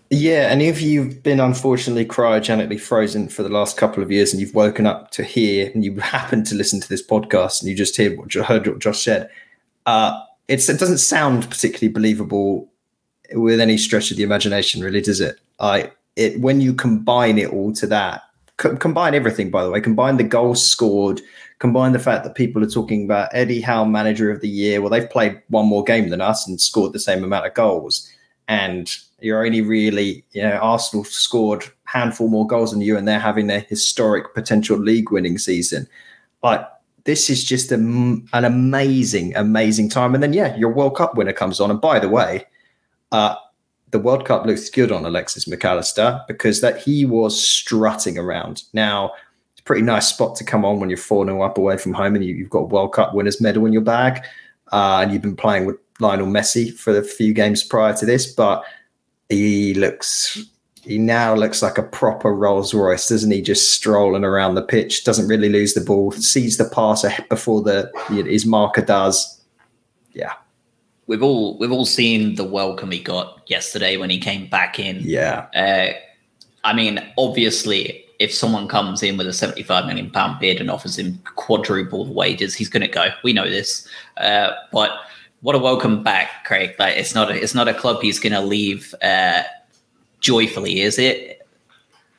Yeah, 0.09 0.51
and 0.51 0.61
if 0.61 0.81
you've 0.81 1.21
been 1.21 1.41
unfortunately 1.41 2.05
cryogenically 2.05 2.79
frozen 2.79 3.27
for 3.27 3.43
the 3.43 3.49
last 3.49 3.75
couple 3.75 4.01
of 4.01 4.09
years 4.09 4.31
and 4.31 4.39
you've 4.39 4.55
woken 4.55 4.85
up 4.85 5.11
to 5.11 5.23
hear 5.23 5.69
and 5.73 5.83
you 5.83 5.99
happen 5.99 6.45
to 6.45 6.55
listen 6.55 6.79
to 6.79 6.87
this 6.87 7.05
podcast 7.05 7.61
and 7.61 7.69
you 7.69 7.75
just 7.75 7.97
hear 7.97 8.17
what 8.17 8.33
you 8.33 8.41
heard 8.41 8.67
what 8.67 8.79
Josh 8.79 9.03
said, 9.03 9.29
uh, 9.85 10.17
it 10.47 10.65
doesn't 10.65 10.99
sound 10.99 11.49
particularly 11.49 11.91
believable 11.91 12.69
with 13.33 13.59
any 13.59 13.77
stretch 13.77 14.09
of 14.09 14.17
the 14.17 14.23
imagination, 14.23 14.81
really, 14.81 15.01
does 15.01 15.19
it? 15.19 15.39
I 15.59 15.91
it 16.15 16.39
when 16.39 16.61
you 16.61 16.73
combine 16.73 17.37
it 17.37 17.51
all 17.51 17.73
to 17.73 17.87
that, 17.87 18.21
co- 18.55 18.77
combine 18.77 19.13
everything. 19.13 19.49
By 19.51 19.65
the 19.65 19.69
way, 19.69 19.81
combine 19.81 20.15
the 20.15 20.23
goals 20.23 20.65
scored, 20.65 21.19
combine 21.59 21.91
the 21.91 21.99
fact 21.99 22.23
that 22.23 22.35
people 22.35 22.63
are 22.63 22.69
talking 22.69 23.03
about 23.03 23.29
Eddie 23.33 23.59
Howe, 23.59 23.83
manager 23.83 24.31
of 24.31 24.39
the 24.39 24.47
year. 24.47 24.79
Well, 24.79 24.89
they've 24.89 25.09
played 25.09 25.41
one 25.49 25.65
more 25.65 25.83
game 25.83 26.09
than 26.09 26.21
us 26.21 26.47
and 26.47 26.61
scored 26.61 26.93
the 26.93 26.99
same 26.99 27.25
amount 27.25 27.45
of 27.45 27.53
goals, 27.53 28.09
and 28.47 28.95
you're 29.19 29.45
only 29.45 29.61
really, 29.61 30.23
you 30.31 30.43
know, 30.43 30.57
Arsenal 30.57 31.03
scored 31.03 31.65
handful 31.85 32.27
more 32.27 32.45
goals 32.45 32.71
than 32.71 32.81
you, 32.81 32.97
and 32.97 33.07
they're 33.07 33.19
having 33.19 33.47
their 33.47 33.61
historic 33.61 34.33
potential 34.33 34.77
league 34.77 35.11
winning 35.11 35.37
season. 35.37 35.87
Like 36.43 36.65
this 37.05 37.29
is 37.29 37.43
just 37.43 37.71
a, 37.71 37.75
an 37.75 38.27
amazing, 38.33 39.35
amazing 39.35 39.89
time. 39.89 40.13
And 40.13 40.21
then 40.21 40.33
yeah, 40.33 40.55
your 40.55 40.71
World 40.71 40.95
Cup 40.95 41.15
winner 41.15 41.33
comes 41.33 41.59
on, 41.59 41.71
and 41.71 41.81
by 41.81 41.99
the 41.99 42.09
way, 42.09 42.45
uh, 43.11 43.35
the 43.91 43.99
World 43.99 44.25
Cup 44.25 44.45
looks 44.45 44.69
good 44.69 44.91
on 44.91 45.05
Alexis 45.05 45.47
Mac 45.47 45.63
Allister 45.63 46.21
because 46.27 46.61
that 46.61 46.77
he 46.77 47.05
was 47.05 47.41
strutting 47.41 48.17
around. 48.17 48.63
Now, 48.73 49.13
it's 49.53 49.61
a 49.61 49.63
pretty 49.63 49.81
nice 49.81 50.07
spot 50.07 50.35
to 50.35 50.43
come 50.43 50.65
on 50.65 50.79
when 50.79 50.89
you're 50.89 50.97
4 50.97 51.25
0 51.25 51.41
up 51.41 51.57
away 51.57 51.77
from 51.77 51.93
home 51.93 52.15
and 52.15 52.23
you, 52.23 52.35
you've 52.35 52.49
got 52.49 52.59
a 52.59 52.65
World 52.65 52.93
Cup 52.93 53.13
winners 53.13 53.39
medal 53.39 53.65
in 53.65 53.73
your 53.73 53.81
bag. 53.81 54.23
Uh, 54.73 54.99
and 55.01 55.13
you've 55.13 55.21
been 55.21 55.37
playing 55.37 55.65
with 55.65 55.77
Lionel 56.01 56.27
Messi 56.27 56.73
for 56.73 56.91
the 56.91 57.01
few 57.01 57.33
games 57.33 57.63
prior 57.63 57.95
to 57.95 58.05
this, 58.05 58.31
but 58.31 58.63
he 59.29 59.73
looks 59.73 60.37
he 60.81 60.97
now 60.97 61.35
looks 61.35 61.61
like 61.61 61.77
a 61.77 61.83
proper 61.83 62.33
Rolls 62.33 62.73
Royce, 62.73 63.09
doesn't 63.09 63.29
he? 63.31 63.41
Just 63.41 63.73
strolling 63.73 64.23
around 64.23 64.55
the 64.55 64.61
pitch, 64.61 65.03
doesn't 65.03 65.27
really 65.27 65.49
lose 65.49 65.73
the 65.73 65.81
ball, 65.81 66.11
sees 66.13 66.57
the 66.57 66.65
pass 66.69 67.05
before 67.29 67.61
the 67.61 67.91
his 68.09 68.45
marker 68.45 68.81
does. 68.81 69.41
Yeah, 70.13 70.33
We've 71.07 71.23
all 71.23 71.57
we've 71.57 71.71
all 71.71 71.85
seen 71.85 72.35
the 72.35 72.43
welcome 72.43 72.91
he 72.91 72.99
got 72.99 73.41
yesterday 73.47 73.97
when 73.97 74.09
he 74.09 74.19
came 74.19 74.49
back 74.49 74.79
in. 74.79 74.99
yeah, 75.01 75.47
Uh, 75.55 75.93
I 76.63 76.73
mean, 76.73 76.99
obviously, 77.17 78.03
if 78.19 78.33
someone 78.33 78.67
comes 78.67 79.03
in 79.03 79.15
with 79.17 79.27
a 79.27 79.33
seventy-five 79.33 79.85
million 79.85 80.09
pound 80.09 80.39
bid 80.39 80.59
and 80.59 80.71
offers 80.71 80.97
him 80.97 81.21
quadruple 81.35 82.05
the 82.05 82.11
wages, 82.11 82.55
he's 82.55 82.69
going 82.69 82.81
to 82.81 82.87
go. 82.87 83.07
We 83.23 83.31
know 83.33 83.49
this, 83.49 83.87
uh, 84.17 84.51
but 84.71 84.91
what 85.41 85.55
a 85.55 85.59
welcome 85.59 86.03
back, 86.03 86.45
Craig! 86.45 86.75
Like 86.79 86.97
it's 86.97 87.13
not 87.13 87.31
a, 87.31 87.41
it's 87.41 87.55
not 87.55 87.67
a 87.67 87.73
club 87.73 88.01
he's 88.01 88.19
going 88.19 88.33
to 88.33 88.41
leave 88.41 88.93
uh, 89.01 89.43
joyfully, 90.19 90.81
is 90.81 90.99
it? 90.99 91.47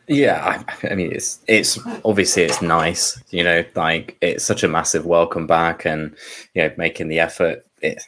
Yeah, 0.06 0.64
I, 0.82 0.88
I 0.88 0.94
mean, 0.94 1.12
it's 1.12 1.40
it's 1.46 1.78
obviously 2.04 2.42
it's 2.44 2.62
nice, 2.62 3.22
you 3.30 3.44
know, 3.44 3.64
like 3.74 4.16
it's 4.22 4.44
such 4.44 4.62
a 4.62 4.68
massive 4.68 5.04
welcome 5.04 5.46
back, 5.46 5.84
and 5.84 6.16
you 6.54 6.62
know, 6.62 6.72
making 6.78 7.08
the 7.08 7.20
effort. 7.20 7.66
It 7.82 8.02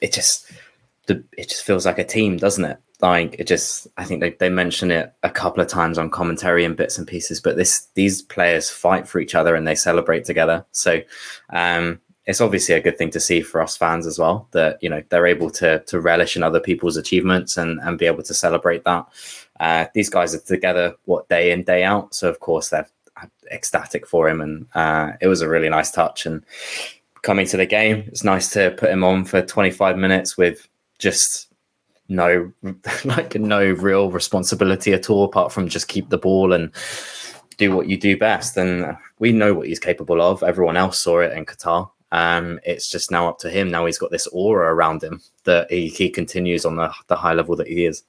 it 0.00 0.12
just 0.12 0.50
the, 1.06 1.22
it 1.36 1.48
just 1.48 1.64
feels 1.64 1.86
like 1.86 1.98
a 1.98 2.04
team, 2.04 2.36
doesn't 2.36 2.64
it? 2.64 2.78
Like 3.00 3.36
it 3.38 3.46
just, 3.46 3.86
I 3.98 4.04
think 4.04 4.20
they, 4.20 4.30
they 4.30 4.48
mention 4.48 4.90
it 4.90 5.12
a 5.22 5.30
couple 5.30 5.62
of 5.62 5.68
times 5.68 5.98
on 5.98 6.10
commentary 6.10 6.64
and 6.64 6.76
bits 6.76 6.96
and 6.96 7.06
pieces, 7.06 7.40
but 7.40 7.56
this 7.56 7.88
these 7.94 8.22
players 8.22 8.70
fight 8.70 9.06
for 9.06 9.20
each 9.20 9.34
other 9.34 9.54
and 9.54 9.66
they 9.66 9.74
celebrate 9.74 10.24
together. 10.24 10.64
So 10.72 11.02
um, 11.50 12.00
it's 12.26 12.40
obviously 12.40 12.74
a 12.74 12.80
good 12.80 12.96
thing 12.96 13.10
to 13.10 13.20
see 13.20 13.42
for 13.42 13.60
us 13.60 13.76
fans 13.76 14.06
as 14.06 14.18
well 14.18 14.48
that 14.52 14.82
you 14.82 14.88
know 14.88 15.02
they're 15.08 15.26
able 15.26 15.50
to 15.50 15.80
to 15.80 16.00
relish 16.00 16.36
in 16.36 16.42
other 16.42 16.60
people's 16.60 16.96
achievements 16.96 17.56
and 17.56 17.80
and 17.80 17.98
be 17.98 18.06
able 18.06 18.22
to 18.22 18.34
celebrate 18.34 18.84
that. 18.84 19.06
Uh, 19.60 19.86
these 19.94 20.08
guys 20.08 20.34
are 20.34 20.40
together 20.40 20.94
what 21.04 21.28
day 21.28 21.52
in 21.52 21.62
day 21.62 21.84
out, 21.84 22.14
so 22.14 22.28
of 22.28 22.40
course 22.40 22.70
they're 22.70 22.88
ecstatic 23.50 24.06
for 24.06 24.28
him, 24.28 24.40
and 24.40 24.66
uh, 24.74 25.12
it 25.20 25.28
was 25.28 25.42
a 25.42 25.48
really 25.48 25.68
nice 25.68 25.90
touch. 25.90 26.26
And 26.26 26.44
coming 27.22 27.46
to 27.46 27.56
the 27.56 27.66
game, 27.66 28.04
it's 28.08 28.24
nice 28.24 28.50
to 28.50 28.70
put 28.72 28.90
him 28.90 29.04
on 29.04 29.24
for 29.24 29.42
25 29.42 29.96
minutes 29.96 30.36
with 30.36 30.68
just 30.98 31.48
no 32.08 32.52
like 33.04 33.34
no 33.34 33.72
real 33.72 34.10
responsibility 34.10 34.92
at 34.92 35.08
all 35.08 35.24
apart 35.24 35.52
from 35.52 35.68
just 35.68 35.88
keep 35.88 36.08
the 36.10 36.18
ball 36.18 36.52
and 36.52 36.70
do 37.56 37.74
what 37.74 37.88
you 37.88 37.96
do 37.96 38.16
best 38.16 38.56
and 38.56 38.96
we 39.20 39.32
know 39.32 39.54
what 39.54 39.68
he's 39.68 39.78
capable 39.78 40.20
of 40.20 40.42
everyone 40.42 40.76
else 40.76 40.98
saw 40.98 41.20
it 41.20 41.32
in 41.32 41.46
qatar 41.46 41.88
um, 42.14 42.60
it's 42.64 42.88
just 42.88 43.10
now 43.10 43.28
up 43.28 43.38
to 43.38 43.50
him 43.50 43.70
now 43.70 43.86
he's 43.86 43.98
got 43.98 44.10
this 44.10 44.26
aura 44.28 44.72
around 44.72 45.02
him 45.02 45.20
that 45.44 45.70
he, 45.70 45.88
he 45.88 46.08
continues 46.08 46.64
on 46.64 46.76
the, 46.76 46.92
the 47.08 47.16
high 47.16 47.34
level 47.34 47.56
that 47.56 47.66
he 47.66 47.84
is 47.84 48.04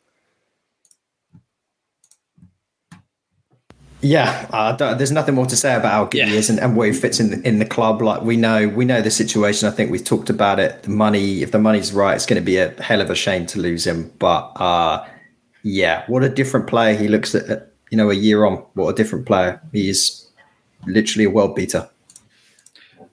Yeah, 4.06 4.48
uh, 4.54 4.94
there's 4.94 5.12
nothing 5.12 5.34
more 5.34 5.48
to 5.48 5.56
say 5.56 5.74
about 5.74 5.92
how 5.92 6.06
good 6.06 6.20
yeah. 6.20 6.26
he 6.28 6.38
is 6.38 6.52
and, 6.52 6.60
and, 6.60 6.76
where 6.76 6.92
he 6.92 6.94
fits 6.94 7.20
in 7.20 7.32
the, 7.32 7.48
in 7.48 7.58
the 7.58 7.66
club. 7.66 8.04
Like 8.04 8.22
we 8.22 8.38
know, 8.38 8.68
we 8.68 8.86
know 8.86 9.02
the 9.02 9.10
situation. 9.10 9.68
I 9.68 9.72
think 9.72 9.90
we've 9.90 10.04
talked 10.04 10.30
about 10.30 10.60
it. 10.60 10.84
The 10.84 10.92
money, 10.92 11.42
if 11.42 11.52
the 11.52 11.58
money's 11.58 11.92
right, 11.92 12.14
it's 12.14 12.28
going 12.28 12.40
to 12.40 12.46
be 12.46 12.58
a 12.58 12.70
hell 12.82 13.02
of 13.02 13.10
a 13.10 13.16
shame 13.16 13.48
to 13.48 13.60
lose 13.60 13.88
him. 13.88 14.12
But 14.20 14.52
uh, 14.62 15.08
yeah, 15.64 16.04
what 16.06 16.24
a 16.24 16.30
different 16.30 16.68
player 16.68 16.96
he 16.96 17.08
looks 17.08 17.34
at. 17.34 17.72
You 17.90 17.98
know, 17.98 18.12
a 18.12 18.14
year 18.14 18.46
on, 18.46 18.58
what 18.74 18.90
a 18.90 18.94
different 18.94 19.26
player. 19.26 19.60
He 19.72 19.90
is 19.90 20.28
literally 20.86 21.26
a 21.26 21.32
world 21.32 21.56
beater. 21.56 21.90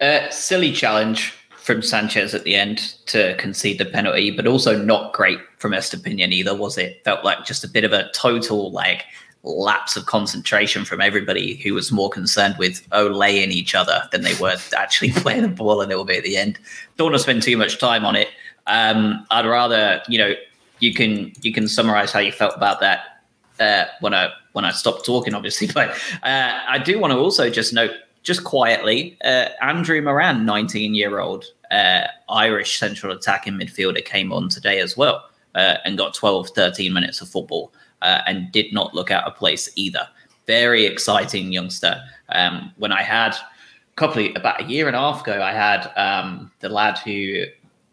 Uh, 0.03 0.29
silly 0.31 0.73
challenge 0.73 1.33
from 1.57 1.81
Sanchez 1.81 2.35
at 2.35 2.43
the 2.43 2.57
end 2.57 2.97
to 3.07 3.37
concede 3.37 3.79
the 3.79 3.85
penalty, 3.85 4.33
but 4.33 4.49
also 4.49 4.77
not 4.77 5.13
great 5.13 5.39
from 5.59 5.71
Estupiñán 5.71 6.33
either, 6.33 6.57
was 6.57 6.77
it? 6.77 7.01
Felt 7.05 7.25
like 7.25 7.45
just 7.45 7.63
a 7.63 7.69
bit 7.69 7.85
of 7.85 7.93
a 7.93 8.11
total 8.13 8.73
like 8.73 9.05
lapse 9.45 9.97
of 9.97 10.07
concentration 10.07 10.85
from 10.85 11.01
everybody 11.01 11.55
who 11.57 11.73
was 11.75 11.93
more 11.93 12.11
concerned 12.11 12.57
with 12.59 12.89
olaying 12.91 13.51
each 13.53 13.77
other 13.77 14.09
than 14.11 14.23
they 14.23 14.35
were 14.35 14.57
actually 14.77 15.13
playing 15.17 15.43
the 15.43 15.49
ball 15.49 15.83
a 15.83 15.87
little 15.87 16.05
bit 16.05 16.19
at 16.19 16.25
the 16.25 16.37
end. 16.37 16.59
Don't 16.97 17.07
want 17.07 17.15
to 17.15 17.23
spend 17.23 17.43
too 17.43 17.57
much 17.57 17.79
time 17.79 18.05
on 18.05 18.17
it. 18.17 18.29
Um, 18.67 19.25
I'd 19.31 19.47
rather, 19.47 20.03
you 20.09 20.19
know, 20.19 20.35
you 20.81 20.93
can 20.93 21.33
you 21.43 21.53
can 21.53 21.69
summarize 21.69 22.11
how 22.11 22.19
you 22.19 22.33
felt 22.33 22.57
about 22.57 22.81
that 22.81 23.23
uh, 23.61 23.85
when 24.01 24.15
I 24.15 24.31
when 24.53 24.65
I 24.65 24.73
stopped 24.73 25.07
talking, 25.07 25.33
obviously. 25.33 25.69
But 25.73 25.91
uh, 26.25 26.59
I 26.69 26.79
do 26.79 26.99
want 26.99 27.13
to 27.13 27.19
also 27.19 27.51
just 27.51 27.73
note, 27.73 27.93
just 28.23 28.45
quietly, 28.45 29.19
uh, 29.25 29.49
Andrew 29.61 30.01
Moran, 30.01 30.47
19 30.47 30.95
year 30.95 31.19
old 31.19 31.45
uh, 31.71 32.05
Irish 32.29 32.79
central 32.79 33.13
attacking 33.13 33.55
midfielder, 33.55 34.05
came 34.05 34.33
on 34.33 34.49
today 34.49 34.79
as 34.81 34.97
well 34.97 35.29
uh, 35.55 35.77
and 35.85 35.99
got 35.99 36.15
12, 36.15 36.51
13 36.51 36.93
minutes 36.93 37.21
of 37.21 37.29
football 37.29 37.73
uh, 38.03 38.21
and 38.27 38.53
did 38.53 38.73
not 38.73 38.95
look 38.95 39.11
out 39.11 39.25
of 39.25 39.37
place 39.37 39.71
either. 39.77 40.07
Very 40.47 40.87
exciting 40.87 41.53
youngster. 41.53 42.03
Um, 42.31 42.73
when 42.77 42.93
I 42.93 43.03
had 43.03 43.33
a 43.33 43.95
couple 43.97 44.27
about 44.37 44.63
a 44.63 44.65
year 44.65 44.87
and 44.87 44.97
a 44.97 44.99
half 44.99 45.23
ago, 45.23 45.43
I 45.43 45.53
had 45.53 45.91
um, 45.97 46.51
the 46.61 46.69
lad 46.69 46.99
who 46.99 47.45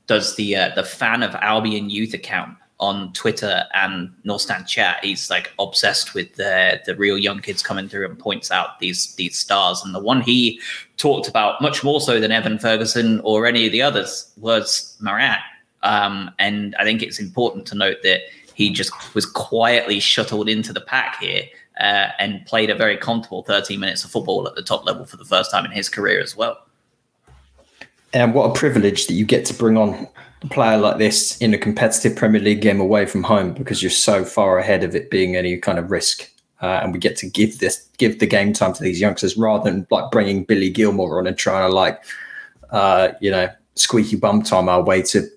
does 0.08 0.36
the 0.36 0.56
uh, 0.56 0.72
the 0.76 0.84
fan 0.84 1.22
of 1.22 1.36
Albion 1.36 1.90
youth 1.90 2.16
account 2.16 2.56
on 2.80 3.12
Twitter 3.14 3.66
and 3.74 4.12
North 4.24 4.42
Stand 4.42 4.68
chat. 4.68 5.04
He's 5.04 5.30
like 5.30 5.52
obsessed 5.60 6.14
with 6.14 6.36
the 6.36 6.82
the 6.86 6.96
real 6.96 7.18
young 7.18 7.40
kids 7.40 7.62
coming 7.62 7.90
through 7.90 8.06
and 8.06 8.18
points 8.18 8.52
out 8.52 8.80
these 8.80 9.16
these 9.16 9.38
stars. 9.38 9.82
And 9.84 9.94
the 9.94 10.00
one 10.00 10.22
he 10.22 10.60
talked 10.98 11.28
about 11.28 11.62
much 11.62 11.84
more 11.84 12.02
so 12.02 12.20
than 12.20 12.32
Evan 12.32 12.58
Ferguson 12.58 13.20
or 13.22 13.46
any 13.46 13.66
of 13.66 13.72
the 13.72 13.82
others 13.82 14.32
was 14.38 14.98
Moran. 15.02 15.40
Um, 15.84 16.32
and 16.40 16.76
I 16.78 16.84
think 16.84 17.02
it's 17.02 17.20
important 17.20 17.66
to 17.68 17.76
note 17.76 17.98
that 18.04 18.22
he 18.54 18.70
just 18.70 18.92
was 19.16 19.26
quietly 19.26 20.00
shuttled 20.00 20.50
into 20.50 20.74
the 20.74 20.82
pack 20.82 21.22
here 21.22 21.44
uh, 21.80 22.10
and 22.20 22.46
played 22.46 22.70
a 22.70 22.76
very 22.76 22.98
comfortable 22.98 23.44
13 23.44 23.80
minutes 23.80 24.04
of 24.04 24.12
football 24.12 24.46
at 24.48 24.56
the 24.56 24.62
top 24.62 24.86
level 24.86 25.06
for 25.06 25.16
the 25.16 25.26
first 25.26 25.52
time 25.52 25.64
in 25.66 25.72
his 25.72 25.88
career 25.88 26.22
as 26.22 26.36
well. 26.36 26.58
And 28.14 28.34
what 28.34 28.50
a 28.50 28.54
privilege 28.54 29.08
that 29.08 29.14
you 29.14 29.26
get 29.26 29.46
to 29.46 29.54
bring 29.54 29.78
on 29.78 30.08
player 30.48 30.78
like 30.78 30.98
this 30.98 31.38
in 31.40 31.54
a 31.54 31.58
competitive 31.58 32.16
Premier 32.16 32.42
League 32.42 32.62
game 32.62 32.80
away 32.80 33.06
from 33.06 33.24
home 33.24 33.54
because 33.54 33.84
you're 33.84 33.90
so 33.90 34.24
far 34.24 34.58
ahead 34.58 34.84
of 34.84 34.96
it 34.96 35.10
being 35.10 35.36
any 35.36 35.58
kind 35.58 35.78
of 35.78 35.92
risk. 35.92 36.30
Uh, 36.62 36.80
and 36.84 36.94
we 36.94 37.00
get 37.00 37.16
to 37.18 37.30
give 37.30 37.60
this 37.60 37.88
give 37.98 38.20
the 38.20 38.28
game 38.28 38.52
time 38.52 38.74
to 38.74 38.84
these 38.84 39.00
youngsters 39.00 39.38
rather 39.38 39.70
than 39.70 39.88
like 39.92 40.12
bringing 40.12 40.44
Billy 40.44 40.70
Gilmour 40.70 41.18
on 41.20 41.28
and 41.28 41.38
trying 41.38 41.70
to 41.70 41.74
like 41.74 42.04
uh, 42.72 43.10
you 43.22 43.32
know 43.32 43.50
squeaky 43.76 44.18
bum 44.18 44.42
time 44.44 44.68
our 44.68 44.84
way 44.84 45.02
to 45.02 45.28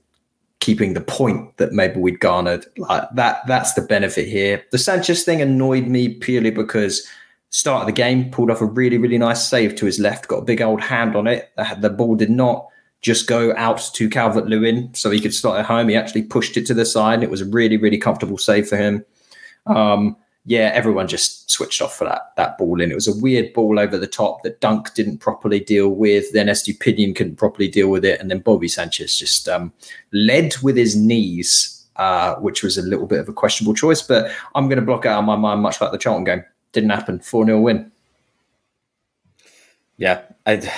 keeping 0.62 0.94
the 0.94 1.00
point 1.00 1.56
that 1.56 1.72
maybe 1.72 1.98
we'd 1.98 2.20
garnered. 2.20 2.64
Like 2.76 3.08
that, 3.14 3.44
that's 3.48 3.74
the 3.74 3.82
benefit 3.82 4.28
here. 4.28 4.64
The 4.70 4.78
Sanchez 4.78 5.24
thing 5.24 5.42
annoyed 5.42 5.88
me 5.88 6.08
purely 6.08 6.50
because 6.50 7.06
start 7.50 7.82
of 7.82 7.86
the 7.86 7.92
game 7.92 8.30
pulled 8.30 8.50
off 8.50 8.60
a 8.60 8.66
really, 8.66 8.96
really 8.96 9.18
nice 9.18 9.48
save 9.48 9.74
to 9.76 9.86
his 9.86 9.98
left, 9.98 10.28
got 10.28 10.38
a 10.38 10.44
big 10.44 10.62
old 10.62 10.80
hand 10.80 11.16
on 11.16 11.26
it. 11.26 11.50
The 11.80 11.90
ball 11.90 12.14
did 12.14 12.30
not 12.30 12.68
just 13.02 13.26
go 13.26 13.54
out 13.56 13.90
to 13.94 14.08
Calvert 14.08 14.46
Lewin 14.46 14.94
so 14.94 15.10
he 15.10 15.20
could 15.20 15.34
start 15.34 15.58
at 15.58 15.66
home. 15.66 15.88
He 15.88 15.96
actually 15.96 16.22
pushed 16.22 16.56
it 16.56 16.64
to 16.66 16.74
the 16.74 16.86
side. 16.86 17.14
And 17.14 17.24
It 17.24 17.30
was 17.30 17.40
a 17.40 17.46
really, 17.46 17.76
really 17.76 17.98
comfortable 17.98 18.38
save 18.38 18.68
for 18.68 18.76
him. 18.76 19.04
Um, 19.66 20.16
yeah, 20.44 20.70
everyone 20.74 21.06
just 21.06 21.50
switched 21.50 21.80
off 21.80 21.96
for 21.96 22.04
that 22.04 22.32
that 22.36 22.58
ball 22.58 22.80
in. 22.80 22.90
It 22.90 22.96
was 22.96 23.06
a 23.06 23.20
weird 23.20 23.52
ball 23.52 23.78
over 23.78 23.96
the 23.96 24.08
top 24.08 24.42
that 24.42 24.60
Dunk 24.60 24.92
didn't 24.94 25.18
properly 25.18 25.60
deal 25.60 25.90
with. 25.90 26.32
Then 26.32 26.46
Estupiñán 26.46 27.14
couldn't 27.14 27.36
properly 27.36 27.68
deal 27.68 27.88
with 27.88 28.04
it, 28.04 28.20
and 28.20 28.28
then 28.28 28.40
Bobby 28.40 28.66
Sanchez 28.66 29.16
just 29.16 29.48
um, 29.48 29.72
led 30.12 30.56
with 30.58 30.76
his 30.76 30.96
knees, 30.96 31.86
uh, 31.94 32.34
which 32.36 32.64
was 32.64 32.76
a 32.76 32.82
little 32.82 33.06
bit 33.06 33.20
of 33.20 33.28
a 33.28 33.32
questionable 33.32 33.74
choice. 33.74 34.02
But 34.02 34.32
I'm 34.56 34.68
going 34.68 34.80
to 34.80 34.84
block 34.84 35.04
it 35.04 35.10
out 35.10 35.20
of 35.20 35.24
my 35.24 35.36
mind, 35.36 35.62
much 35.62 35.80
like 35.80 35.92
the 35.92 35.98
Charlton 35.98 36.24
game. 36.24 36.44
Didn't 36.72 36.90
happen. 36.90 37.20
Four 37.20 37.46
0 37.46 37.60
win. 37.60 37.92
Yeah, 39.96 40.22
I 40.44 40.68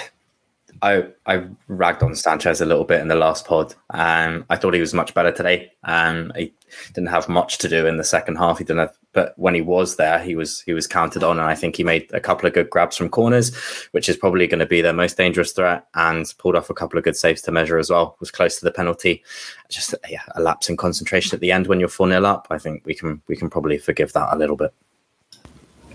I 0.85 1.07
I 1.25 1.47
ragged 1.67 2.03
on 2.03 2.15
Sanchez 2.15 2.61
a 2.61 2.67
little 2.67 2.85
bit 2.85 3.01
in 3.01 3.09
the 3.09 3.15
last 3.15 3.47
pod. 3.47 3.75
Um, 3.89 4.45
I 4.51 4.57
thought 4.57 4.75
he 4.75 4.81
was 4.81 4.93
much 4.93 5.15
better 5.15 5.33
today. 5.33 5.73
Um, 5.85 6.31
he 6.37 6.53
didn't 6.93 7.09
have 7.09 7.27
much 7.27 7.57
to 7.59 7.71
do 7.71 7.87
in 7.87 7.97
the 7.97 8.05
second 8.05 8.37
half. 8.37 8.59
He 8.59 8.65
didn't 8.65 8.81
have, 8.81 8.99
but 9.15 9.33
when 9.39 9.55
he 9.55 9.63
was 9.63 9.97
there, 9.97 10.19
he 10.23 10.37
was 10.37 10.61
he 10.61 10.75
was 10.75 10.87
counted 10.87 11.25
on, 11.25 11.39
and 11.39 11.49
I 11.49 11.55
think 11.55 11.77
he 11.77 11.85
made 11.85 12.13
a 12.13 12.21
couple 12.21 12.47
of 12.47 12.53
good 12.53 12.69
grabs 12.69 12.99
from 12.99 13.09
corners, 13.09 13.57
which 13.93 14.11
is 14.11 14.19
probably 14.19 14.47
going 14.47 14.59
to 14.59 14.67
be 14.67 14.83
their 14.83 14.93
most 14.93 15.17
dangerous 15.17 15.53
threat, 15.53 15.87
and 15.95 16.31
pulled 16.37 16.55
off 16.55 16.69
a 16.69 16.75
couple 16.75 16.99
of 16.99 17.05
good 17.05 17.17
saves 17.17 17.41
to 17.43 17.51
measure 17.51 17.79
as 17.79 17.89
well. 17.89 18.17
Was 18.21 18.31
close 18.31 18.59
to 18.59 18.65
the 18.67 18.71
penalty. 18.71 19.25
Just 19.71 19.95
yeah, 20.11 20.23
a 20.35 20.43
lapse 20.43 20.69
in 20.69 20.77
concentration 20.77 21.35
at 21.35 21.41
the 21.41 21.51
end 21.51 21.67
when 21.67 21.81
you're 21.81 21.89
four 21.89 22.09
0 22.09 22.23
up. 22.27 22.47
I 22.51 22.59
think 22.59 22.85
we 22.85 22.95
can 22.95 23.23
we 23.27 23.37
can 23.37 23.49
probably 23.49 23.79
forgive 23.79 24.13
that 24.13 24.35
a 24.35 24.37
little 24.37 24.57
bit. 24.57 24.75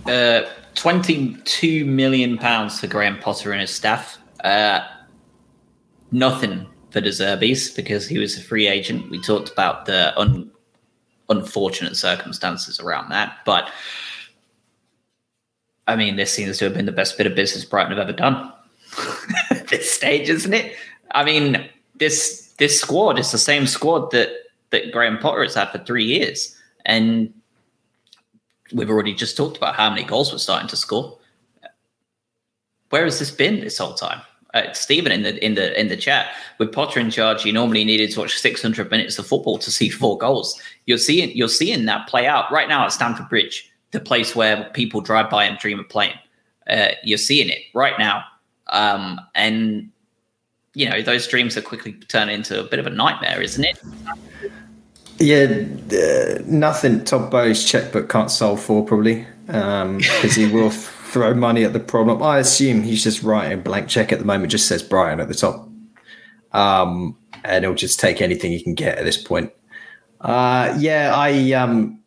Uh, 0.07 0.49
twenty-two 0.73 1.85
million 1.85 2.39
pounds 2.39 2.79
for 2.79 2.87
Graham 2.87 3.19
Potter 3.19 3.51
and 3.51 3.61
his 3.61 3.69
staff 3.69 4.17
uh, 4.43 4.81
nothing 6.11 6.67
for 6.91 7.01
De 7.01 7.11
because 7.75 8.07
he 8.07 8.17
was 8.17 8.37
a 8.37 8.41
free 8.41 8.67
agent. 8.67 9.09
We 9.09 9.21
talked 9.21 9.49
about 9.51 9.85
the 9.85 10.17
un- 10.19 10.51
unfortunate 11.29 11.95
circumstances 11.95 12.79
around 12.79 13.09
that, 13.09 13.37
but 13.45 13.69
I 15.87 15.95
mean, 15.95 16.17
this 16.17 16.31
seems 16.31 16.59
to 16.59 16.65
have 16.65 16.73
been 16.75 16.85
the 16.85 16.91
best 16.91 17.17
bit 17.17 17.25
of 17.25 17.35
business 17.35 17.65
Brighton 17.65 17.97
have 17.97 17.99
ever 17.99 18.15
done 18.15 18.53
this 19.69 19.91
stage, 19.91 20.29
isn't 20.29 20.53
it? 20.53 20.75
I 21.11 21.23
mean, 21.23 21.67
this 21.95 22.53
this 22.57 22.79
squad 22.79 23.17
is 23.17 23.31
the 23.31 23.37
same 23.37 23.65
squad 23.65 24.11
that 24.11 24.29
that 24.69 24.91
Graham 24.91 25.17
Potter 25.17 25.43
has 25.43 25.55
had 25.55 25.71
for 25.71 25.79
three 25.79 26.05
years, 26.05 26.55
and 26.85 27.33
we've 28.71 28.89
already 28.89 29.13
just 29.13 29.35
talked 29.35 29.57
about 29.57 29.75
how 29.75 29.89
many 29.89 30.03
goals 30.03 30.31
we're 30.31 30.37
starting 30.37 30.69
to 30.69 30.75
score. 30.75 31.17
Where 32.89 33.03
has 33.03 33.19
this 33.19 33.31
been 33.31 33.59
this 33.59 33.77
whole 33.77 33.93
time? 33.93 34.21
Uh, 34.53 34.71
Stephen 34.73 35.11
in 35.11 35.21
the 35.21 35.43
in 35.45 35.53
the 35.53 35.79
in 35.79 35.89
the 35.89 35.97
chat 35.97 36.31
with 36.57 36.71
Potter 36.71 36.99
in 36.99 37.11
charge, 37.11 37.45
you 37.45 37.53
normally 37.53 37.85
needed 37.85 38.11
to 38.11 38.19
watch 38.19 38.35
600 38.37 38.89
minutes 38.89 39.19
of 39.19 39.27
football 39.27 39.59
to 39.59 39.69
see 39.69 39.89
four 39.89 40.17
goals. 40.17 40.59
You're 40.87 40.97
seeing 40.97 41.35
you're 41.37 41.47
seeing 41.47 41.85
that 41.85 42.07
play 42.07 42.25
out 42.25 42.51
right 42.51 42.67
now 42.67 42.83
at 42.83 42.91
Stamford 42.91 43.29
Bridge, 43.29 43.69
the 43.91 43.99
place 43.99 44.35
where 44.35 44.69
people 44.73 45.01
drive 45.01 45.29
by 45.29 45.43
and 45.43 45.57
dream 45.59 45.79
of 45.79 45.87
playing. 45.87 46.17
Uh, 46.67 46.89
you're 47.03 47.19
seeing 47.19 47.49
it 47.49 47.59
right 47.75 47.97
now, 47.99 48.23
um, 48.69 49.19
and 49.35 49.91
you 50.73 50.89
know 50.89 51.03
those 51.03 51.27
dreams 51.27 51.55
are 51.55 51.61
quickly 51.61 51.93
turning 52.07 52.35
into 52.35 52.59
a 52.59 52.63
bit 52.63 52.79
of 52.79 52.87
a 52.87 52.91
nightmare, 52.91 53.41
isn't 53.41 53.63
it? 53.63 53.79
Yeah, 55.19 55.63
uh, 55.91 56.41
nothing 56.45 57.03
Todd 57.03 57.29
Boehly's 57.29 57.69
checkbook 57.69 58.09
can't 58.09 58.31
solve 58.31 58.63
for 58.63 58.83
probably 58.83 59.27
because 59.45 60.37
um, 60.37 60.43
he 60.43 60.47
will 60.47 60.71
throw 61.09 61.33
money 61.33 61.63
at 61.63 61.73
the 61.73 61.79
problem. 61.79 62.21
I 62.21 62.37
assume 62.37 62.83
he's 62.83 63.03
just 63.03 63.23
writing 63.23 63.59
a 63.59 63.61
blank 63.61 63.87
check 63.87 64.11
at 64.11 64.19
the 64.19 64.25
moment, 64.25 64.51
just 64.51 64.67
says 64.67 64.83
Brian 64.83 65.19
at 65.19 65.27
the 65.27 65.33
top. 65.33 65.67
Um, 66.51 67.17
and 67.43 67.63
he'll 67.63 67.75
just 67.75 67.99
take 67.99 68.21
anything 68.21 68.51
he 68.51 68.61
can 68.61 68.75
get 68.75 68.97
at 68.97 69.05
this 69.05 69.21
point. 69.21 69.51
Uh, 70.21 70.75
yeah, 70.77 71.13
I 71.15 71.53
um, 71.53 71.99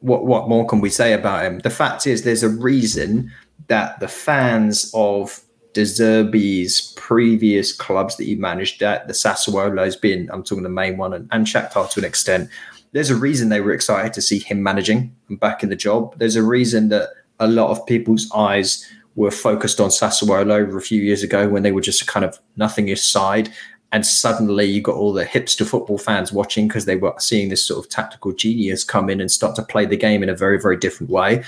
what 0.00 0.24
what 0.24 0.48
more 0.48 0.66
can 0.66 0.80
we 0.80 0.90
say 0.90 1.12
about 1.12 1.44
him? 1.44 1.58
The 1.58 1.70
fact 1.70 2.06
is, 2.06 2.22
there's 2.22 2.42
a 2.42 2.48
reason 2.48 3.32
that 3.66 4.00
the 4.00 4.08
fans 4.08 4.90
of 4.94 5.40
De 5.74 5.82
Zerbi's 5.82 6.92
previous 6.96 7.72
clubs 7.72 8.16
that 8.16 8.24
he 8.24 8.34
managed 8.34 8.82
at, 8.82 9.06
the 9.06 9.12
Sassuolo's 9.12 9.96
been, 9.96 10.30
I'm 10.32 10.42
talking 10.42 10.62
the 10.62 10.70
main 10.70 10.96
one, 10.96 11.12
and, 11.12 11.28
and 11.30 11.46
Shakhtar 11.46 11.90
to 11.90 12.00
an 12.00 12.06
extent. 12.06 12.48
There's 12.92 13.10
a 13.10 13.16
reason 13.16 13.50
they 13.50 13.60
were 13.60 13.72
excited 13.72 14.14
to 14.14 14.22
see 14.22 14.38
him 14.38 14.62
managing 14.62 15.14
and 15.28 15.38
back 15.38 15.62
in 15.62 15.68
the 15.68 15.76
job. 15.76 16.18
There's 16.18 16.36
a 16.36 16.42
reason 16.42 16.88
that 16.88 17.10
a 17.40 17.48
lot 17.48 17.70
of 17.70 17.86
people's 17.86 18.30
eyes 18.34 18.86
were 19.14 19.30
focused 19.30 19.80
on 19.80 19.90
Sassuolo 19.90 20.50
over 20.50 20.78
a 20.78 20.82
few 20.82 21.02
years 21.02 21.22
ago 21.22 21.48
when 21.48 21.62
they 21.62 21.72
were 21.72 21.80
just 21.80 22.06
kind 22.06 22.24
of 22.24 22.38
nothing 22.56 22.90
aside. 22.90 23.50
And 23.90 24.06
suddenly 24.06 24.66
you 24.66 24.80
got 24.80 24.96
all 24.96 25.12
the 25.12 25.24
hipster 25.24 25.66
football 25.66 25.98
fans 25.98 26.32
watching 26.32 26.68
because 26.68 26.84
they 26.84 26.96
were 26.96 27.14
seeing 27.18 27.48
this 27.48 27.66
sort 27.66 27.84
of 27.84 27.90
tactical 27.90 28.32
genius 28.32 28.84
come 28.84 29.08
in 29.10 29.20
and 29.20 29.30
start 29.30 29.56
to 29.56 29.62
play 29.62 29.86
the 29.86 29.96
game 29.96 30.22
in 30.22 30.28
a 30.28 30.36
very, 30.36 30.60
very 30.60 30.76
different 30.76 31.10
way. 31.10 31.42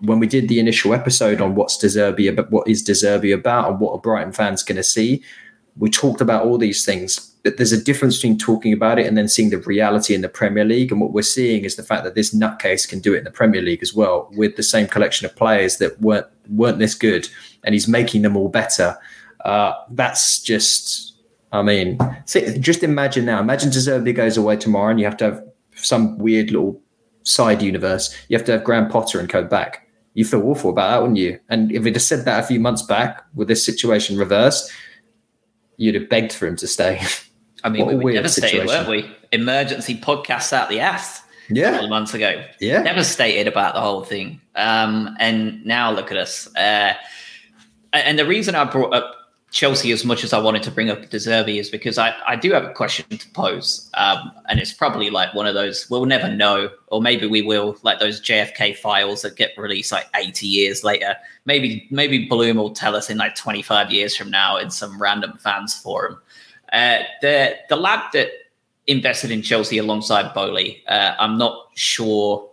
When 0.00 0.18
we 0.18 0.26
did 0.26 0.48
the 0.48 0.58
initial 0.58 0.94
episode 0.94 1.40
on 1.40 1.54
what's 1.54 1.76
De 1.78 1.86
Zerbi 1.86 2.28
about, 2.28 2.50
what 2.50 2.66
is 2.66 2.82
De 2.82 2.92
Zerbi 2.92 3.32
about, 3.32 3.70
and 3.70 3.78
what 3.78 3.92
a 3.92 3.98
Brighton 3.98 4.32
fans 4.32 4.62
going 4.64 4.76
to 4.76 4.82
see, 4.82 5.22
we 5.76 5.90
talked 5.90 6.20
about 6.20 6.44
all 6.44 6.58
these 6.58 6.84
things 6.84 7.31
there's 7.44 7.72
a 7.72 7.82
difference 7.82 8.16
between 8.16 8.38
talking 8.38 8.72
about 8.72 8.98
it 8.98 9.06
and 9.06 9.16
then 9.18 9.28
seeing 9.28 9.50
the 9.50 9.58
reality 9.58 10.14
in 10.14 10.20
the 10.20 10.28
Premier 10.28 10.64
League. 10.64 10.92
And 10.92 11.00
what 11.00 11.12
we're 11.12 11.22
seeing 11.22 11.64
is 11.64 11.74
the 11.74 11.82
fact 11.82 12.04
that 12.04 12.14
this 12.14 12.32
nutcase 12.32 12.88
can 12.88 13.00
do 13.00 13.14
it 13.14 13.18
in 13.18 13.24
the 13.24 13.30
Premier 13.30 13.60
League 13.60 13.82
as 13.82 13.92
well, 13.92 14.28
with 14.32 14.56
the 14.56 14.62
same 14.62 14.86
collection 14.86 15.26
of 15.26 15.34
players 15.34 15.78
that 15.78 16.00
weren't 16.00 16.26
weren't 16.48 16.78
this 16.78 16.94
good, 16.94 17.28
and 17.64 17.74
he's 17.74 17.88
making 17.88 18.22
them 18.22 18.36
all 18.36 18.48
better. 18.48 18.96
Uh, 19.44 19.72
that's 19.90 20.40
just, 20.40 21.16
I 21.52 21.62
mean, 21.62 21.98
see, 22.26 22.58
just 22.58 22.82
imagine 22.82 23.24
now. 23.24 23.40
Imagine 23.40 23.70
De 23.70 24.12
goes 24.12 24.36
away 24.36 24.56
tomorrow, 24.56 24.90
and 24.90 25.00
you 25.00 25.06
have 25.06 25.16
to 25.18 25.24
have 25.24 25.44
some 25.74 26.18
weird 26.18 26.50
little 26.50 26.80
side 27.24 27.62
universe. 27.62 28.16
You 28.28 28.36
have 28.36 28.46
to 28.46 28.52
have 28.52 28.64
Graham 28.64 28.88
Potter 28.88 29.18
and 29.18 29.28
co 29.28 29.44
back. 29.44 29.88
You 30.14 30.24
feel 30.24 30.42
awful 30.42 30.70
about 30.70 30.90
that, 30.90 31.00
wouldn't 31.00 31.18
you? 31.18 31.40
And 31.48 31.72
if 31.72 31.86
it 31.86 31.94
had 31.94 32.02
said 32.02 32.24
that 32.26 32.44
a 32.44 32.46
few 32.46 32.60
months 32.60 32.82
back, 32.82 33.24
with 33.34 33.48
this 33.48 33.64
situation 33.64 34.18
reversed, 34.18 34.70
you'd 35.76 35.94
have 35.94 36.08
begged 36.08 36.32
for 36.32 36.46
him 36.46 36.56
to 36.56 36.68
stay. 36.68 37.00
I 37.64 37.68
mean, 37.68 37.86
What 37.86 37.96
we 37.96 38.04
were 38.04 38.12
devastated, 38.12 38.62
situation. 38.68 38.86
weren't 38.86 38.88
we? 38.88 39.16
Emergency 39.32 39.96
podcasts 39.96 40.52
out 40.52 40.68
the 40.68 40.80
ass 40.80 41.22
a 41.50 41.54
Yeah, 41.54 41.70
couple 41.70 41.84
of 41.86 41.90
months 41.90 42.14
ago. 42.14 42.44
yeah. 42.60 42.82
Devastated 42.82 43.46
about 43.48 43.74
the 43.74 43.80
whole 43.80 44.04
thing. 44.04 44.40
Um, 44.56 45.16
and 45.20 45.64
now 45.64 45.90
look 45.92 46.10
at 46.10 46.16
us. 46.16 46.48
Uh, 46.56 46.94
and 47.92 48.18
the 48.18 48.26
reason 48.26 48.54
I 48.54 48.64
brought 48.64 48.94
up 48.94 49.16
Chelsea 49.50 49.92
as 49.92 50.02
much 50.02 50.24
as 50.24 50.32
I 50.32 50.38
wanted 50.40 50.62
to 50.62 50.70
bring 50.70 50.88
up 50.88 51.10
De 51.10 51.18
Zerbi 51.18 51.60
is 51.60 51.68
because 51.68 51.98
I, 51.98 52.14
I 52.26 52.36
do 52.36 52.52
have 52.52 52.64
a 52.64 52.72
question 52.72 53.04
to 53.18 53.28
pose. 53.32 53.90
Um, 53.94 54.32
and 54.48 54.58
it's 54.58 54.72
probably 54.72 55.10
like 55.10 55.34
one 55.34 55.46
of 55.46 55.52
those 55.52 55.90
we'll 55.90 56.06
never 56.06 56.28
know, 56.30 56.70
or 56.86 57.02
maybe 57.02 57.26
we 57.26 57.42
will, 57.42 57.76
like 57.82 57.98
those 58.00 58.18
JFK 58.22 58.78
files 58.78 59.20
that 59.22 59.36
get 59.36 59.50
released 59.58 59.92
like 59.92 60.06
80 60.16 60.46
years 60.46 60.84
later. 60.84 61.14
Maybe 61.44 61.86
maybe 61.90 62.24
Bloom 62.26 62.56
will 62.56 62.70
tell 62.70 62.96
us 62.96 63.10
in 63.10 63.18
like 63.18 63.34
25 63.34 63.90
years 63.90 64.16
from 64.16 64.30
now 64.30 64.56
in 64.56 64.70
some 64.70 65.00
random 65.00 65.36
fans 65.36 65.74
forum. 65.78 66.18
Uh, 66.72 66.98
the 67.20 67.56
the 67.68 67.76
lad 67.76 68.02
that 68.12 68.28
invested 68.86 69.30
in 69.30 69.42
Chelsea 69.42 69.78
alongside 69.78 70.34
Boehly, 70.34 70.82
uh, 70.88 71.14
I'm 71.18 71.38
not 71.38 71.68
sure 71.74 72.48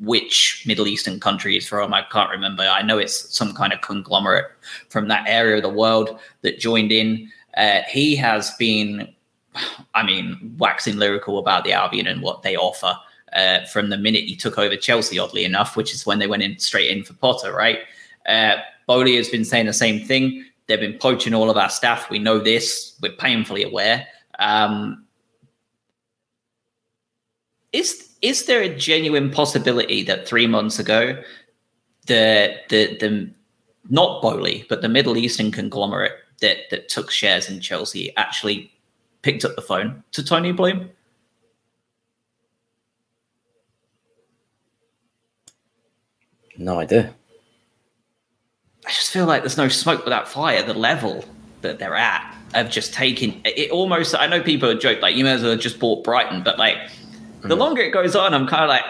which 0.00 0.64
Middle 0.66 0.86
Eastern 0.86 1.20
country 1.20 1.54
he's 1.54 1.68
from. 1.68 1.94
I 1.94 2.02
can't 2.10 2.30
remember. 2.30 2.62
I 2.62 2.82
know 2.82 2.98
it's 2.98 3.34
some 3.34 3.54
kind 3.54 3.72
of 3.72 3.80
conglomerate 3.80 4.46
from 4.88 5.08
that 5.08 5.24
area 5.26 5.56
of 5.56 5.62
the 5.62 5.68
world 5.68 6.18
that 6.42 6.58
joined 6.58 6.92
in. 6.92 7.30
Uh, 7.56 7.80
he 7.88 8.16
has 8.16 8.50
been, 8.58 9.08
I 9.94 10.04
mean, 10.04 10.54
waxing 10.58 10.96
lyrical 10.96 11.38
about 11.38 11.64
the 11.64 11.72
Albion 11.72 12.06
and 12.06 12.22
what 12.22 12.42
they 12.42 12.56
offer 12.56 12.94
uh, 13.32 13.64
from 13.66 13.90
the 13.90 13.98
minute 13.98 14.24
he 14.24 14.36
took 14.36 14.58
over 14.58 14.76
Chelsea, 14.76 15.18
oddly 15.18 15.44
enough, 15.44 15.76
which 15.76 15.94
is 15.94 16.06
when 16.06 16.18
they 16.18 16.26
went 16.26 16.42
in 16.42 16.58
straight 16.58 16.90
in 16.90 17.04
for 17.04 17.14
Potter, 17.14 17.52
right? 17.52 17.80
Uh, 18.26 18.56
Boehly 18.86 19.16
has 19.16 19.28
been 19.28 19.44
saying 19.44 19.66
the 19.66 19.72
same 19.72 20.04
thing. 20.04 20.44
They've 20.66 20.80
been 20.80 20.98
poaching 20.98 21.34
all 21.34 21.50
of 21.50 21.56
our 21.56 21.68
staff. 21.68 22.08
We 22.10 22.18
know 22.18 22.38
this. 22.38 22.96
We're 23.02 23.12
painfully 23.12 23.62
aware. 23.62 24.06
Um, 24.38 25.04
is 27.72 28.10
is 28.22 28.46
there 28.46 28.62
a 28.62 28.74
genuine 28.74 29.30
possibility 29.30 30.02
that 30.04 30.26
three 30.26 30.46
months 30.46 30.78
ago, 30.78 31.22
the 32.06 32.56
the 32.70 32.96
the 32.98 33.30
not 33.90 34.22
Boehly, 34.22 34.64
but 34.68 34.80
the 34.80 34.88
Middle 34.88 35.16
Eastern 35.16 35.52
conglomerate 35.52 36.12
that 36.40 36.70
that 36.70 36.88
took 36.88 37.10
shares 37.10 37.50
in 37.50 37.60
Chelsea 37.60 38.16
actually 38.16 38.72
picked 39.22 39.44
up 39.44 39.56
the 39.56 39.62
phone 39.62 40.02
to 40.12 40.24
Tony 40.24 40.52
Bloom? 40.52 40.90
No 46.56 46.78
idea. 46.78 47.12
I 48.86 48.90
just 48.90 49.10
feel 49.10 49.26
like 49.26 49.42
there's 49.42 49.56
no 49.56 49.68
smoke 49.68 50.04
without 50.04 50.28
fire. 50.28 50.62
The 50.62 50.74
level 50.74 51.24
that 51.62 51.78
they're 51.78 51.96
at 51.96 52.36
of 52.54 52.70
just 52.70 52.94
taking 52.94 53.40
it 53.44 53.70
almost. 53.70 54.14
I 54.14 54.26
know 54.26 54.42
people 54.42 54.68
are 54.68 54.74
joke 54.74 55.00
like 55.02 55.16
you 55.16 55.24
may 55.24 55.32
as 55.32 55.42
well 55.42 55.52
have 55.52 55.60
just 55.60 55.78
bought 55.78 56.04
Brighton, 56.04 56.42
but 56.42 56.58
like 56.58 56.78
the 57.42 57.56
mm. 57.56 57.58
longer 57.58 57.82
it 57.82 57.90
goes 57.90 58.14
on, 58.14 58.32
I'm 58.32 58.46
kind 58.46 58.62
of 58.62 58.68
like, 58.68 58.84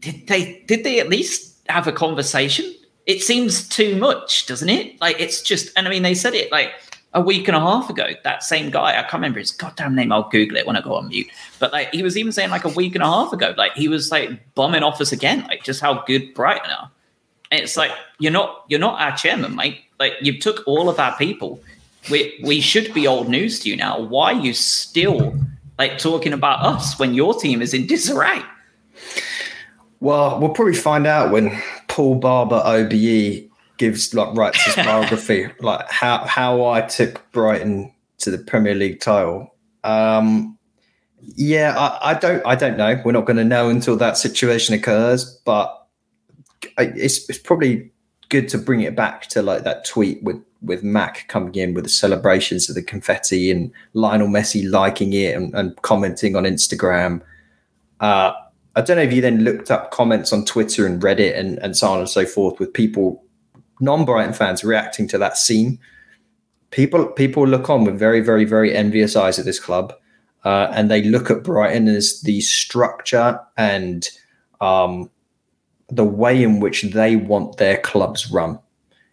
did 0.00 0.26
they 0.26 0.62
did 0.66 0.84
they 0.84 1.00
at 1.00 1.08
least 1.08 1.56
have 1.68 1.86
a 1.86 1.92
conversation? 1.92 2.74
It 3.06 3.22
seems 3.22 3.66
too 3.66 3.96
much, 3.96 4.46
doesn't 4.46 4.68
it? 4.68 5.00
Like 5.00 5.18
it's 5.18 5.40
just, 5.40 5.70
and 5.76 5.86
I 5.86 5.90
mean, 5.90 6.02
they 6.02 6.14
said 6.14 6.34
it 6.34 6.52
like 6.52 6.72
a 7.14 7.20
week 7.22 7.48
and 7.48 7.56
a 7.56 7.60
half 7.60 7.88
ago. 7.88 8.08
That 8.22 8.42
same 8.42 8.70
guy, 8.70 8.90
I 8.90 9.02
can't 9.02 9.14
remember 9.14 9.38
his 9.38 9.50
goddamn 9.50 9.94
name. 9.94 10.12
I'll 10.12 10.28
Google 10.28 10.58
it 10.58 10.66
when 10.66 10.76
I 10.76 10.82
go 10.82 10.94
on 10.94 11.08
mute. 11.08 11.28
But 11.58 11.72
like, 11.72 11.90
he 11.90 12.02
was 12.02 12.18
even 12.18 12.32
saying 12.32 12.50
like 12.50 12.64
a 12.64 12.68
week 12.68 12.94
and 12.94 13.02
a 13.02 13.06
half 13.06 13.32
ago, 13.32 13.54
like 13.56 13.72
he 13.72 13.88
was 13.88 14.10
like 14.10 14.54
bombing 14.54 14.82
off 14.82 15.00
us 15.00 15.10
again, 15.10 15.46
like 15.48 15.64
just 15.64 15.80
how 15.80 16.02
good 16.04 16.34
Brighton 16.34 16.70
are. 16.70 16.90
And 17.50 17.60
it's 17.60 17.76
like 17.76 17.92
you're 18.18 18.32
not 18.32 18.64
you're 18.68 18.80
not 18.80 19.00
our 19.00 19.16
chairman, 19.16 19.56
mate. 19.56 19.80
Like 19.98 20.14
you 20.20 20.38
took 20.38 20.62
all 20.66 20.88
of 20.88 20.98
our 20.98 21.16
people. 21.16 21.60
We 22.10 22.38
we 22.44 22.60
should 22.60 22.92
be 22.94 23.06
old 23.06 23.28
news 23.28 23.60
to 23.60 23.68
you 23.68 23.76
now. 23.76 24.00
Why 24.00 24.32
are 24.32 24.40
you 24.40 24.52
still 24.52 25.34
like 25.78 25.98
talking 25.98 26.32
about 26.32 26.64
us 26.64 26.98
when 26.98 27.14
your 27.14 27.34
team 27.34 27.62
is 27.62 27.74
in 27.74 27.86
disarray? 27.86 28.42
Well, 30.00 30.38
we'll 30.38 30.50
probably 30.50 30.74
find 30.74 31.06
out 31.06 31.32
when 31.32 31.60
Paul 31.88 32.16
Barber 32.16 32.62
OBE 32.64 33.48
gives 33.78 34.12
like 34.14 34.34
writes 34.36 34.62
his 34.64 34.76
biography, 34.76 35.48
like 35.60 35.88
how 35.90 36.18
how 36.26 36.66
I 36.66 36.82
took 36.82 37.30
Brighton 37.32 37.92
to 38.18 38.30
the 38.30 38.38
Premier 38.38 38.74
League 38.74 39.00
title. 39.00 39.54
Um, 39.84 40.58
yeah, 41.20 41.76
I, 41.76 42.10
I 42.10 42.14
don't 42.14 42.44
I 42.46 42.54
don't 42.54 42.76
know. 42.76 43.00
We're 43.04 43.12
not 43.12 43.24
going 43.24 43.38
to 43.38 43.44
know 43.44 43.68
until 43.68 43.96
that 43.96 44.16
situation 44.16 44.74
occurs, 44.74 45.24
but 45.44 45.87
it's 46.78 47.28
it's 47.28 47.38
probably 47.38 47.90
good 48.28 48.48
to 48.48 48.58
bring 48.58 48.80
it 48.82 48.94
back 48.94 49.26
to 49.28 49.42
like 49.42 49.64
that 49.64 49.84
tweet 49.84 50.22
with 50.22 50.42
with 50.62 50.82
Mac 50.82 51.26
coming 51.28 51.54
in 51.54 51.74
with 51.74 51.84
the 51.84 51.90
celebrations 51.90 52.68
of 52.68 52.74
the 52.74 52.82
confetti 52.82 53.50
and 53.50 53.70
Lionel 53.94 54.28
Messi 54.28 54.68
liking 54.68 55.12
it 55.12 55.36
and, 55.36 55.54
and 55.54 55.80
commenting 55.82 56.34
on 56.34 56.44
Instagram. 56.44 57.22
Uh, 58.00 58.32
I 58.74 58.80
don't 58.80 58.96
know 58.96 59.02
if 59.02 59.12
you 59.12 59.20
then 59.20 59.44
looked 59.44 59.70
up 59.70 59.90
comments 59.90 60.32
on 60.32 60.44
Twitter 60.44 60.86
and 60.86 61.00
Reddit 61.00 61.38
and, 61.38 61.58
and 61.58 61.76
so 61.76 61.88
on 61.88 62.00
and 62.00 62.08
so 62.08 62.24
forth 62.24 62.58
with 62.58 62.72
people, 62.72 63.24
non-Brighton 63.80 64.34
fans 64.34 64.64
reacting 64.64 65.08
to 65.08 65.18
that 65.18 65.36
scene. 65.36 65.78
People 66.70 67.06
people 67.06 67.46
look 67.46 67.70
on 67.70 67.84
with 67.84 67.98
very, 67.98 68.20
very, 68.20 68.44
very 68.44 68.74
envious 68.74 69.16
eyes 69.16 69.38
at 69.38 69.44
this 69.44 69.60
club. 69.60 69.94
Uh, 70.44 70.70
and 70.72 70.90
they 70.90 71.02
look 71.02 71.30
at 71.30 71.42
Brighton 71.42 71.88
as 71.88 72.20
the 72.22 72.40
structure 72.40 73.40
and 73.56 74.08
um, 74.60 75.10
the 75.90 76.04
way 76.04 76.42
in 76.42 76.60
which 76.60 76.82
they 76.82 77.16
want 77.16 77.56
their 77.56 77.78
clubs 77.78 78.30
run. 78.30 78.58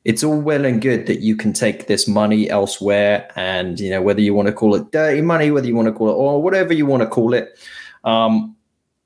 It's 0.04 0.24
all 0.24 0.40
well 0.40 0.66
and 0.66 0.82
good 0.82 1.08
that 1.08 1.22
you 1.22 1.36
can 1.36 1.52
take 1.52 1.88
this 1.88 2.08
money 2.08 2.50
elsewhere, 2.50 3.30
and 3.36 3.80
you 3.80 3.90
know 3.90 4.02
whether 4.02 4.22
you 4.22 4.34
want 4.34 4.48
to 4.48 4.54
call 4.54 4.76
it 4.76 4.92
dirty 4.92 5.22
money, 5.22 5.52
whether 5.52 5.68
you 5.68 5.76
want 5.76 5.88
to 5.88 5.94
call 5.94 6.10
it 6.10 6.14
or 6.14 6.42
whatever 6.42 6.74
you 6.74 6.86
want 6.86 7.02
to 7.02 7.10
call 7.10 7.34
it. 7.34 7.58
Um, 8.04 8.56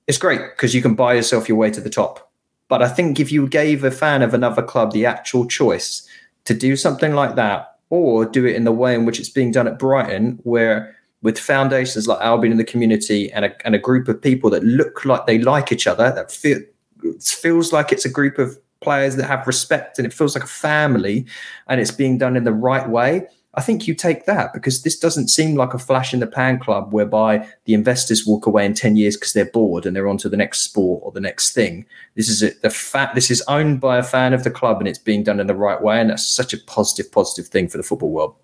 it's 0.07 0.17
great 0.17 0.41
because 0.41 0.75
you 0.75 0.81
can 0.81 0.95
buy 0.95 1.13
yourself 1.13 1.47
your 1.47 1.57
way 1.57 1.71
to 1.71 1.79
the 1.79 1.89
top. 1.89 2.31
But 2.67 2.81
I 2.81 2.89
think 2.89 3.19
if 3.19 3.31
you 3.31 3.47
gave 3.47 3.83
a 3.83 3.91
fan 3.91 4.21
of 4.21 4.33
another 4.33 4.61
club 4.61 4.91
the 4.91 5.05
actual 5.05 5.45
choice 5.47 6.07
to 6.45 6.53
do 6.53 6.75
something 6.75 7.13
like 7.13 7.35
that, 7.35 7.77
or 7.89 8.25
do 8.25 8.45
it 8.45 8.55
in 8.55 8.63
the 8.63 8.71
way 8.71 8.93
in 8.93 9.05
which 9.05 9.19
it's 9.19 9.29
being 9.29 9.51
done 9.51 9.67
at 9.67 9.79
Brighton, 9.79 10.39
where 10.43 10.95
with 11.21 11.37
foundations 11.39 12.07
like 12.07 12.19
Albion 12.21 12.51
in 12.51 12.57
the 12.57 12.63
community 12.63 13.31
and 13.31 13.45
a, 13.45 13.65
and 13.65 13.75
a 13.75 13.79
group 13.79 14.07
of 14.07 14.21
people 14.21 14.49
that 14.49 14.63
look 14.63 15.05
like 15.05 15.25
they 15.25 15.37
like 15.37 15.71
each 15.71 15.87
other, 15.87 16.11
that 16.11 16.31
feel, 16.31 16.59
it 17.03 17.23
feels 17.23 17.71
like 17.73 17.91
it's 17.91 18.05
a 18.05 18.09
group 18.09 18.37
of 18.37 18.57
players 18.81 19.15
that 19.17 19.25
have 19.25 19.45
respect 19.45 19.99
and 19.99 20.05
it 20.05 20.13
feels 20.13 20.35
like 20.35 20.43
a 20.43 20.47
family 20.47 21.25
and 21.67 21.81
it's 21.81 21.91
being 21.91 22.17
done 22.17 22.37
in 22.37 22.43
the 22.43 22.53
right 22.53 22.87
way. 22.89 23.27
I 23.55 23.61
think 23.61 23.87
you 23.87 23.95
take 23.95 24.25
that 24.25 24.53
because 24.53 24.83
this 24.83 24.97
doesn't 24.97 25.29
seem 25.29 25.55
like 25.55 25.73
a 25.73 25.79
flash 25.79 26.13
in 26.13 26.19
the 26.19 26.27
pan 26.27 26.59
club 26.59 26.93
whereby 26.93 27.47
the 27.65 27.73
investors 27.73 28.25
walk 28.25 28.45
away 28.45 28.65
in 28.65 28.75
10 28.75 28.95
years 28.95 29.17
because 29.17 29.33
they're 29.33 29.45
bored 29.45 29.85
and 29.85 29.95
they're 29.95 30.07
on 30.07 30.19
to 30.19 30.29
the 30.29 30.37
next 30.37 30.61
sport 30.61 31.01
or 31.03 31.11
the 31.11 31.19
next 31.19 31.53
thing. 31.53 31.85
This 32.15 32.29
is 32.29 32.43
a, 32.43 32.51
the 32.61 32.69
fact 32.69 33.15
this 33.15 33.31
is 33.31 33.43
owned 33.47 33.81
by 33.81 33.97
a 33.97 34.03
fan 34.03 34.33
of 34.33 34.43
the 34.43 34.51
club 34.51 34.77
and 34.79 34.87
it's 34.87 34.99
being 34.99 35.23
done 35.23 35.39
in 35.39 35.47
the 35.47 35.55
right 35.55 35.81
way. 35.81 35.99
And 35.99 36.11
that's 36.11 36.25
such 36.25 36.53
a 36.53 36.57
positive, 36.57 37.11
positive 37.11 37.51
thing 37.51 37.67
for 37.67 37.77
the 37.77 37.83
football 37.83 38.11
world. 38.11 38.35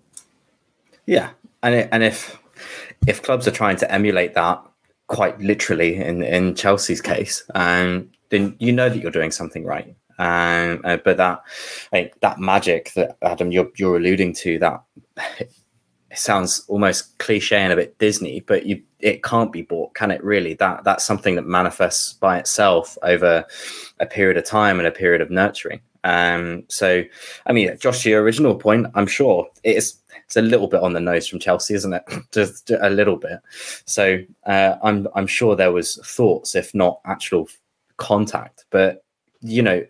Yeah, 1.06 1.30
and 1.62 1.74
it, 1.74 1.88
and 1.92 2.02
if 2.02 2.38
if 3.06 3.22
clubs 3.22 3.46
are 3.46 3.52
trying 3.52 3.76
to 3.76 3.90
emulate 3.92 4.34
that 4.34 4.60
quite 5.06 5.40
literally 5.40 5.96
in 5.96 6.22
in 6.22 6.56
Chelsea's 6.56 7.00
case, 7.00 7.48
um, 7.54 8.10
then 8.30 8.56
you 8.58 8.72
know 8.72 8.88
that 8.88 8.98
you're 8.98 9.10
doing 9.10 9.30
something 9.30 9.64
right. 9.64 9.96
Um, 10.18 10.80
uh, 10.84 10.96
but 11.04 11.18
that 11.18 11.42
like, 11.92 12.18
that 12.20 12.40
magic 12.40 12.92
that 12.94 13.18
Adam 13.22 13.52
you're 13.52 13.70
you're 13.76 13.96
alluding 13.96 14.32
to 14.34 14.58
that 14.60 14.82
sounds 16.14 16.64
almost 16.68 17.18
cliche 17.18 17.58
and 17.58 17.72
a 17.72 17.76
bit 17.76 17.98
Disney, 17.98 18.40
but 18.40 18.66
you 18.66 18.82
it 19.00 19.22
can't 19.22 19.52
be 19.52 19.62
bought, 19.62 19.94
can 19.94 20.10
it? 20.10 20.24
Really, 20.24 20.54
that 20.54 20.84
that's 20.84 21.04
something 21.04 21.34
that 21.36 21.46
manifests 21.46 22.14
by 22.14 22.38
itself 22.38 22.96
over 23.02 23.44
a 24.00 24.06
period 24.06 24.36
of 24.36 24.44
time 24.44 24.78
and 24.78 24.88
a 24.88 24.92
period 24.92 25.20
of 25.20 25.30
nurturing. 25.30 25.80
Um, 26.04 26.62
so, 26.68 27.02
I 27.46 27.52
mean, 27.52 27.76
Josh, 27.78 28.06
your 28.06 28.22
original 28.22 28.54
point, 28.54 28.86
I'm 28.94 29.08
sure 29.08 29.48
it's 29.64 29.96
it's 30.24 30.36
a 30.36 30.42
little 30.42 30.66
bit 30.66 30.82
on 30.82 30.92
the 30.92 31.00
nose 31.00 31.28
from 31.28 31.40
Chelsea, 31.40 31.74
isn't 31.74 31.92
it? 31.92 32.04
Just 32.32 32.70
a 32.70 32.90
little 32.90 33.16
bit. 33.16 33.40
So, 33.84 34.18
uh, 34.46 34.76
I'm 34.82 35.08
I'm 35.14 35.26
sure 35.26 35.56
there 35.56 35.72
was 35.72 35.96
thoughts, 36.04 36.54
if 36.54 36.74
not 36.74 37.00
actual 37.04 37.48
contact, 37.96 38.64
but 38.70 39.04
you 39.40 39.62
know, 39.62 39.84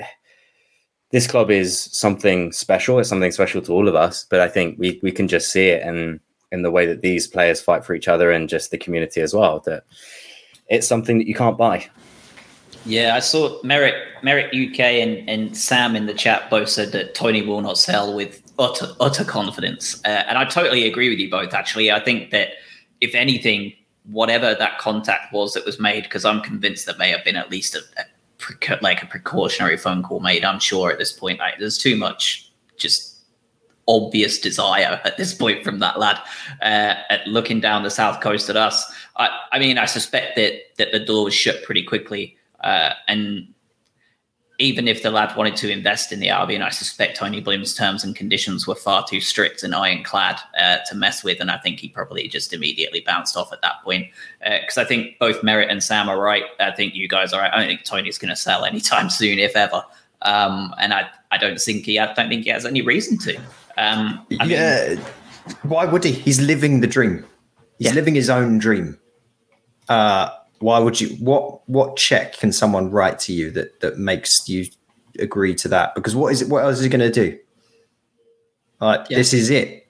this 1.10 1.26
club 1.26 1.50
is 1.50 1.88
something 1.92 2.52
special. 2.52 2.98
It's 2.98 3.08
something 3.08 3.32
special 3.32 3.62
to 3.62 3.72
all 3.72 3.88
of 3.88 3.94
us. 3.94 4.26
But 4.28 4.40
I 4.40 4.48
think 4.48 4.78
we 4.78 5.00
we 5.02 5.12
can 5.12 5.28
just 5.28 5.50
see 5.50 5.68
it 5.68 5.86
in 5.86 6.20
in 6.52 6.62
the 6.62 6.70
way 6.70 6.86
that 6.86 7.00
these 7.00 7.26
players 7.26 7.60
fight 7.60 7.84
for 7.84 7.94
each 7.94 8.08
other 8.08 8.30
and 8.30 8.48
just 8.48 8.70
the 8.70 8.78
community 8.78 9.20
as 9.20 9.34
well. 9.34 9.60
That 9.66 9.84
it's 10.68 10.86
something 10.86 11.18
that 11.18 11.28
you 11.28 11.34
can't 11.34 11.58
buy. 11.58 11.88
Yeah, 12.84 13.16
I 13.16 13.18
saw 13.18 13.60
Merrick, 13.64 13.96
Merrick 14.22 14.46
UK 14.54 14.80
and, 14.80 15.28
and 15.28 15.56
Sam 15.56 15.96
in 15.96 16.06
the 16.06 16.14
chat 16.14 16.48
both 16.48 16.68
said 16.68 16.92
that 16.92 17.16
Tony 17.16 17.42
will 17.42 17.60
not 17.60 17.78
sell 17.78 18.14
with 18.14 18.42
utter, 18.60 18.86
utter 19.00 19.24
confidence. 19.24 20.00
Uh, 20.04 20.22
and 20.28 20.38
I 20.38 20.44
totally 20.44 20.86
agree 20.86 21.08
with 21.08 21.18
you 21.18 21.28
both, 21.28 21.52
actually. 21.52 21.90
I 21.90 21.98
think 21.98 22.30
that 22.30 22.50
if 23.00 23.12
anything, 23.16 23.72
whatever 24.10 24.54
that 24.54 24.78
contact 24.78 25.32
was 25.32 25.52
that 25.54 25.64
was 25.66 25.78
made, 25.80 26.04
because 26.04 26.24
I'm 26.24 26.40
convinced 26.40 26.86
there 26.86 26.96
may 26.96 27.10
have 27.10 27.24
been 27.24 27.36
at 27.36 27.50
least 27.50 27.74
a, 27.74 27.80
a, 27.98 28.78
like 28.82 29.02
a 29.02 29.06
precautionary 29.06 29.76
phone 29.76 30.02
call 30.02 30.20
made. 30.20 30.44
I'm 30.44 30.60
sure 30.60 30.90
at 30.90 30.98
this 30.98 31.12
point, 31.12 31.38
like, 31.38 31.58
there's 31.58 31.78
too 31.78 31.96
much 31.96 32.50
just 32.76 33.14
obvious 33.88 34.40
desire 34.40 35.00
at 35.04 35.16
this 35.16 35.32
point 35.32 35.64
from 35.64 35.78
that 35.78 35.98
lad 35.98 36.18
uh, 36.60 36.94
at 37.08 37.26
looking 37.26 37.60
down 37.60 37.84
the 37.84 37.90
south 37.90 38.20
coast 38.20 38.50
at 38.50 38.56
us. 38.56 38.84
I, 39.16 39.28
I 39.52 39.58
mean, 39.58 39.78
I 39.78 39.86
suspect 39.86 40.36
that 40.36 40.54
that 40.78 40.92
the 40.92 40.98
door 40.98 41.24
was 41.24 41.34
shut 41.34 41.62
pretty 41.62 41.84
quickly 41.84 42.36
uh, 42.64 42.90
and 43.06 43.46
even 44.58 44.88
if 44.88 45.02
the 45.02 45.10
lad 45.10 45.36
wanted 45.36 45.56
to 45.56 45.70
invest 45.70 46.12
in 46.12 46.20
the 46.20 46.30
Albion, 46.30 46.62
I 46.62 46.70
suspect 46.70 47.18
Tony 47.18 47.40
Bloom's 47.40 47.74
terms 47.74 48.02
and 48.02 48.16
conditions 48.16 48.66
were 48.66 48.74
far 48.74 49.04
too 49.06 49.20
strict 49.20 49.62
and 49.62 49.74
ironclad 49.74 50.38
uh, 50.58 50.78
to 50.88 50.94
mess 50.94 51.22
with. 51.22 51.40
And 51.40 51.50
I 51.50 51.58
think 51.58 51.78
he 51.78 51.88
probably 51.88 52.26
just 52.28 52.52
immediately 52.52 53.00
bounced 53.00 53.36
off 53.36 53.52
at 53.52 53.60
that 53.60 53.82
point. 53.84 54.08
Because 54.40 54.78
uh, 54.78 54.82
I 54.82 54.84
think 54.84 55.18
both 55.18 55.42
Merritt 55.42 55.68
and 55.68 55.82
Sam 55.82 56.08
are 56.08 56.18
right. 56.18 56.44
I 56.58 56.70
think 56.70 56.94
you 56.94 57.06
guys 57.06 57.32
are 57.32 57.40
right. 57.42 57.52
I 57.52 57.58
don't 57.58 57.66
think 57.66 57.84
Tony's 57.84 58.16
going 58.16 58.30
to 58.30 58.36
sell 58.36 58.64
anytime 58.64 59.10
soon, 59.20 59.38
if 59.38 59.56
ever. 59.56 59.84
Um, 60.22 60.74
and 60.78 60.94
I, 60.94 61.08
I 61.30 61.36
don't 61.36 61.60
think 61.60 61.84
he, 61.84 61.98
I 61.98 62.12
don't 62.14 62.28
think 62.28 62.44
he 62.44 62.50
has 62.50 62.64
any 62.64 62.80
reason 62.80 63.18
to. 63.18 63.36
Um, 63.76 64.26
I 64.40 64.44
yeah. 64.46 64.88
Mean, 64.94 64.98
Why 65.64 65.84
would 65.84 66.02
he? 66.02 66.12
He's 66.12 66.40
living 66.40 66.80
the 66.80 66.86
dream. 66.86 67.24
He's 67.78 67.88
yeah. 67.88 67.92
living 67.92 68.14
his 68.14 68.30
own 68.30 68.58
dream. 68.58 68.98
Uh, 69.88 70.30
why 70.60 70.78
would 70.78 71.00
you 71.00 71.10
what 71.16 71.68
what 71.68 71.96
check 71.96 72.38
can 72.38 72.52
someone 72.52 72.90
write 72.90 73.18
to 73.20 73.32
you 73.32 73.50
that 73.52 73.80
that 73.80 73.98
makes 73.98 74.48
you 74.48 74.66
agree 75.18 75.54
to 75.56 75.68
that? 75.68 75.94
Because 75.94 76.14
what 76.14 76.32
is 76.32 76.42
it 76.42 76.48
what 76.48 76.64
else 76.64 76.78
is 76.78 76.84
he 76.84 76.88
going 76.88 77.00
to 77.00 77.10
do? 77.10 77.38
Like 78.80 79.08
yeah. 79.10 79.18
this 79.18 79.32
is 79.32 79.50
it. 79.50 79.86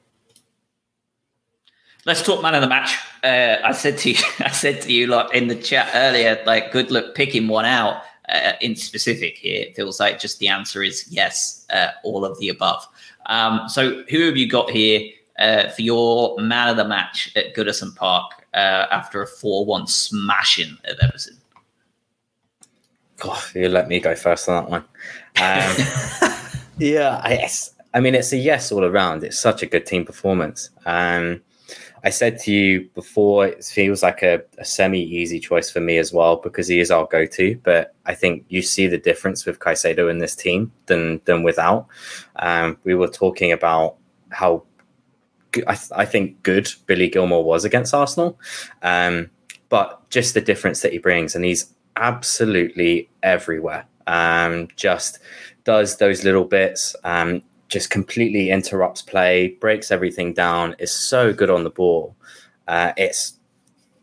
Let's 2.04 2.22
talk 2.22 2.42
man 2.42 2.54
of 2.54 2.62
the 2.62 2.68
match. 2.68 2.96
Uh, 3.24 3.56
i 3.64 3.72
said 3.72 3.98
to 3.98 4.10
you 4.10 4.18
i 4.40 4.50
said 4.50 4.80
to 4.80 4.92
you 4.92 5.08
like 5.08 5.34
in 5.34 5.48
the 5.48 5.56
chat 5.56 5.90
earlier 5.94 6.40
like 6.46 6.70
good 6.70 6.92
luck 6.92 7.16
picking 7.16 7.48
one 7.48 7.64
out 7.64 8.02
uh, 8.28 8.52
in 8.60 8.76
specific 8.76 9.38
here. 9.38 9.62
It 9.62 9.76
feels 9.76 10.00
like 10.00 10.18
just 10.18 10.38
the 10.38 10.48
answer 10.48 10.82
is 10.82 11.06
yes 11.08 11.66
uh, 11.70 11.88
all 12.04 12.24
of 12.24 12.38
the 12.38 12.48
above. 12.48 12.86
Um, 13.26 13.68
so 13.68 14.04
who 14.08 14.26
have 14.26 14.36
you 14.36 14.48
got 14.48 14.70
here 14.70 15.10
uh, 15.38 15.68
for 15.70 15.82
your 15.82 16.38
man 16.40 16.68
of 16.68 16.76
the 16.76 16.84
match 16.84 17.32
at 17.36 17.54
goodison 17.54 17.94
park 17.94 18.45
uh, 18.56 18.86
after 18.90 19.22
a 19.22 19.26
4 19.26 19.64
1 19.64 19.86
smashing 19.86 20.76
of 20.84 20.96
Everton. 21.00 21.36
God, 23.18 23.42
you 23.54 23.68
let 23.68 23.88
me 23.88 24.00
go 24.00 24.14
first 24.14 24.48
on 24.48 24.64
that 24.64 24.70
one. 24.70 24.84
Um, 25.40 26.60
yeah, 26.78 27.20
I, 27.22 27.48
I 27.94 28.00
mean, 28.00 28.14
it's 28.14 28.32
a 28.32 28.36
yes 28.36 28.72
all 28.72 28.84
around. 28.84 29.24
It's 29.24 29.38
such 29.38 29.62
a 29.62 29.66
good 29.66 29.86
team 29.86 30.04
performance. 30.04 30.70
Um, 30.84 31.42
I 32.04 32.10
said 32.10 32.38
to 32.40 32.52
you 32.52 32.88
before, 32.94 33.46
it 33.46 33.64
feels 33.64 34.02
like 34.02 34.22
a, 34.22 34.42
a 34.58 34.64
semi 34.64 35.02
easy 35.02 35.40
choice 35.40 35.70
for 35.70 35.80
me 35.80 35.98
as 35.98 36.12
well 36.12 36.36
because 36.36 36.68
he 36.68 36.78
is 36.78 36.90
our 36.90 37.06
go 37.06 37.26
to. 37.26 37.58
But 37.64 37.94
I 38.04 38.14
think 38.14 38.44
you 38.48 38.62
see 38.62 38.86
the 38.86 38.98
difference 38.98 39.44
with 39.44 39.58
Caicedo 39.58 40.10
in 40.10 40.18
this 40.18 40.36
team 40.36 40.70
than 40.86 41.20
than 41.24 41.42
without. 41.42 41.88
Um, 42.36 42.78
we 42.84 42.94
were 42.94 43.08
talking 43.08 43.50
about 43.50 43.96
how 44.30 44.62
I, 45.66 45.74
th- 45.74 45.92
I 45.94 46.04
think 46.04 46.42
good 46.42 46.72
Billy 46.86 47.08
Gilmour 47.08 47.42
was 47.42 47.64
against 47.64 47.94
Arsenal, 47.94 48.38
um, 48.82 49.30
but 49.68 50.08
just 50.10 50.34
the 50.34 50.40
difference 50.40 50.80
that 50.82 50.92
he 50.92 50.98
brings, 50.98 51.34
and 51.34 51.44
he's 51.44 51.72
absolutely 51.96 53.08
everywhere. 53.22 53.86
Um, 54.06 54.68
just 54.76 55.18
does 55.64 55.96
those 55.96 56.22
little 56.22 56.44
bits, 56.44 56.94
um, 57.04 57.42
just 57.68 57.90
completely 57.90 58.50
interrupts 58.50 59.02
play, 59.02 59.56
breaks 59.60 59.90
everything 59.90 60.32
down. 60.32 60.76
Is 60.78 60.92
so 60.92 61.32
good 61.32 61.50
on 61.50 61.64
the 61.64 61.70
ball. 61.70 62.14
Uh, 62.68 62.92
it's, 62.96 63.38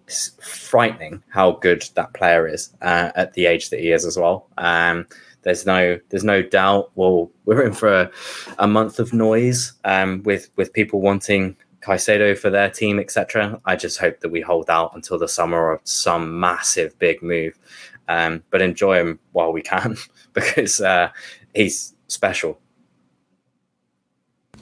it's 0.08 0.32
frightening 0.42 1.24
how 1.30 1.52
good 1.52 1.88
that 1.96 2.14
player 2.14 2.48
is 2.48 2.74
uh, 2.82 3.12
at 3.16 3.34
the 3.34 3.46
age 3.46 3.70
that 3.70 3.80
he 3.80 3.92
is 3.92 4.06
as 4.06 4.18
well. 4.18 4.48
Um, 4.58 5.08
there's 5.44 5.66
no 5.66 6.00
there's 6.10 6.24
no 6.24 6.42
doubt. 6.42 6.92
Well, 6.96 7.32
we're 7.46 7.66
in 7.66 7.74
for 7.74 7.94
a, 7.94 8.12
a 8.60 8.68
month 8.68 9.00
of 9.00 9.14
noise 9.14 9.74
um, 9.84 10.24
with 10.24 10.50
with 10.56 10.74
people 10.74 11.02
wanting 11.02 11.56
Caicedo 11.82 12.38
for 12.38 12.50
their 12.50 12.70
team, 12.70 13.00
etc. 13.00 13.60
I 13.66 13.76
just 13.76 14.00
hope 14.00 14.22
that 14.22 14.30
we 14.30 14.42
hold 14.42 14.70
out 14.70 14.96
until 14.96 15.20
the 15.20 15.28
summer 15.28 15.72
of 15.72 15.82
some 15.84 16.40
massive 16.40 16.98
big 17.00 17.22
move, 17.22 17.60
um, 18.08 18.44
but 18.50 18.62
enjoy 18.62 19.00
him 19.00 19.20
while 19.34 19.52
we 19.52 19.62
can 19.62 19.98
because 20.34 20.82
uh, 20.82 21.10
he's 21.54 21.94
special. 22.08 22.60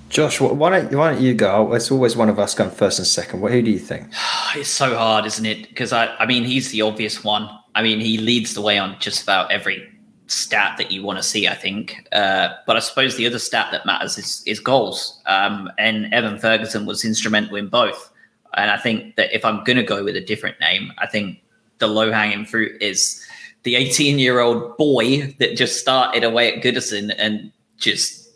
Josh, 0.09 0.41
why 0.41 0.69
don't 0.69 0.93
why 0.93 1.13
don't 1.13 1.21
you 1.21 1.34
go? 1.34 1.73
It's 1.73 1.89
always 1.89 2.17
one 2.17 2.27
of 2.27 2.38
us 2.38 2.53
going 2.53 2.71
first 2.71 2.99
and 2.99 3.07
second. 3.07 3.39
What 3.39 3.53
who 3.53 3.61
do 3.61 3.71
you 3.71 3.79
think? 3.79 4.07
It's 4.53 4.67
so 4.67 4.97
hard, 4.97 5.25
isn't 5.25 5.45
it? 5.45 5.69
Because 5.69 5.93
I, 5.93 6.07
I 6.17 6.25
mean, 6.25 6.43
he's 6.43 6.71
the 6.71 6.82
obvious 6.82 7.23
one. 7.23 7.49
I 7.73 7.82
mean, 7.82 8.01
he 8.01 8.17
leads 8.17 8.53
the 8.53 8.59
way 8.59 8.77
on 8.77 8.99
just 8.99 9.23
about 9.23 9.49
every 9.49 9.89
stat 10.32 10.77
that 10.77 10.91
you 10.91 11.03
want 11.03 11.19
to 11.19 11.23
see, 11.23 11.47
I 11.47 11.55
think. 11.55 12.07
Uh, 12.11 12.49
but 12.65 12.75
I 12.75 12.79
suppose 12.79 13.17
the 13.17 13.27
other 13.27 13.39
stat 13.39 13.69
that 13.71 13.86
matters 13.86 14.17
is, 14.17 14.43
is 14.45 14.59
goals. 14.59 15.21
Um, 15.25 15.69
and 15.77 16.13
Evan 16.13 16.39
Ferguson 16.39 16.86
was 16.86 17.03
instrumental 17.03 17.55
in 17.57 17.67
both. 17.67 18.11
And 18.55 18.71
I 18.71 18.77
think 18.77 19.15
that 19.15 19.36
if 19.36 19.45
I'm 19.45 19.63
going 19.63 19.77
to 19.77 19.84
go 19.84 20.03
with 20.03 20.15
a 20.15 20.21
different 20.21 20.59
name, 20.59 20.91
I 20.97 21.07
think 21.07 21.41
the 21.79 21.88
low 21.88 22.11
hanging 22.11 22.45
fruit 22.45 22.82
is 22.82 23.25
the 23.63 23.75
18 23.75 24.19
year 24.19 24.39
old 24.39 24.77
boy 24.77 25.36
that 25.39 25.55
just 25.55 25.79
started 25.79 26.23
away 26.23 26.53
at 26.53 26.63
Goodison 26.63 27.13
and 27.17 27.51
just 27.77 28.29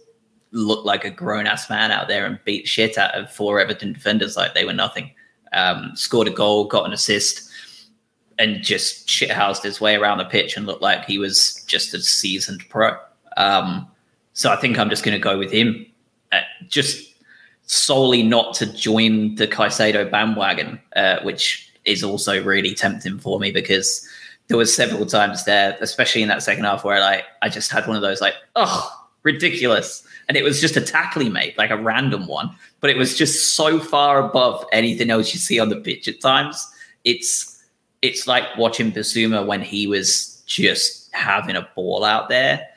looked 0.51 0.85
like 0.85 1.03
a 1.03 1.09
grown 1.09 1.47
ass 1.47 1.69
man 1.69 1.91
out 1.91 2.07
there 2.07 2.25
and 2.25 2.39
beat 2.45 2.67
shit 2.67 2.97
out 2.97 3.13
of 3.15 3.31
four 3.31 3.59
Everton 3.59 3.93
defenders 3.93 4.37
like 4.37 4.53
they 4.53 4.65
were 4.65 4.73
nothing. 4.73 5.11
Um, 5.53 5.91
scored 5.95 6.27
a 6.27 6.31
goal, 6.31 6.65
got 6.65 6.85
an 6.85 6.93
assist 6.93 7.44
and 8.37 8.61
just 8.61 9.07
shithoused 9.07 9.63
his 9.63 9.79
way 9.79 9.95
around 9.95 10.17
the 10.17 10.25
pitch 10.25 10.57
and 10.57 10.65
looked 10.65 10.81
like 10.81 11.05
he 11.05 11.17
was 11.17 11.63
just 11.67 11.93
a 11.93 12.01
seasoned 12.01 12.63
pro. 12.69 12.97
Um, 13.37 13.87
so 14.33 14.51
I 14.51 14.57
think 14.57 14.77
I'm 14.77 14.89
just 14.89 15.03
going 15.03 15.15
to 15.15 15.23
go 15.23 15.37
with 15.37 15.51
him, 15.51 15.85
uh, 16.31 16.41
just 16.67 17.13
solely 17.67 18.23
not 18.23 18.53
to 18.55 18.65
join 18.65 19.35
the 19.35 19.47
Caicedo 19.47 20.09
bandwagon, 20.09 20.79
uh, 20.95 21.19
which 21.23 21.71
is 21.85 22.03
also 22.03 22.43
really 22.43 22.73
tempting 22.75 23.19
for 23.19 23.39
me 23.39 23.51
because 23.51 24.07
there 24.47 24.57
was 24.57 24.75
several 24.75 25.05
times 25.05 25.45
there, 25.45 25.77
especially 25.81 26.21
in 26.21 26.27
that 26.27 26.43
second 26.43 26.65
half, 26.65 26.83
where 26.83 26.99
like 26.99 27.23
I 27.41 27.49
just 27.49 27.71
had 27.71 27.87
one 27.87 27.95
of 27.95 28.01
those 28.01 28.21
like, 28.21 28.35
oh, 28.55 29.07
ridiculous. 29.23 30.05
And 30.27 30.37
it 30.37 30.43
was 30.43 30.59
just 30.59 30.75
a 30.75 30.81
tackle 30.81 31.21
he 31.21 31.29
made, 31.29 31.55
like 31.57 31.69
a 31.69 31.77
random 31.77 32.27
one, 32.27 32.55
but 32.79 32.89
it 32.89 32.97
was 32.97 33.15
just 33.15 33.55
so 33.55 33.79
far 33.79 34.19
above 34.19 34.65
anything 34.71 35.09
else 35.09 35.33
you 35.33 35.39
see 35.39 35.59
on 35.59 35.69
the 35.69 35.75
pitch 35.77 36.07
at 36.07 36.19
times. 36.19 36.67
It's 37.03 37.54
it's 38.05 38.27
like 38.27 38.43
watching 38.55 38.91
Bissouma 38.91 39.45
when 39.45 39.61
he 39.61 39.87
was 39.87 40.43
just 40.45 41.11
having 41.13 41.55
a 41.55 41.67
ball 41.75 42.03
out 42.03 42.29
there, 42.29 42.67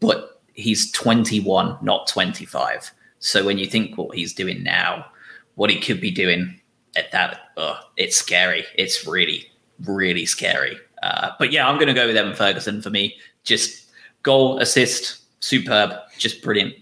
but 0.00 0.42
he's 0.52 0.92
21, 0.92 1.78
not 1.80 2.06
25. 2.06 2.92
So 3.18 3.44
when 3.44 3.56
you 3.56 3.66
think 3.66 3.96
what 3.96 4.14
he's 4.14 4.34
doing 4.34 4.62
now, 4.62 5.06
what 5.54 5.70
he 5.70 5.80
could 5.80 6.00
be 6.00 6.10
doing 6.10 6.60
at 6.96 7.10
that, 7.12 7.40
oh, 7.56 7.78
it's 7.96 8.16
scary. 8.16 8.66
It's 8.76 9.06
really, 9.06 9.46
really 9.84 10.26
scary. 10.26 10.76
Uh, 11.02 11.30
but 11.38 11.50
yeah, 11.50 11.66
I'm 11.66 11.76
going 11.76 11.88
to 11.88 11.94
go 11.94 12.06
with 12.06 12.16
Evan 12.16 12.34
Ferguson 12.34 12.82
for 12.82 12.90
me. 12.90 13.16
Just 13.42 13.90
goal, 14.22 14.58
assist, 14.58 15.22
superb, 15.40 15.92
just 16.18 16.42
brilliant. 16.42 16.74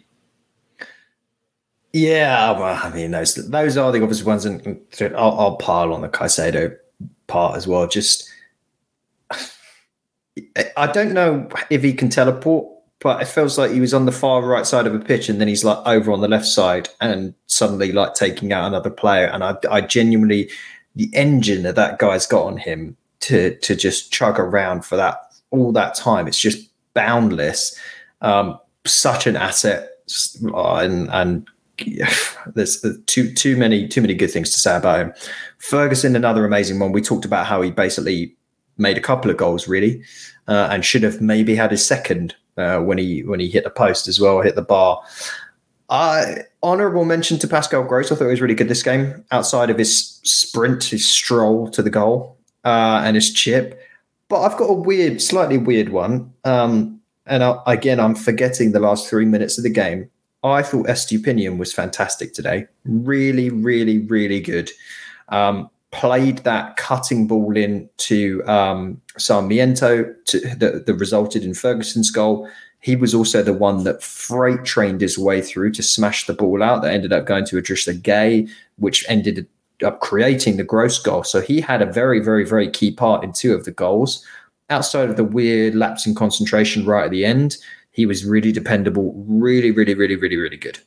Yeah, 1.93 2.53
well, 2.59 2.81
I 2.83 2.91
mean 2.91 3.11
those 3.11 3.35
those 3.35 3.77
are 3.77 3.93
the 3.93 4.03
obvious 4.03 4.23
ones, 4.23 4.47
and 4.47 4.81
I'll, 5.15 5.39
I'll 5.39 5.57
pile 5.57 5.93
on 5.93 6.01
the 6.01 6.09
Caicedo 6.09 6.75
part 7.33 7.57
as 7.57 7.66
well. 7.66 7.87
Just 7.87 8.30
I 10.76 10.87
don't 10.87 11.12
know 11.12 11.49
if 11.70 11.83
he 11.83 11.93
can 11.93 12.09
teleport, 12.09 12.66
but 13.01 13.22
it 13.22 13.26
feels 13.26 13.59
like 13.59 13.70
he 13.70 13.80
was 13.80 13.95
on 13.95 14.07
the 14.07 14.12
far 14.12 14.43
right 14.43 14.66
side 14.66 14.87
of 14.87 14.95
a 14.95 15.01
pitch 15.01 15.28
and 15.28 15.41
then 15.41 15.49
he's 15.49 15.64
like 15.64 15.78
over 15.87 16.12
on 16.12 16.20
the 16.20 16.28
left 16.28 16.47
side 16.47 16.89
and 17.01 17.35
suddenly 17.47 17.93
like 17.93 18.14
taking 18.14 18.53
out 18.53 18.66
another 18.66 18.91
player. 18.91 19.26
And 19.26 19.43
I, 19.43 19.57
I 19.70 19.80
genuinely, 19.80 20.51
the 20.95 21.11
engine 21.14 21.62
that 21.62 21.74
that 21.76 21.99
guy's 21.99 22.26
got 22.26 22.45
on 22.45 22.59
him 22.59 22.97
to 23.20 23.57
to 23.59 23.74
just 23.74 24.12
chug 24.12 24.39
around 24.39 24.85
for 24.85 24.97
that 24.97 25.20
all 25.51 25.72
that 25.72 25.95
time, 25.95 26.28
it's 26.28 26.39
just 26.39 26.70
boundless. 26.95 27.78
Um, 28.20 28.59
such 28.87 29.26
an 29.26 29.37
asset, 29.37 29.91
and 30.43 31.09
and 31.11 31.49
there's 32.55 32.85
too 33.07 33.33
too 33.33 33.57
many 33.57 33.89
too 33.89 34.01
many 34.01 34.14
good 34.14 34.30
things 34.30 34.51
to 34.51 34.59
say 34.59 34.76
about 34.76 35.01
him. 35.01 35.12
Ferguson, 35.59 36.16
another 36.16 36.45
amazing 36.45 36.78
one. 36.78 36.93
We 36.93 37.03
talked 37.03 37.24
about 37.24 37.47
how 37.47 37.62
he 37.62 37.70
basically 37.70 38.37
made 38.78 38.99
a 38.99 39.03
couple 39.03 39.30
of 39.30 39.37
goals 39.37 39.68
really, 39.68 40.03
uh, 40.49 40.68
and 40.70 40.85
should 40.85 41.03
have 41.03 41.20
maybe 41.20 41.55
had 41.55 41.70
his 41.70 41.85
second 41.85 42.35
uh, 42.57 42.80
when 42.80 42.99
he 42.99 43.22
when 43.22 43.41
he 43.41 43.49
hit 43.49 43.64
the 43.64 43.70
post 43.70 44.09
as 44.09 44.20
well, 44.20 44.41
hit 44.41 44.57
the 44.57 44.62
bar. 44.62 45.03
Uh, 45.89 46.37
honorable 46.62 47.05
mention 47.05 47.39
to 47.39 47.47
Pascal 47.47 47.85
Gross. 47.85 48.11
I 48.11 48.14
thought 48.14 48.24
he 48.24 48.30
was 48.30 48.41
really 48.41 48.55
good 48.55 48.68
this 48.68 48.83
game. 48.83 49.24
Outside 49.30 49.68
of 49.68 49.78
his 49.78 50.20
sprint, 50.22 50.85
his 50.85 51.07
stroll 51.07 51.70
to 51.70 51.83
the 51.83 51.91
goal, 51.91 52.39
uh, 52.64 53.03
and 53.05 53.14
his 53.14 53.33
chip. 53.33 53.80
But 54.28 54.41
I've 54.41 54.57
got 54.57 54.70
a 54.70 54.74
weird, 54.74 55.20
slightly 55.20 55.59
weird 55.59 55.91
one. 55.91 56.33
Um, 56.45 57.01
and 57.26 57.45
I, 57.45 57.61
again, 57.66 58.01
I'm 58.01 58.14
forgetting 58.14 58.72
the 58.72 58.80
last 58.80 59.09
three 59.09 59.26
minutes 59.26 59.59
of 59.59 59.64
the 59.64 59.70
game. 59.70 60.09
I 60.45 60.62
thought 60.62 60.86
Estupiñán 60.86 61.59
was 61.59 61.72
fantastic 61.72 62.34
today. 62.34 62.66
Really, 62.84 63.51
really, 63.51 63.99
really 63.99 64.40
good. 64.40 64.70
Um, 65.28 65.70
played 65.93 66.38
that 66.38 66.76
cutting 66.76 67.26
ball 67.26 67.57
in 67.57 67.88
to 67.99 68.43
um, 68.47 69.01
Sarmiento 69.18 70.12
to, 70.26 70.40
that, 70.57 70.86
that 70.86 70.95
resulted 70.95 71.45
in 71.45 71.55
Ferguson's 71.55 72.11
goal. 72.11 72.49
He 72.80 72.97
was 72.97 73.14
also 73.14 73.43
the 73.43 73.53
one 73.53 73.84
that 73.84 74.03
freight 74.03 74.64
trained 74.64 75.01
his 75.01 75.16
way 75.16 75.40
through 75.40 75.70
to 75.72 75.82
smash 75.82 76.26
the 76.26 76.34
ball 76.34 76.62
out 76.62 76.82
that 76.82 76.93
ended 76.93 77.12
up 77.12 77.26
going 77.26 77.45
to 77.47 77.57
Idrissa 77.57 78.01
Gueye, 78.01 78.51
which 78.76 79.05
ended 79.09 79.47
up 79.84 80.01
creating 80.01 80.57
the 80.57 80.64
gross 80.64 80.99
goal. 80.99 81.22
So 81.22 81.40
he 81.40 81.61
had 81.61 81.82
a 81.82 81.93
very, 81.93 82.20
very, 82.20 82.45
very 82.45 82.68
key 82.68 82.90
part 82.90 83.22
in 83.22 83.32
two 83.32 83.55
of 83.55 83.64
the 83.64 83.70
goals. 83.70 84.24
Outside 84.70 85.11
of 85.11 85.16
the 85.16 85.24
weird 85.24 85.74
lapse 85.74 86.07
in 86.07 86.14
concentration 86.14 86.84
right 86.84 87.05
at 87.05 87.11
the 87.11 87.24
end, 87.24 87.57
he 87.93 88.07
was 88.07 88.24
really 88.24 88.53
dependable, 88.53 89.14
really, 89.26 89.70
really, 89.70 89.95
really, 89.95 90.16
really, 90.16 90.36
really 90.36 90.57
good 90.57 90.78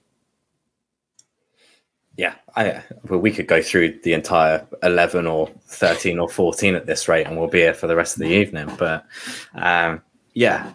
yeah, 2.17 2.35
I 2.55 2.81
well, 3.09 3.19
we 3.19 3.31
could 3.31 3.47
go 3.47 3.61
through 3.61 3.99
the 4.03 4.13
entire 4.13 4.65
eleven 4.83 5.27
or 5.27 5.49
thirteen 5.65 6.17
or 6.17 6.29
fourteen 6.29 6.75
at 6.75 6.85
this 6.85 7.07
rate, 7.07 7.27
and 7.27 7.37
we'll 7.37 7.47
be 7.47 7.59
here 7.59 7.73
for 7.73 7.87
the 7.87 7.95
rest 7.95 8.15
of 8.15 8.21
the 8.21 8.33
evening. 8.33 8.71
But 8.77 9.05
um, 9.53 10.01
yeah, 10.33 10.71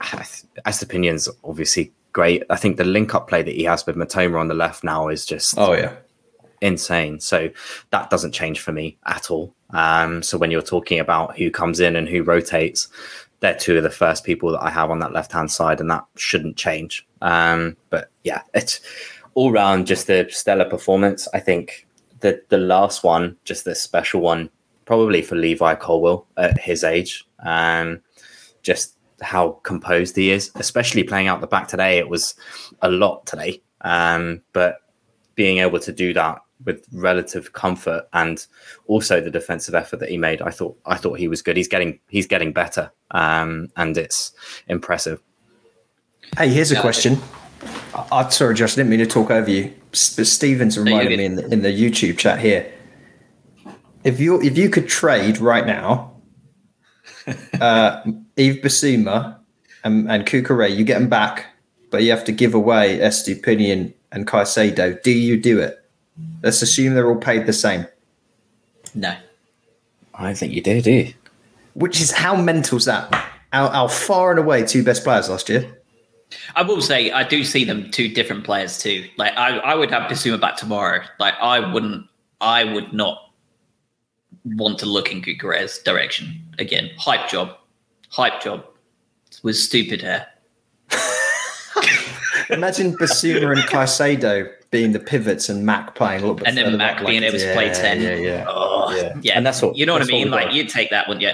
Estupiñán's 0.67 1.29
obviously 1.45 1.93
great. 2.13 2.43
I 2.51 2.57
think 2.57 2.77
the 2.77 2.85
link 2.85 3.15
up 3.15 3.29
play 3.29 3.43
that 3.43 3.55
he 3.55 3.65
has 3.65 3.87
with 3.87 3.97
Mitoma 3.97 4.39
on 4.39 4.49
the 4.49 4.55
left 4.55 4.85
now 4.85 5.09
is 5.09 5.25
just 5.25 5.55
oh 5.57 5.73
yeah 5.73 5.95
insane. 6.61 7.21
So 7.21 7.49
that 7.89 8.11
doesn't 8.11 8.33
change 8.33 8.61
for 8.61 8.73
me 8.73 8.99
at 9.07 9.31
all. 9.31 9.55
Um, 9.71 10.23
so 10.23 10.37
when 10.37 10.51
you're 10.51 10.61
talking 10.61 11.01
about 11.01 11.39
who 11.39 11.51
comes 11.51 11.81
in 11.81 11.97
and 11.97 12.07
who 12.07 12.23
rotates, 12.23 12.89
they're 13.41 13.55
two 13.55 13.77
of 13.77 13.83
the 13.83 13.91
first 13.91 14.25
people 14.25 14.53
that 14.53 14.63
I 14.63 14.71
have 14.71 14.91
on 14.91 15.01
that 15.01 15.13
left 15.13 15.33
hand 15.33 15.51
side, 15.51 15.81
and 15.81 15.91
that 15.91 16.05
shouldn't 16.17 16.57
change. 16.57 17.07
Um, 17.23 17.77
but 17.89 18.11
yeah, 18.23 18.43
it's 18.55 18.81
all 19.35 19.51
round 19.51 19.87
just 19.87 20.09
a 20.11 20.31
stellar 20.31 20.69
performance. 20.69 21.27
I 21.35 21.41
think 21.41 21.87
the 22.21 22.43
the 22.49 22.59
last 22.59 23.03
one, 23.03 23.37
just 23.45 23.65
the 23.65 23.75
special 23.75 24.21
one, 24.21 24.51
probably 24.85 25.23
for 25.23 25.37
Levi 25.37 25.75
Colwill 25.77 26.27
at 26.37 26.61
his 26.61 26.85
age. 26.85 27.27
Um, 27.41 28.01
just 28.63 28.97
how 29.23 29.53
composed 29.63 30.17
he 30.17 30.31
is, 30.31 30.51
especially 30.57 31.03
playing 31.03 31.29
out 31.29 31.41
the 31.41 31.47
back 31.47 31.69
today. 31.69 31.99
It 31.99 32.09
was 32.09 32.35
a 32.83 32.91
lot 32.91 33.27
today, 33.27 33.63
um, 33.83 34.43
but 34.53 34.83
being 35.35 35.59
able 35.59 35.79
to 35.81 35.93
do 35.93 36.13
that 36.13 36.41
with 36.65 36.87
relative 36.93 37.53
comfort 37.53 38.09
and 38.13 38.47
also 38.87 39.21
the 39.21 39.31
defensive 39.31 39.75
effort 39.75 40.01
that 40.01 40.09
he 40.09 40.19
made, 40.19 40.43
I 40.43 40.51
thought 40.51 40.79
I 40.87 40.97
thought 40.97 41.19
he 41.19 41.29
was 41.29 41.43
good. 41.43 41.57
He's 41.57 41.69
getting 41.69 41.99
he's 42.09 42.27
getting 42.27 42.53
better, 42.53 42.93
um, 43.11 43.69
and 43.77 43.97
it's 43.97 44.33
impressive. 44.69 45.23
Hey, 46.37 46.49
here's 46.49 46.71
a 46.71 46.81
question. 46.81 47.19
I, 47.95 48.25
am 48.25 48.31
sorry, 48.31 48.55
Josh, 48.55 48.73
I 48.75 48.77
didn't 48.77 48.91
mean 48.91 49.01
to 49.01 49.07
talk 49.07 49.31
over 49.31 49.51
you. 49.51 49.75
But 49.91 50.27
Stevens 50.27 50.79
reminded 50.79 51.19
me 51.19 51.25
in 51.25 51.35
the, 51.35 51.53
in 51.53 51.63
the 51.63 51.69
YouTube 51.69 52.19
chat 52.19 52.39
here. 52.39 52.73
If 54.05 54.21
you 54.21 54.41
if 54.41 54.57
you 54.57 54.71
could 54.71 54.89
trade 54.89 55.39
right 55.39 55.67
now, 55.67 56.15
uh, 57.61 58.03
Yves 58.37 58.59
Bissouma 58.59 59.39
and, 59.85 60.11
and 60.11 60.25
Cucurella, 60.25 60.75
you 60.75 60.85
get 60.85 60.99
them 60.99 61.09
back, 61.09 61.47
but 61.91 62.03
you 62.03 62.11
have 62.11 62.25
to 62.25 62.33
give 62.33 62.55
away 62.55 62.99
Estupiñán 62.99 63.93
and 64.13 64.27
Caicedo. 64.27 65.03
Do 65.03 65.11
you 65.11 65.39
do 65.39 65.59
it? 65.59 65.80
Let's 66.43 66.63
assume 66.63 66.95
they're 66.95 67.09
all 67.09 67.17
paid 67.17 67.47
the 67.47 67.53
same. 67.53 67.87
No. 68.95 69.15
I 70.15 70.35
think 70.35 70.53
you 70.53 70.63
do, 70.63 70.81
do 70.81 70.91
you? 70.91 71.15
Which 71.75 72.01
is 72.01 72.11
how 72.11 72.35
mental's 72.35 72.85
that? 72.87 73.13
Our, 73.53 73.69
our 73.71 73.89
far 73.89 74.31
and 74.31 74.39
away 74.39 74.65
two 74.65 74.83
best 74.83 75.05
players 75.05 75.29
last 75.29 75.49
year. 75.49 75.81
I 76.55 76.63
will 76.63 76.81
say 76.81 77.11
I 77.11 77.25
do 77.25 77.43
see 77.43 77.65
them 77.65 77.91
two 77.91 78.09
different 78.09 78.45
players 78.45 78.79
too. 78.79 79.09
Like 79.17 79.37
I, 79.37 79.59
I 79.59 79.75
would 79.75 79.91
have 79.91 80.11
Bissouma 80.11 80.41
back 80.41 80.57
tomorrow. 80.57 81.03
Like 81.19 81.35
I 81.41 81.73
wouldn't, 81.73 82.07
I 82.41 82.65
would 82.65 82.93
not 82.93 83.33
want 84.45 84.79
to 84.81 84.87
look 84.87 85.11
in 85.11 85.23
Cucurella's 85.23 85.79
direction 85.79 86.41
again. 86.59 86.91
Hype 86.99 87.29
job, 87.29 87.57
hype 88.11 88.41
job 88.41 88.65
with 89.43 89.57
stupid 89.57 90.03
hair. 90.03 90.27
Imagine 92.51 92.97
Bissouma 92.97 93.53
and 93.53 93.63
Caicedo 93.63 94.53
being 94.71 94.93
the 94.93 95.01
pivots 95.01 95.49
and 95.49 95.67
Mac 95.67 95.95
playing 95.95 96.19
a 96.19 96.21
little 96.21 96.37
bit, 96.37 96.47
and 96.47 96.57
then 96.57 96.77
Mac 96.77 97.05
being 97.05 97.23
able 97.23 97.39
to 97.39 97.53
play 97.53 97.73
ten. 97.73 98.01
Yeah, 98.01 98.15
yeah, 98.15 98.45
oh, 98.49 98.95
yeah. 98.95 99.17
yeah. 99.21 99.33
And 99.37 99.45
that's 99.45 99.61
what 99.63 99.77
you 99.77 99.85
know 99.85 99.93
what 99.93 100.03
I 100.03 100.07
mean. 100.07 100.31
Like 100.31 100.53
you'd 100.53 100.69
take 100.69 100.91
that, 100.91 101.09
wouldn't 101.09 101.23
you? 101.23 101.33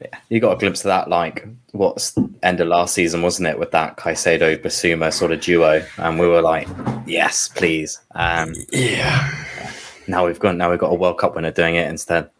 Yeah, 0.00 0.18
you 0.30 0.40
got 0.40 0.52
a 0.52 0.58
glimpse 0.58 0.80
of 0.80 0.88
that, 0.88 1.08
like 1.08 1.46
what's 1.72 2.16
end 2.42 2.60
of 2.60 2.68
last 2.68 2.94
season, 2.94 3.22
wasn't 3.22 3.48
it, 3.48 3.58
with 3.58 3.70
that 3.70 3.96
Caicedo 3.96 4.56
Bissouma 4.56 5.12
sort 5.12 5.32
of 5.32 5.40
duo, 5.40 5.84
and 5.98 6.18
we 6.18 6.26
were 6.26 6.42
like, 6.42 6.66
yes, 7.06 7.48
please. 7.48 8.00
Um, 8.14 8.54
yeah. 8.72 9.30
Now 10.08 10.26
we've 10.26 10.40
got 10.40 10.56
now 10.56 10.70
we've 10.70 10.78
got 10.78 10.90
a 10.90 10.94
World 10.94 11.18
Cup 11.18 11.36
winner 11.36 11.52
doing 11.52 11.76
it 11.76 11.88
instead. 11.88 12.30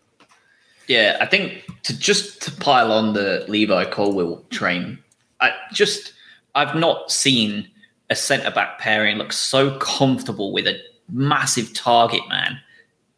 Yeah, 0.89 1.17
I 1.21 1.27
think 1.27 1.65
to 1.85 1.97
just 1.97 2.43
to 2.43 2.51
pile 2.51 2.91
on 2.91 3.13
the 3.13 3.45
Levi 3.49 3.85
Colwill 3.87 4.45
train, 4.51 4.99
I 5.41 5.53
just 5.73 6.15
I've 6.55 6.75
not 6.75 7.11
seen 7.11 7.69
a 8.11 8.15
centre 8.15 8.51
back 8.51 8.79
pairing 8.79 9.17
looks 9.17 9.37
so 9.37 9.79
comfortable 9.79 10.53
with 10.53 10.67
a 10.67 10.79
massive 11.09 11.73
target 11.75 12.23
man 12.29 12.59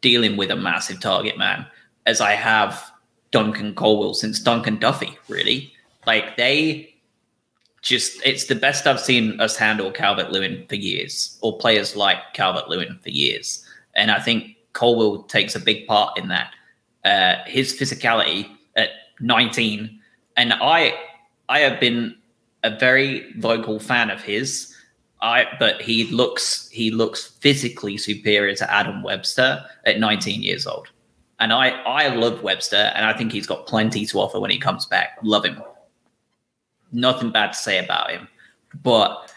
dealing 0.01 0.37
with 0.37 0.51
a 0.51 0.55
massive 0.55 0.99
target 0.99 1.37
man 1.37 1.65
as 2.05 2.21
I 2.21 2.33
have 2.33 2.91
Dunk 3.31 3.59
and 3.59 3.75
Colwill 3.75 4.13
since 4.13 4.39
Dunk 4.39 4.67
and 4.67 4.79
Duffy, 4.79 5.17
really. 5.27 5.73
Like 6.05 6.37
they 6.37 6.95
just 7.81 8.21
it's 8.25 8.45
the 8.45 8.55
best 8.55 8.87
I've 8.87 8.99
seen 8.99 9.39
us 9.39 9.55
handle 9.55 9.91
Calvert 9.91 10.31
Lewin 10.31 10.65
for 10.67 10.75
years, 10.75 11.37
or 11.41 11.57
players 11.57 11.95
like 11.95 12.17
Calvert 12.33 12.69
Lewin 12.69 12.99
for 13.01 13.09
years. 13.09 13.65
And 13.95 14.11
I 14.11 14.19
think 14.19 14.55
Colwill 14.73 15.23
takes 15.23 15.55
a 15.55 15.59
big 15.59 15.87
part 15.87 16.17
in 16.17 16.27
that. 16.29 16.53
Uh, 17.03 17.35
his 17.45 17.73
physicality 17.73 18.49
at 18.75 18.89
19, 19.19 19.99
and 20.37 20.53
I 20.53 20.97
I 21.49 21.59
have 21.59 21.79
been 21.79 22.15
a 22.63 22.77
very 22.77 23.31
vocal 23.37 23.79
fan 23.79 24.09
of 24.09 24.21
his. 24.21 24.74
I 25.25 25.47
but 25.57 25.81
he 25.81 26.05
looks 26.11 26.69
he 26.69 26.91
looks 26.91 27.25
physically 27.25 27.97
superior 27.97 28.55
to 28.57 28.71
Adam 28.71 29.01
Webster 29.01 29.65
at 29.85 29.99
19 29.99 30.43
years 30.43 30.67
old. 30.67 30.87
And 31.39 31.51
I, 31.51 31.69
I 31.69 32.07
love 32.09 32.43
Webster, 32.43 32.93
and 32.95 33.05
I 33.05 33.11
think 33.11 33.33
he's 33.33 33.47
got 33.47 33.65
plenty 33.65 34.05
to 34.05 34.19
offer 34.19 34.39
when 34.39 34.51
he 34.51 34.57
comes 34.57 34.85
back. 34.85 35.17
Love 35.21 35.43
him. 35.43 35.61
Nothing 36.93 37.31
bad 37.31 37.51
to 37.51 37.59
say 37.59 37.83
about 37.83 38.09
him. 38.09 38.29
But 38.83 39.33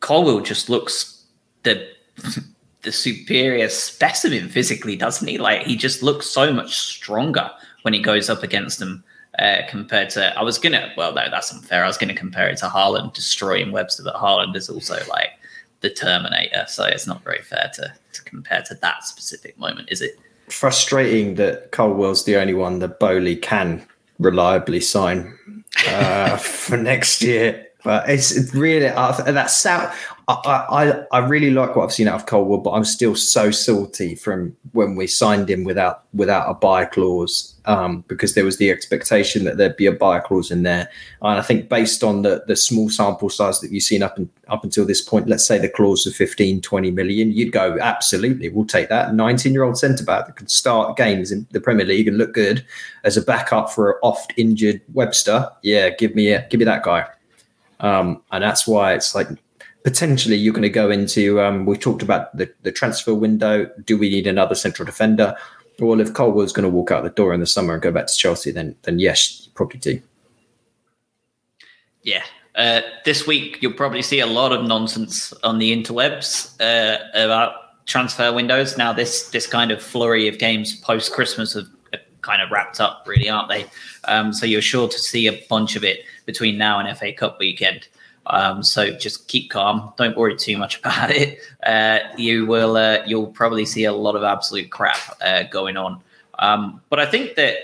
Colwill 0.00 0.40
just 0.40 0.70
looks 0.70 1.26
the 1.64 1.88
the 2.82 2.92
superior 2.92 3.68
specimen 3.68 4.48
physically, 4.48 4.94
doesn't 4.94 5.26
he? 5.26 5.38
Like 5.38 5.62
he 5.62 5.76
just 5.76 6.04
looks 6.04 6.26
so 6.30 6.52
much 6.52 6.78
stronger 6.78 7.50
when 7.82 7.94
he 7.94 8.00
goes 8.00 8.30
up 8.30 8.44
against 8.44 8.78
them 8.78 9.02
uh, 9.38 9.62
compared 9.68 10.10
to. 10.10 10.38
I 10.38 10.42
was 10.42 10.58
gonna, 10.58 10.92
well, 10.96 11.14
no, 11.14 11.30
that's 11.30 11.52
unfair. 11.52 11.84
I 11.84 11.86
was 11.86 11.98
gonna 11.98 12.14
compare 12.14 12.48
it 12.48 12.58
to 12.58 12.66
Haaland 12.66 13.14
destroying 13.14 13.72
Webster, 13.72 14.02
but 14.04 14.16
Haaland 14.16 14.56
is 14.56 14.68
also 14.68 14.98
like 15.08 15.30
the 15.80 15.90
Terminator, 15.90 16.64
so 16.66 16.84
it's 16.84 17.06
not 17.06 17.22
very 17.22 17.42
fair 17.42 17.70
to 17.74 17.92
to 18.12 18.22
compare 18.24 18.62
to 18.62 18.74
that 18.76 19.04
specific 19.04 19.58
moment, 19.58 19.88
is 19.90 20.02
it? 20.02 20.18
frustrating 20.50 21.34
that 21.36 21.72
Colwill's 21.72 22.24
the 22.24 22.36
only 22.36 22.54
one 22.54 22.78
that 22.80 22.98
Boehly 22.98 23.36
can 23.36 23.86
reliably 24.18 24.80
sign 24.80 25.36
uh, 25.88 26.36
for 26.36 26.76
next 26.76 27.22
year. 27.22 27.66
But 27.84 28.08
it's 28.10 28.54
really 28.54 28.88
uh, 28.88 29.12
that 29.12 29.50
South. 29.50 29.94
I, 30.28 30.34
I 31.10 31.18
I 31.18 31.26
really 31.26 31.50
like 31.50 31.74
what 31.74 31.84
I've 31.84 31.92
seen 31.92 32.06
out 32.06 32.16
of 32.16 32.26
Colwill, 32.26 32.58
but 32.58 32.72
I'm 32.72 32.84
still 32.84 33.14
so 33.14 33.50
salty 33.50 34.14
from 34.14 34.54
when 34.72 34.94
we 34.94 35.06
signed 35.06 35.48
him 35.48 35.64
without 35.64 36.04
without 36.12 36.50
a 36.50 36.52
buy 36.52 36.84
clause 36.84 37.54
um, 37.64 38.04
because 38.08 38.34
there 38.34 38.44
was 38.44 38.58
the 38.58 38.70
expectation 38.70 39.44
that 39.44 39.56
there'd 39.56 39.78
be 39.78 39.86
a 39.86 39.92
buy 39.92 40.20
clause 40.20 40.50
in 40.50 40.64
there. 40.64 40.90
And 41.22 41.38
I 41.38 41.42
think 41.42 41.70
based 41.70 42.04
on 42.04 42.22
the 42.22 42.44
the 42.46 42.56
small 42.56 42.90
sample 42.90 43.30
size 43.30 43.60
that 43.60 43.72
you've 43.72 43.84
seen 43.84 44.02
up 44.02 44.18
and 44.18 44.28
up 44.48 44.64
until 44.64 44.84
this 44.84 45.00
point, 45.00 45.28
let's 45.28 45.46
say 45.46 45.58
the 45.58 45.68
clause 45.68 46.06
of 46.06 46.14
15, 46.14 46.60
20 46.60 46.90
million, 46.90 47.32
you'd 47.32 47.52
go 47.52 47.78
absolutely, 47.80 48.50
we'll 48.50 48.66
take 48.66 48.90
that. 48.90 49.14
19 49.14 49.54
year 49.54 49.62
old 49.62 49.78
centre 49.78 50.04
back 50.04 50.26
that 50.26 50.36
could 50.36 50.50
start 50.50 50.98
games 50.98 51.32
in 51.32 51.46
the 51.52 51.60
Premier 51.60 51.86
League 51.86 52.06
and 52.06 52.18
look 52.18 52.34
good 52.34 52.62
as 53.02 53.16
a 53.16 53.22
backup 53.22 53.70
for 53.70 53.92
an 53.92 53.98
oft 54.02 54.34
injured 54.36 54.82
Webster. 54.92 55.48
Yeah, 55.62 55.88
give 55.88 56.14
me 56.14 56.36
give 56.50 56.58
me 56.58 56.66
that 56.66 56.82
guy. 56.82 57.06
Um, 57.80 58.20
and 58.30 58.42
that's 58.42 58.66
why 58.66 58.92
it's 58.92 59.14
like 59.14 59.28
potentially 59.88 60.36
you're 60.36 60.52
going 60.52 60.60
to 60.60 60.68
go 60.68 60.90
into. 60.90 61.40
Um, 61.40 61.64
we 61.64 61.78
talked 61.78 62.02
about 62.02 62.36
the, 62.36 62.52
the 62.60 62.70
transfer 62.70 63.14
window. 63.14 63.70
Do 63.86 63.96
we 63.96 64.10
need 64.10 64.26
another 64.26 64.54
central 64.54 64.84
defender? 64.84 65.34
Well, 65.78 66.00
if 66.00 66.12
Colwill's 66.12 66.52
going 66.52 66.64
to 66.64 66.68
walk 66.68 66.90
out 66.90 67.04
the 67.04 67.08
door 67.08 67.32
in 67.32 67.40
the 67.40 67.46
summer 67.46 67.72
and 67.72 67.82
go 67.82 67.90
back 67.90 68.06
to 68.06 68.14
Chelsea, 68.14 68.50
then 68.50 68.76
then 68.82 68.98
yes, 68.98 69.46
you 69.46 69.52
probably 69.54 69.78
do. 69.78 70.02
Yeah. 72.02 72.22
Uh, 72.54 72.82
this 73.06 73.26
week, 73.26 73.62
you'll 73.62 73.72
probably 73.72 74.02
see 74.02 74.20
a 74.20 74.26
lot 74.26 74.52
of 74.52 74.66
nonsense 74.66 75.32
on 75.42 75.58
the 75.58 75.74
interwebs 75.74 76.54
uh, 76.60 76.98
about 77.14 77.86
transfer 77.86 78.30
windows. 78.30 78.76
Now, 78.76 78.92
this 78.92 79.30
this 79.30 79.46
kind 79.46 79.70
of 79.70 79.80
flurry 79.80 80.28
of 80.28 80.38
games 80.38 80.76
post 80.80 81.14
Christmas 81.14 81.54
have, 81.54 81.68
have 81.94 82.02
kind 82.20 82.42
of 82.42 82.50
wrapped 82.50 82.78
up, 82.78 83.04
really, 83.06 83.30
aren't 83.30 83.48
they? 83.48 83.64
Um, 84.04 84.34
so 84.34 84.44
you're 84.44 84.60
sure 84.60 84.86
to 84.86 84.98
see 84.98 85.28
a 85.28 85.42
bunch 85.48 85.76
of 85.76 85.84
it 85.84 86.00
between 86.26 86.58
now 86.58 86.78
and 86.78 86.98
FA 86.98 87.10
Cup 87.10 87.38
weekend. 87.38 87.88
Um, 88.28 88.62
so 88.62 88.90
just 88.90 89.28
keep 89.28 89.50
calm. 89.50 89.92
Don't 89.96 90.16
worry 90.16 90.36
too 90.36 90.56
much 90.56 90.78
about 90.80 91.10
it. 91.10 91.38
Uh, 91.64 92.00
you 92.16 92.46
will. 92.46 92.76
Uh, 92.76 92.98
you'll 93.06 93.28
probably 93.28 93.64
see 93.64 93.84
a 93.84 93.92
lot 93.92 94.16
of 94.16 94.22
absolute 94.22 94.70
crap 94.70 95.16
uh, 95.20 95.44
going 95.44 95.76
on. 95.76 96.00
Um, 96.38 96.80
but 96.88 97.00
I 97.00 97.06
think 97.06 97.34
that 97.34 97.56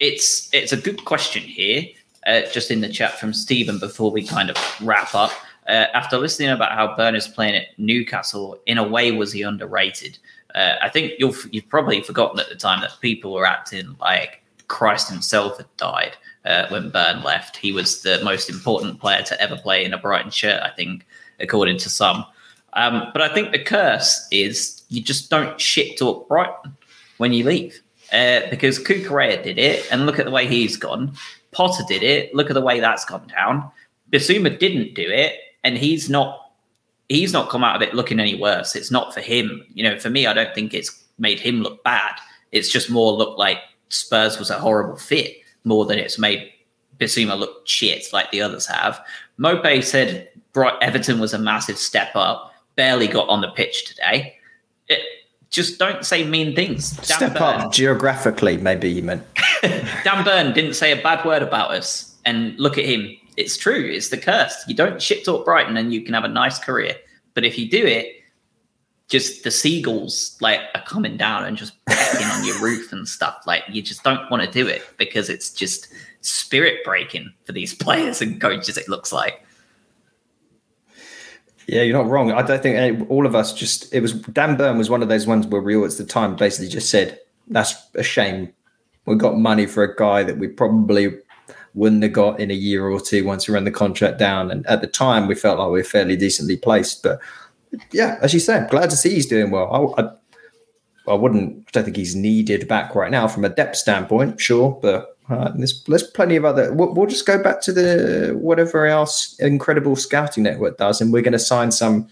it's 0.00 0.48
it's 0.52 0.72
a 0.72 0.76
good 0.76 1.04
question 1.04 1.42
here. 1.42 1.84
Uh, 2.26 2.42
just 2.52 2.70
in 2.70 2.80
the 2.80 2.88
chat 2.88 3.18
from 3.18 3.32
Stephen 3.32 3.80
before 3.80 4.12
we 4.12 4.24
kind 4.24 4.48
of 4.48 4.56
wrap 4.80 5.12
up. 5.14 5.32
Uh, 5.68 5.86
after 5.94 6.18
listening 6.18 6.50
about 6.50 6.72
how 6.72 6.96
Burner's 6.96 7.26
playing 7.26 7.56
at 7.56 7.78
Newcastle, 7.78 8.60
in 8.66 8.78
a 8.78 8.86
way, 8.86 9.10
was 9.10 9.32
he 9.32 9.42
underrated? 9.42 10.18
Uh, 10.54 10.74
I 10.80 10.88
think 10.88 11.14
you've 11.18 11.48
you've 11.50 11.68
probably 11.68 12.00
forgotten 12.02 12.38
at 12.40 12.48
the 12.48 12.54
time 12.54 12.80
that 12.80 12.90
people 13.00 13.32
were 13.32 13.46
acting 13.46 13.96
like 14.00 14.41
Christ 14.72 15.10
himself 15.10 15.58
had 15.58 15.66
died 15.76 16.16
uh, 16.46 16.66
when 16.68 16.88
Burn 16.88 17.22
left. 17.22 17.58
He 17.58 17.72
was 17.72 18.02
the 18.02 18.20
most 18.24 18.48
important 18.48 18.98
player 18.98 19.22
to 19.22 19.40
ever 19.40 19.56
play 19.56 19.84
in 19.84 19.92
a 19.92 19.98
Brighton 19.98 20.30
shirt, 20.30 20.62
I 20.62 20.70
think, 20.70 21.06
according 21.40 21.76
to 21.78 21.90
some. 21.90 22.24
Um, 22.72 23.08
but 23.12 23.20
I 23.20 23.32
think 23.32 23.52
the 23.52 23.62
curse 23.62 24.26
is 24.30 24.82
you 24.88 25.02
just 25.02 25.28
don't 25.28 25.60
shit 25.60 25.98
talk 25.98 26.26
Brighton 26.26 26.74
when 27.18 27.34
you 27.34 27.44
leave. 27.44 27.80
Uh, 28.12 28.40
because 28.50 28.78
Cucurella 28.78 29.42
did 29.42 29.58
it, 29.58 29.90
and 29.90 30.04
look 30.04 30.18
at 30.18 30.26
the 30.26 30.30
way 30.30 30.46
he's 30.46 30.76
gone. 30.76 31.12
Potter 31.50 31.82
did 31.88 32.02
it. 32.02 32.34
Look 32.34 32.50
at 32.50 32.54
the 32.54 32.60
way 32.60 32.78
that's 32.78 33.06
gone 33.06 33.26
down. 33.26 33.70
Bissouma 34.10 34.58
didn't 34.58 34.94
do 34.94 35.06
it, 35.08 35.36
and 35.64 35.78
he's 35.78 36.10
not. 36.10 36.52
He's 37.08 37.32
not 37.32 37.50
come 37.50 37.64
out 37.64 37.76
of 37.76 37.82
it 37.82 37.94
looking 37.94 38.20
any 38.20 38.38
worse. 38.38 38.74
It's 38.74 38.90
not 38.90 39.12
for 39.12 39.20
him. 39.20 39.64
You 39.74 39.84
know, 39.84 39.98
for 39.98 40.10
me, 40.10 40.26
I 40.26 40.32
don't 40.32 40.54
think 40.54 40.72
it's 40.72 41.04
made 41.18 41.40
him 41.40 41.62
look 41.62 41.82
bad. 41.84 42.14
It's 42.52 42.70
just 42.70 42.90
more 42.90 43.12
look 43.12 43.38
like 43.38 43.58
Spurs 43.92 44.38
was 44.38 44.50
a 44.50 44.58
horrible 44.58 44.96
fit 44.96 45.36
more 45.64 45.84
than 45.86 45.98
it's 45.98 46.18
made 46.18 46.52
Bissouma 46.98 47.38
look 47.38 47.66
shit 47.66 48.06
like 48.12 48.30
the 48.30 48.40
others 48.40 48.66
have. 48.66 49.00
Maupay 49.38 49.82
said 49.82 50.28
Everton 50.80 51.18
was 51.18 51.34
a 51.34 51.38
massive 51.38 51.78
step 51.78 52.10
up. 52.14 52.54
Barely 52.76 53.08
got 53.08 53.28
on 53.28 53.40
the 53.40 53.48
pitch 53.48 53.86
today. 53.86 54.36
It, 54.88 55.00
just 55.50 55.78
don't 55.78 56.04
say 56.04 56.24
mean 56.24 56.54
things. 56.54 56.92
Dan 56.92 57.04
step 57.04 57.34
Burn, 57.34 57.60
up 57.60 57.72
geographically, 57.72 58.56
maybe 58.56 58.90
you 58.90 59.02
meant. 59.02 59.22
Dan 59.62 60.24
Burn 60.24 60.52
didn't 60.54 60.74
say 60.74 60.98
a 60.98 61.02
bad 61.02 61.24
word 61.26 61.42
about 61.42 61.72
us, 61.72 62.16
and 62.24 62.58
look 62.58 62.78
at 62.78 62.86
him. 62.86 63.14
It's 63.36 63.56
true. 63.56 63.90
It's 63.92 64.08
the 64.08 64.16
curse. 64.16 64.64
You 64.66 64.74
don't 64.74 65.00
shit 65.00 65.24
talk 65.24 65.44
Brighton, 65.44 65.76
and 65.76 65.92
you 65.92 66.02
can 66.02 66.14
have 66.14 66.24
a 66.24 66.28
nice 66.28 66.58
career. 66.58 66.96
But 67.34 67.44
if 67.44 67.58
you 67.58 67.68
do 67.68 67.84
it, 67.84 68.21
just 69.12 69.44
the 69.44 69.50
seagulls 69.50 70.38
like 70.40 70.58
are 70.74 70.82
coming 70.84 71.18
down 71.18 71.44
and 71.44 71.54
just 71.54 71.74
pecking 71.84 72.26
on 72.26 72.44
your 72.46 72.58
roof 72.62 72.94
and 72.94 73.06
stuff. 73.06 73.42
Like 73.46 73.62
you 73.68 73.82
just 73.82 74.02
don't 74.02 74.30
want 74.30 74.42
to 74.42 74.50
do 74.50 74.66
it 74.66 74.82
because 74.96 75.28
it's 75.28 75.52
just 75.52 75.88
spirit 76.22 76.82
breaking 76.82 77.30
for 77.44 77.52
these 77.52 77.74
players 77.74 78.22
and 78.22 78.40
coaches. 78.40 78.78
It 78.78 78.88
looks 78.88 79.12
like. 79.12 79.44
Yeah, 81.66 81.82
you're 81.82 81.96
not 81.96 82.08
wrong. 82.08 82.32
I 82.32 82.40
don't 82.40 82.62
think 82.62 82.76
eh, 82.78 83.04
all 83.10 83.26
of 83.26 83.34
us 83.34 83.52
just. 83.52 83.92
It 83.92 84.00
was 84.00 84.14
Dan 84.14 84.56
Burn 84.56 84.78
was 84.78 84.88
one 84.88 85.02
of 85.02 85.10
those 85.10 85.26
ones 85.26 85.46
where 85.46 85.60
we 85.60 85.76
all 85.76 85.84
at 85.84 85.92
the 85.92 86.06
time 86.06 86.34
basically 86.34 86.68
just 86.68 86.88
said, 86.88 87.20
"That's 87.48 87.74
a 87.94 88.02
shame. 88.02 88.50
We 89.04 89.16
got 89.16 89.36
money 89.36 89.66
for 89.66 89.84
a 89.84 89.94
guy 89.94 90.22
that 90.22 90.38
we 90.38 90.48
probably 90.48 91.18
wouldn't 91.74 92.02
have 92.02 92.12
got 92.14 92.40
in 92.40 92.50
a 92.50 92.54
year 92.54 92.86
or 92.88 92.98
two 92.98 93.24
once 93.24 93.46
we 93.46 93.52
ran 93.52 93.64
the 93.64 93.70
contract 93.70 94.18
down." 94.18 94.50
And 94.50 94.66
at 94.66 94.80
the 94.80 94.86
time, 94.86 95.26
we 95.28 95.34
felt 95.34 95.58
like 95.58 95.66
we 95.66 95.80
were 95.80 95.84
fairly 95.84 96.16
decently 96.16 96.56
placed, 96.56 97.02
but 97.02 97.20
yeah, 97.92 98.18
as 98.20 98.34
you 98.34 98.40
said, 98.40 98.70
glad 98.70 98.90
to 98.90 98.96
see 98.96 99.10
he's 99.10 99.26
doing 99.26 99.50
well. 99.50 99.94
I, 99.96 100.02
I, 100.02 101.12
I 101.12 101.14
wouldn't, 101.14 101.64
I 101.68 101.70
don't 101.72 101.84
think 101.84 101.96
he's 101.96 102.14
needed 102.14 102.68
back 102.68 102.94
right 102.94 103.10
now 103.10 103.26
from 103.26 103.44
a 103.44 103.48
depth 103.48 103.76
standpoint, 103.76 104.40
sure, 104.40 104.78
but 104.82 105.16
uh, 105.28 105.50
there's 105.54 105.82
there's 105.84 106.02
plenty 106.02 106.36
of 106.36 106.44
other. 106.44 106.72
We'll, 106.72 106.94
we'll, 106.94 107.06
just 107.06 107.26
go 107.26 107.42
back 107.42 107.60
to 107.62 107.72
the 107.72 108.36
whatever 108.38 108.86
else 108.86 109.38
incredible 109.38 109.96
scouting 109.96 110.42
network 110.42 110.78
does, 110.78 111.00
and 111.00 111.12
we're 111.12 111.22
going 111.22 111.32
to 111.32 111.38
sign 111.38 111.72
some 111.72 112.08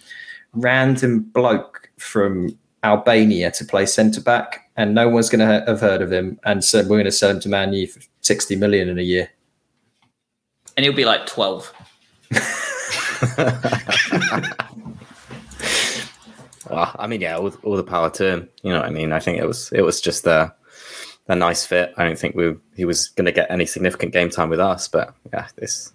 random 0.54 1.20
bloke 1.20 1.90
from 1.98 2.56
Albania 2.82 3.50
to 3.52 3.64
play 3.64 3.86
centre 3.86 4.20
back, 4.20 4.70
and 4.76 4.94
no 4.94 5.08
one's 5.08 5.28
going 5.28 5.40
to 5.40 5.64
have 5.66 5.80
heard 5.80 6.02
of 6.02 6.12
him, 6.12 6.38
and 6.44 6.64
so 6.64 6.82
we're 6.82 6.88
going 6.88 7.04
to 7.04 7.12
sell 7.12 7.30
him 7.30 7.40
to 7.40 7.48
Man 7.48 7.72
U 7.72 7.86
for 7.86 8.00
sixty 8.20 8.56
million 8.56 8.88
in 8.88 8.98
a 8.98 9.02
year, 9.02 9.30
and 10.76 10.84
he'll 10.84 10.94
be 10.94 11.04
like 11.04 11.26
twelve. 11.26 11.72
Well, 16.70 16.94
I 16.98 17.06
mean, 17.06 17.20
yeah, 17.20 17.36
all, 17.36 17.52
all, 17.62 17.76
the 17.76 17.82
power 17.82 18.10
to 18.10 18.26
him. 18.26 18.48
You 18.62 18.72
know 18.72 18.78
what 18.78 18.86
I 18.86 18.90
mean? 18.90 19.12
I 19.12 19.20
think 19.20 19.38
it 19.38 19.46
was 19.46 19.70
it 19.72 19.82
was 19.82 20.00
just 20.00 20.26
a 20.26 20.54
a 21.28 21.36
nice 21.36 21.64
fit. 21.64 21.92
I 21.96 22.04
don't 22.04 22.18
think 22.18 22.34
we 22.34 22.54
he 22.76 22.84
was 22.84 23.08
going 23.08 23.26
to 23.26 23.32
get 23.32 23.50
any 23.50 23.66
significant 23.66 24.12
game 24.12 24.30
time 24.30 24.48
with 24.48 24.60
us, 24.60 24.88
but 24.88 25.14
yeah, 25.32 25.48
this 25.56 25.92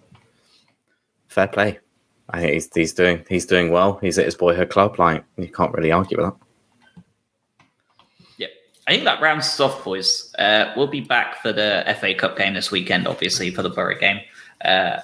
fair 1.28 1.48
play. 1.48 1.78
I 2.30 2.40
think 2.40 2.52
he's 2.52 2.68
he's 2.74 2.92
doing 2.92 3.24
he's 3.28 3.46
doing 3.46 3.70
well. 3.70 3.98
He's 3.98 4.18
at 4.18 4.24
his 4.24 4.34
boyhood 4.34 4.70
club. 4.70 4.98
Like 4.98 5.24
you 5.36 5.48
can't 5.48 5.72
really 5.72 5.92
argue 5.92 6.18
with 6.18 6.26
that. 6.26 6.46
I 8.86 8.92
think 8.92 9.04
that 9.04 9.20
rounds 9.20 9.46
us 9.46 9.58
off, 9.58 9.84
boys. 9.84 10.32
Uh, 10.38 10.72
we'll 10.76 10.86
be 10.86 11.00
back 11.00 11.42
for 11.42 11.52
the 11.52 11.84
FA 11.98 12.14
Cup 12.14 12.38
game 12.38 12.54
this 12.54 12.70
weekend, 12.70 13.08
obviously 13.08 13.50
for 13.50 13.62
the 13.62 13.70
Boro 13.70 13.98
game, 13.98 14.20
uh, 14.64 14.98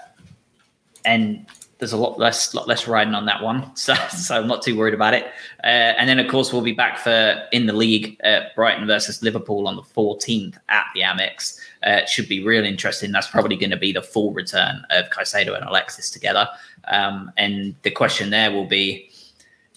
and 1.04 1.46
there's 1.82 1.92
a 1.92 1.96
lot 1.96 2.16
less 2.16 2.54
lot 2.54 2.68
less 2.68 2.86
riding 2.86 3.12
on 3.12 3.26
that 3.26 3.42
one, 3.42 3.68
so 3.76 3.92
so 4.08 4.36
I'm 4.36 4.46
not 4.46 4.62
too 4.62 4.78
worried 4.78 4.94
about 4.94 5.14
it. 5.14 5.24
Uh, 5.64 5.98
and 5.98 6.08
then 6.08 6.20
of 6.20 6.30
course 6.30 6.52
we'll 6.52 6.62
be 6.62 6.72
back 6.72 6.96
for 6.96 7.42
in 7.50 7.66
the 7.66 7.72
league 7.72 8.20
uh, 8.22 8.42
Brighton 8.54 8.86
versus 8.86 9.20
Liverpool 9.20 9.66
on 9.66 9.74
the 9.74 9.82
14th 9.82 10.58
at 10.68 10.86
the 10.94 11.00
Amex. 11.00 11.58
Uh, 11.82 12.06
should 12.06 12.28
be 12.28 12.44
real 12.44 12.64
interesting. 12.64 13.10
That's 13.10 13.26
probably 13.26 13.56
going 13.56 13.70
to 13.70 13.76
be 13.76 13.90
the 13.90 14.00
full 14.00 14.32
return 14.32 14.86
of 14.90 15.10
Caicedo 15.10 15.56
and 15.56 15.64
Alexis 15.64 16.08
together. 16.08 16.48
Um, 16.84 17.32
and 17.36 17.74
the 17.82 17.90
question 17.90 18.30
there 18.30 18.52
will 18.52 18.66
be: 18.66 19.10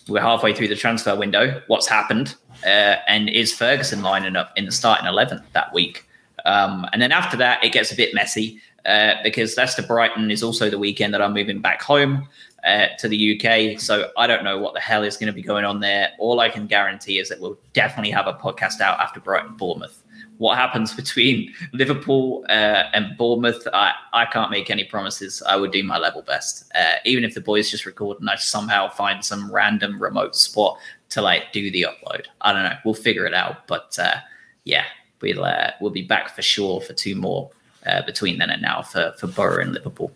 We're 0.08 0.22
halfway 0.22 0.54
through 0.54 0.68
the 0.68 0.76
transfer 0.76 1.16
window. 1.16 1.60
What's 1.66 1.88
happened? 1.88 2.36
Uh, 2.64 2.98
and 3.08 3.30
is 3.30 3.52
Ferguson 3.52 4.04
lining 4.04 4.36
up 4.36 4.54
in 4.56 4.66
the 4.66 4.72
starting 4.72 5.08
11 5.08 5.42
that 5.54 5.74
week? 5.74 6.06
Um, 6.46 6.88
and 6.94 7.02
then 7.02 7.12
after 7.12 7.36
that, 7.38 7.64
it 7.64 7.74
gets 7.74 7.92
a 7.92 7.96
bit 7.96 8.14
messy 8.14 8.62
uh, 8.86 9.16
because 9.24 9.58
Leicester 9.58 9.82
Brighton 9.82 10.32
is 10.32 10.44
also 10.44 10.70
the 10.70 10.78
weekend 10.78 11.14
that 11.14 11.22
I'm 11.22 11.34
moving 11.34 11.60
back 11.60 11.82
home 11.82 12.28
uh, 12.66 12.88
to 13.00 13.08
the 13.08 13.40
UK. 13.40 13.80
So 13.80 14.12
I 14.18 14.28
don't 14.28 14.44
know 14.44 14.58
what 14.58 14.74
the 14.74 14.80
hell 14.80 15.04
is 15.04 15.18
going 15.18 15.28
to 15.28 15.34
be 15.34 15.42
going 15.42 15.66
on 15.66 15.80
there. 15.80 16.12
All 16.20 16.40
I 16.40 16.50
can 16.50 16.68
guarantee 16.68 17.20
is 17.20 17.30
that 17.30 17.40
we'll 17.40 17.58
definitely 17.74 18.12
have 18.12 18.28
a 18.28 18.34
podcast 18.34 18.82
out 18.82 19.00
after 19.00 19.20
Brighton 19.20 19.56
Bournemouth. 19.56 20.02
What 20.38 20.58
happens 20.58 20.94
between 20.96 21.54
Liverpool 21.74 22.46
uh, 22.50 22.90
and 22.94 23.18
Bournemouth, 23.18 23.68
I, 23.74 23.94
I 24.14 24.26
can't 24.26 24.52
make 24.52 24.70
any 24.70 24.84
promises. 24.84 25.42
I 25.48 25.56
would 25.56 25.72
do 25.72 25.84
my 25.84 25.98
level 25.98 26.22
best. 26.22 26.72
Uh, 26.76 26.96
even 27.06 27.24
if 27.24 27.34
the 27.34 27.42
boys 27.42 27.72
just 27.72 27.86
record 27.86 28.20
and 28.20 28.30
I 28.30 28.36
somehow 28.36 28.90
find 28.90 29.24
some 29.24 29.52
random 29.52 30.02
remote 30.02 30.36
spot 30.36 30.78
to 31.10 31.22
like 31.22 31.52
do 31.54 31.72
the 31.72 31.84
upload. 31.84 32.26
I 32.42 32.52
don't 32.52 32.64
know. 32.64 32.76
We'll 32.84 32.94
figure 32.94 33.26
it 33.26 33.34
out. 33.34 33.68
But 33.68 33.98
uh, 34.00 34.16
yeah, 34.64 34.86
we'll 35.22 35.44
uh, 35.44 35.72
we'll 35.80 35.92
be 35.92 36.02
back 36.02 36.36
for 36.36 36.42
sure 36.42 36.82
for 36.82 36.94
two 36.94 37.16
more 37.16 37.50
uh, 37.86 38.02
between 38.04 38.38
then 38.38 38.50
and 38.50 38.62
now 38.62 38.82
for 38.82 39.14
for 39.18 39.28
Boro 39.28 39.62
and 39.62 39.74
Liverpool. 39.74 40.12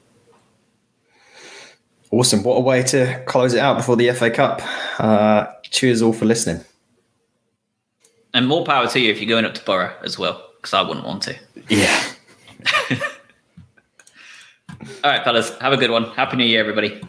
Awesome! 2.12 2.44
What 2.44 2.56
a 2.56 2.62
way 2.62 2.84
to 2.84 3.24
close 3.26 3.54
it 3.54 3.60
out 3.60 3.78
before 3.78 3.96
the 3.96 4.12
FA 4.12 4.32
Cup. 4.32 4.62
Uh, 5.00 5.48
cheers 5.64 6.02
all 6.02 6.14
for 6.14 6.26
listening. 6.26 6.64
And 8.34 8.48
more 8.48 8.64
power 8.64 8.88
to 8.88 9.00
you 9.00 9.12
if 9.12 9.20
you're 9.20 9.30
going 9.30 9.46
up 9.46 9.54
to 9.56 9.64
Boro 9.64 9.94
as 10.04 10.18
well, 10.18 10.50
because 10.58 10.74
I 10.74 10.82
wouldn't 10.82 11.06
want 11.06 11.24
to. 11.24 11.36
Yeah. 11.68 12.04
all 15.04 15.12
right, 15.12 15.24
fellas. 15.24 15.56
Have 15.60 15.74
a 15.74 15.78
good 15.78 15.92
one. 15.92 16.06
Happy 16.12 16.38
New 16.38 16.46
Year, 16.46 16.60
everybody. 16.60 17.02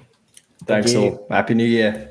Thanks 0.64 0.92
you. 0.92 1.00
all. 1.00 1.26
Happy 1.30 1.54
New 1.54 1.64
Year. 1.64 2.09